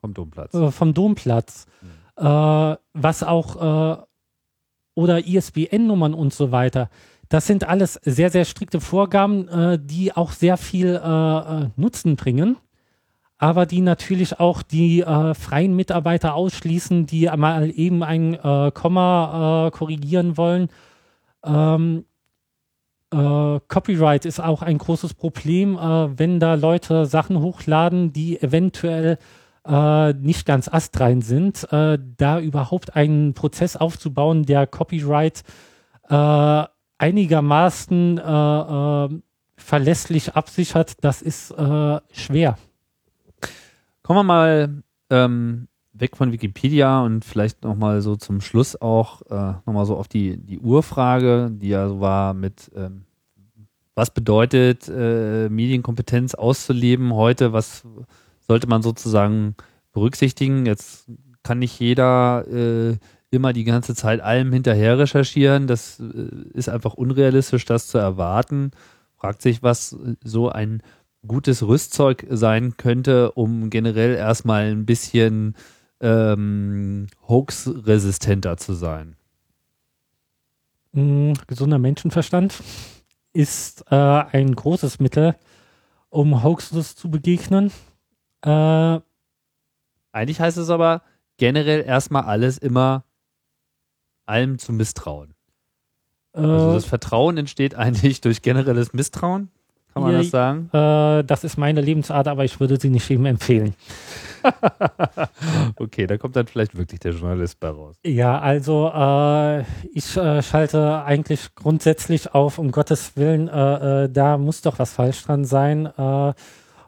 [0.00, 0.52] vom Domplatz.
[0.74, 1.66] vom Domplatz.
[1.80, 2.76] Mhm.
[2.92, 4.06] was auch
[4.94, 6.90] oder ISBN-Nummern und so weiter.
[7.30, 11.00] Das sind alles sehr, sehr strikte Vorgaben, die auch sehr viel
[11.76, 12.58] Nutzen bringen
[13.38, 19.66] aber die natürlich auch die äh, freien Mitarbeiter ausschließen, die mal eben ein äh, Komma
[19.66, 20.68] äh, korrigieren wollen.
[21.44, 22.04] Ähm,
[23.12, 29.18] äh, Copyright ist auch ein großes Problem, äh, wenn da Leute Sachen hochladen, die eventuell
[29.66, 35.42] äh, nicht ganz astrein sind, da überhaupt einen Prozess aufzubauen, der Copyright
[36.98, 38.20] einigermaßen
[39.56, 41.54] verlässlich absichert, das ist
[42.12, 42.58] schwer.
[44.04, 49.54] Kommen wir mal ähm, weg von Wikipedia und vielleicht nochmal so zum Schluss auch äh,
[49.64, 53.06] nochmal so auf die, die Urfrage, die ja so war mit, ähm,
[53.94, 57.84] was bedeutet äh, Medienkompetenz auszuleben heute, was
[58.40, 59.54] sollte man sozusagen
[59.94, 60.66] berücksichtigen?
[60.66, 61.10] Jetzt
[61.42, 62.98] kann nicht jeder äh,
[63.30, 65.66] immer die ganze Zeit allem hinterher recherchieren.
[65.66, 68.72] Das äh, ist einfach unrealistisch, das zu erwarten.
[69.16, 70.82] Fragt sich, was so ein
[71.26, 75.56] gutes Rüstzeug sein könnte, um generell erstmal ein bisschen
[76.00, 79.16] ähm, hoax-resistenter zu sein?
[80.92, 82.62] Mm, gesunder Menschenverstand
[83.32, 85.34] ist äh, ein großes Mittel,
[86.08, 87.72] um Hoaxes zu begegnen.
[88.42, 89.00] Äh,
[90.14, 91.02] Eigentlich heißt es aber
[91.38, 93.04] generell erstmal alles immer
[94.26, 95.34] allem zu misstrauen.
[96.32, 99.50] also äh, das Vertrauen entsteht eigentlich durch generelles Misstrauen.
[99.94, 100.68] Kann man das sagen?
[100.72, 103.74] Äh, das ist meine Lebensart, aber ich würde sie nicht jedem empfehlen.
[105.76, 107.94] okay, da kommt dann vielleicht wirklich der Journalist bei raus.
[108.04, 109.60] Ja, also äh,
[109.92, 114.94] ich äh, schalte eigentlich grundsätzlich auf, um Gottes Willen, äh, äh, da muss doch was
[114.94, 115.86] falsch dran sein.
[115.86, 116.32] Äh,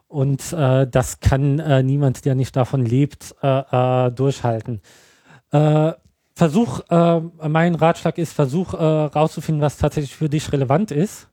[0.09, 4.81] und das kann niemand, der nicht davon lebt, durchhalten.
[6.33, 6.79] Versuch,
[7.45, 11.27] mein Ratschlag ist, versuch rauszufinden, was tatsächlich für dich relevant ist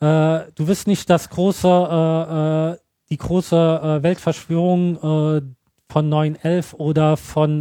[0.00, 2.78] äh, du wirst nicht das große, äh, äh,
[3.10, 5.42] die große äh, Weltverschwörung äh,
[5.90, 7.60] von 911 oder von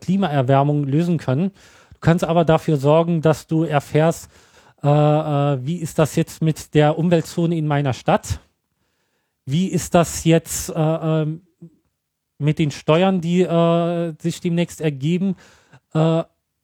[0.00, 1.50] Klimaerwärmung lösen können.
[1.94, 4.30] Du kannst aber dafür sorgen, dass du erfährst,
[4.82, 8.40] äh, äh, wie ist das jetzt mit der Umweltzone in meiner Stadt?
[9.44, 11.26] Wie ist das jetzt äh, äh,
[12.38, 13.42] mit den Steuern, die
[14.20, 15.34] sich demnächst ergeben?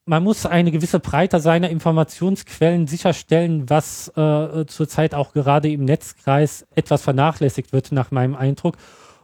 [0.07, 6.67] Man muss eine gewisse Breite seiner Informationsquellen sicherstellen, was äh, zurzeit auch gerade im Netzkreis
[6.75, 8.77] etwas vernachlässigt wird, nach meinem Eindruck.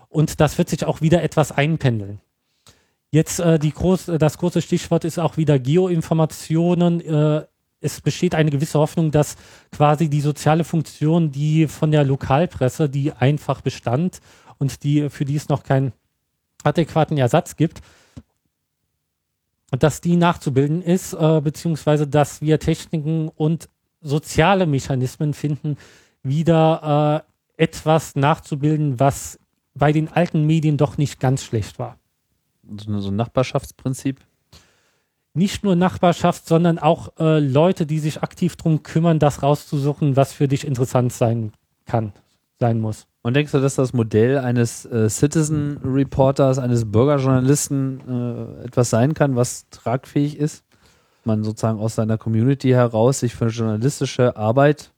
[0.09, 2.21] Und das wird sich auch wieder etwas einpendeln.
[3.11, 7.01] Jetzt äh, die groß, das große Stichwort ist auch wieder Geoinformationen.
[7.03, 7.45] Äh,
[7.81, 9.37] es besteht eine gewisse Hoffnung, dass
[9.73, 14.21] quasi die soziale Funktion, die von der Lokalpresse, die einfach bestand
[14.59, 15.93] und die für die es noch keinen
[16.63, 17.81] adäquaten Ersatz gibt,
[19.79, 23.69] dass die nachzubilden ist, äh, beziehungsweise dass wir Techniken und
[24.01, 25.77] soziale Mechanismen finden,
[26.23, 27.25] wieder
[27.57, 29.39] äh, etwas nachzubilden, was
[29.75, 31.99] bei den alten Medien doch nicht ganz schlecht war.
[32.79, 34.21] So, so ein Nachbarschaftsprinzip?
[35.33, 40.33] Nicht nur Nachbarschaft, sondern auch äh, Leute, die sich aktiv darum kümmern, das rauszusuchen, was
[40.33, 41.53] für dich interessant sein
[41.87, 42.13] kann,
[42.59, 43.07] sein muss.
[43.23, 48.01] Und denkst du, dass das Modell eines äh, Citizen Reporters, eines Bürgerjournalisten
[48.61, 50.65] äh, etwas sein kann, was tragfähig ist?
[51.25, 54.93] Man sozusagen aus seiner Community heraus sich für journalistische Arbeit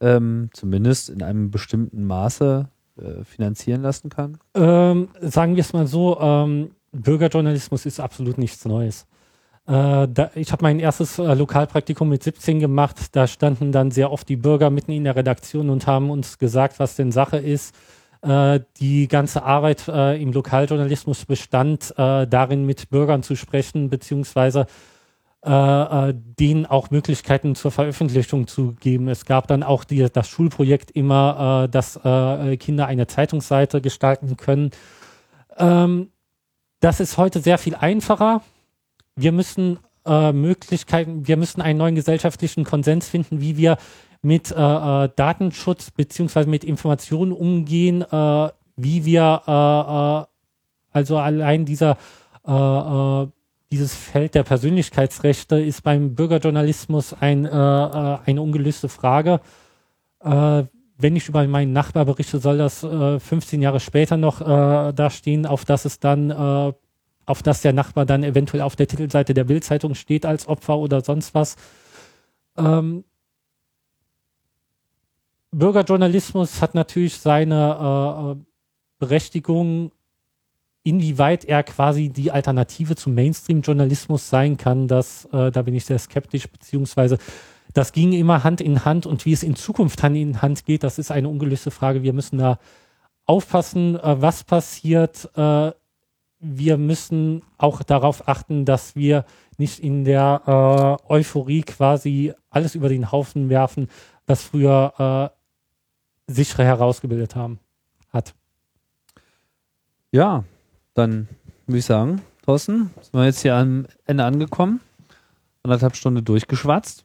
[0.00, 4.38] ähm, zumindest in einem bestimmten Maße äh, finanzieren lassen kann?
[4.54, 9.06] Ähm, sagen wir es mal so, ähm, Bürgerjournalismus ist absolut nichts Neues.
[9.70, 12.96] Äh, da, ich habe mein erstes äh, Lokalpraktikum mit 17 gemacht.
[13.12, 16.80] Da standen dann sehr oft die Bürger mitten in der Redaktion und haben uns gesagt,
[16.80, 17.72] was denn Sache ist.
[18.22, 24.66] Äh, die ganze Arbeit äh, im Lokaljournalismus bestand äh, darin, mit Bürgern zu sprechen, beziehungsweise
[25.42, 29.06] äh, denen auch Möglichkeiten zur Veröffentlichung zu geben.
[29.06, 34.70] Es gab dann auch die, das Schulprojekt immer, dass Kinder eine Zeitungsseite gestalten können.
[35.56, 36.10] Ähm,
[36.80, 38.42] das ist heute sehr viel einfacher
[39.20, 43.76] wir müssen äh, äh, Möglichkeiten, wir müssen einen neuen gesellschaftlichen Konsens finden, wie wir
[44.22, 50.30] mit äh, äh Datenschutz beziehungsweise mit Informationen umgehen, äh, wie wir äh,
[50.92, 51.96] also allein dieser
[53.70, 59.40] dieses Feld der Persönlichkeitsrechte ist beim Bürgerjournalismus ein, eine ungelöste Frage.
[60.20, 65.10] Wenn ich über meinen Nachbar berichte, soll das äh, 15 Jahre später noch äh, da
[65.10, 66.72] stehen, auf das es dann, äh,
[67.30, 71.00] auf das der Nachbar dann eventuell auf der Titelseite der Bildzeitung steht als Opfer oder
[71.02, 71.56] sonst was.
[72.56, 73.04] Ähm,
[75.52, 78.44] Bürgerjournalismus hat natürlich seine äh,
[78.98, 79.92] Berechtigung,
[80.82, 85.98] inwieweit er quasi die Alternative zum Mainstream-Journalismus sein kann, das, äh, da bin ich sehr
[85.98, 87.18] skeptisch, beziehungsweise
[87.74, 90.82] das ging immer Hand in Hand und wie es in Zukunft Hand in Hand geht,
[90.82, 92.02] das ist eine ungelöste Frage.
[92.02, 92.58] Wir müssen da
[93.26, 95.28] aufpassen, äh, was passiert.
[95.36, 95.72] Äh,
[96.40, 99.24] wir müssen auch darauf achten, dass wir
[99.58, 103.88] nicht in der äh, Euphorie quasi alles über den Haufen werfen,
[104.26, 105.30] was früher
[106.26, 107.58] äh, sichere herausgebildet haben,
[108.08, 108.34] hat.
[110.12, 110.44] Ja,
[110.94, 111.28] dann
[111.66, 114.80] würde ich sagen, Thorsten, sind wir jetzt hier am Ende angekommen.
[115.62, 117.04] Anderthalb Stunden durchgeschwatzt.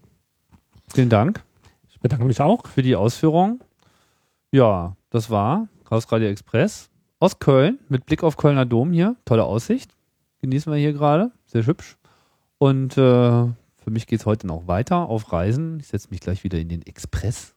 [0.94, 1.44] Vielen Dank.
[1.90, 2.68] Ich bedanke mich auch.
[2.68, 3.62] Für die Ausführung.
[4.52, 6.90] Ja, das war Chaos Radio Express
[7.20, 9.16] aus Köln mit Blick auf Kölner Dom hier.
[9.26, 9.92] Tolle Aussicht.
[10.42, 11.32] Genießen wir hier gerade.
[11.46, 11.98] Sehr hübsch.
[12.58, 13.48] Und äh,
[13.86, 15.80] für mich geht es heute noch weiter auf Reisen.
[15.80, 17.56] Ich setze mich gleich wieder in den Express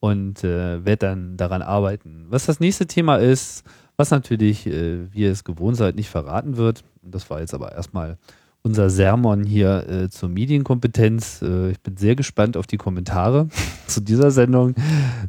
[0.00, 2.26] und äh, werde dann daran arbeiten.
[2.28, 3.64] Was das nächste Thema ist,
[3.96, 6.82] was natürlich, äh, wie ihr es gewohnt seid, nicht verraten wird.
[7.02, 8.18] Das war jetzt aber erstmal
[8.62, 11.42] unser Sermon hier äh, zur Medienkompetenz.
[11.42, 13.48] Äh, ich bin sehr gespannt auf die Kommentare
[13.86, 14.74] zu dieser Sendung,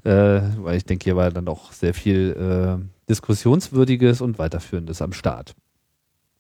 [0.04, 5.14] äh, weil ich denke, hier war dann auch sehr viel äh, Diskussionswürdiges und Weiterführendes am
[5.14, 5.56] Start.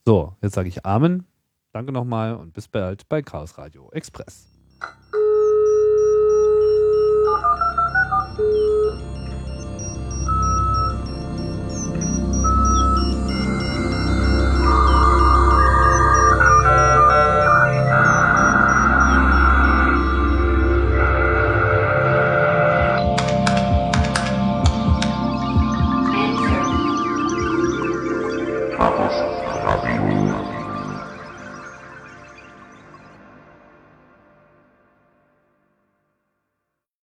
[0.05, 1.25] So, jetzt sage ich Amen.
[1.71, 4.47] Danke nochmal und bis bald bei Chaos Radio Express.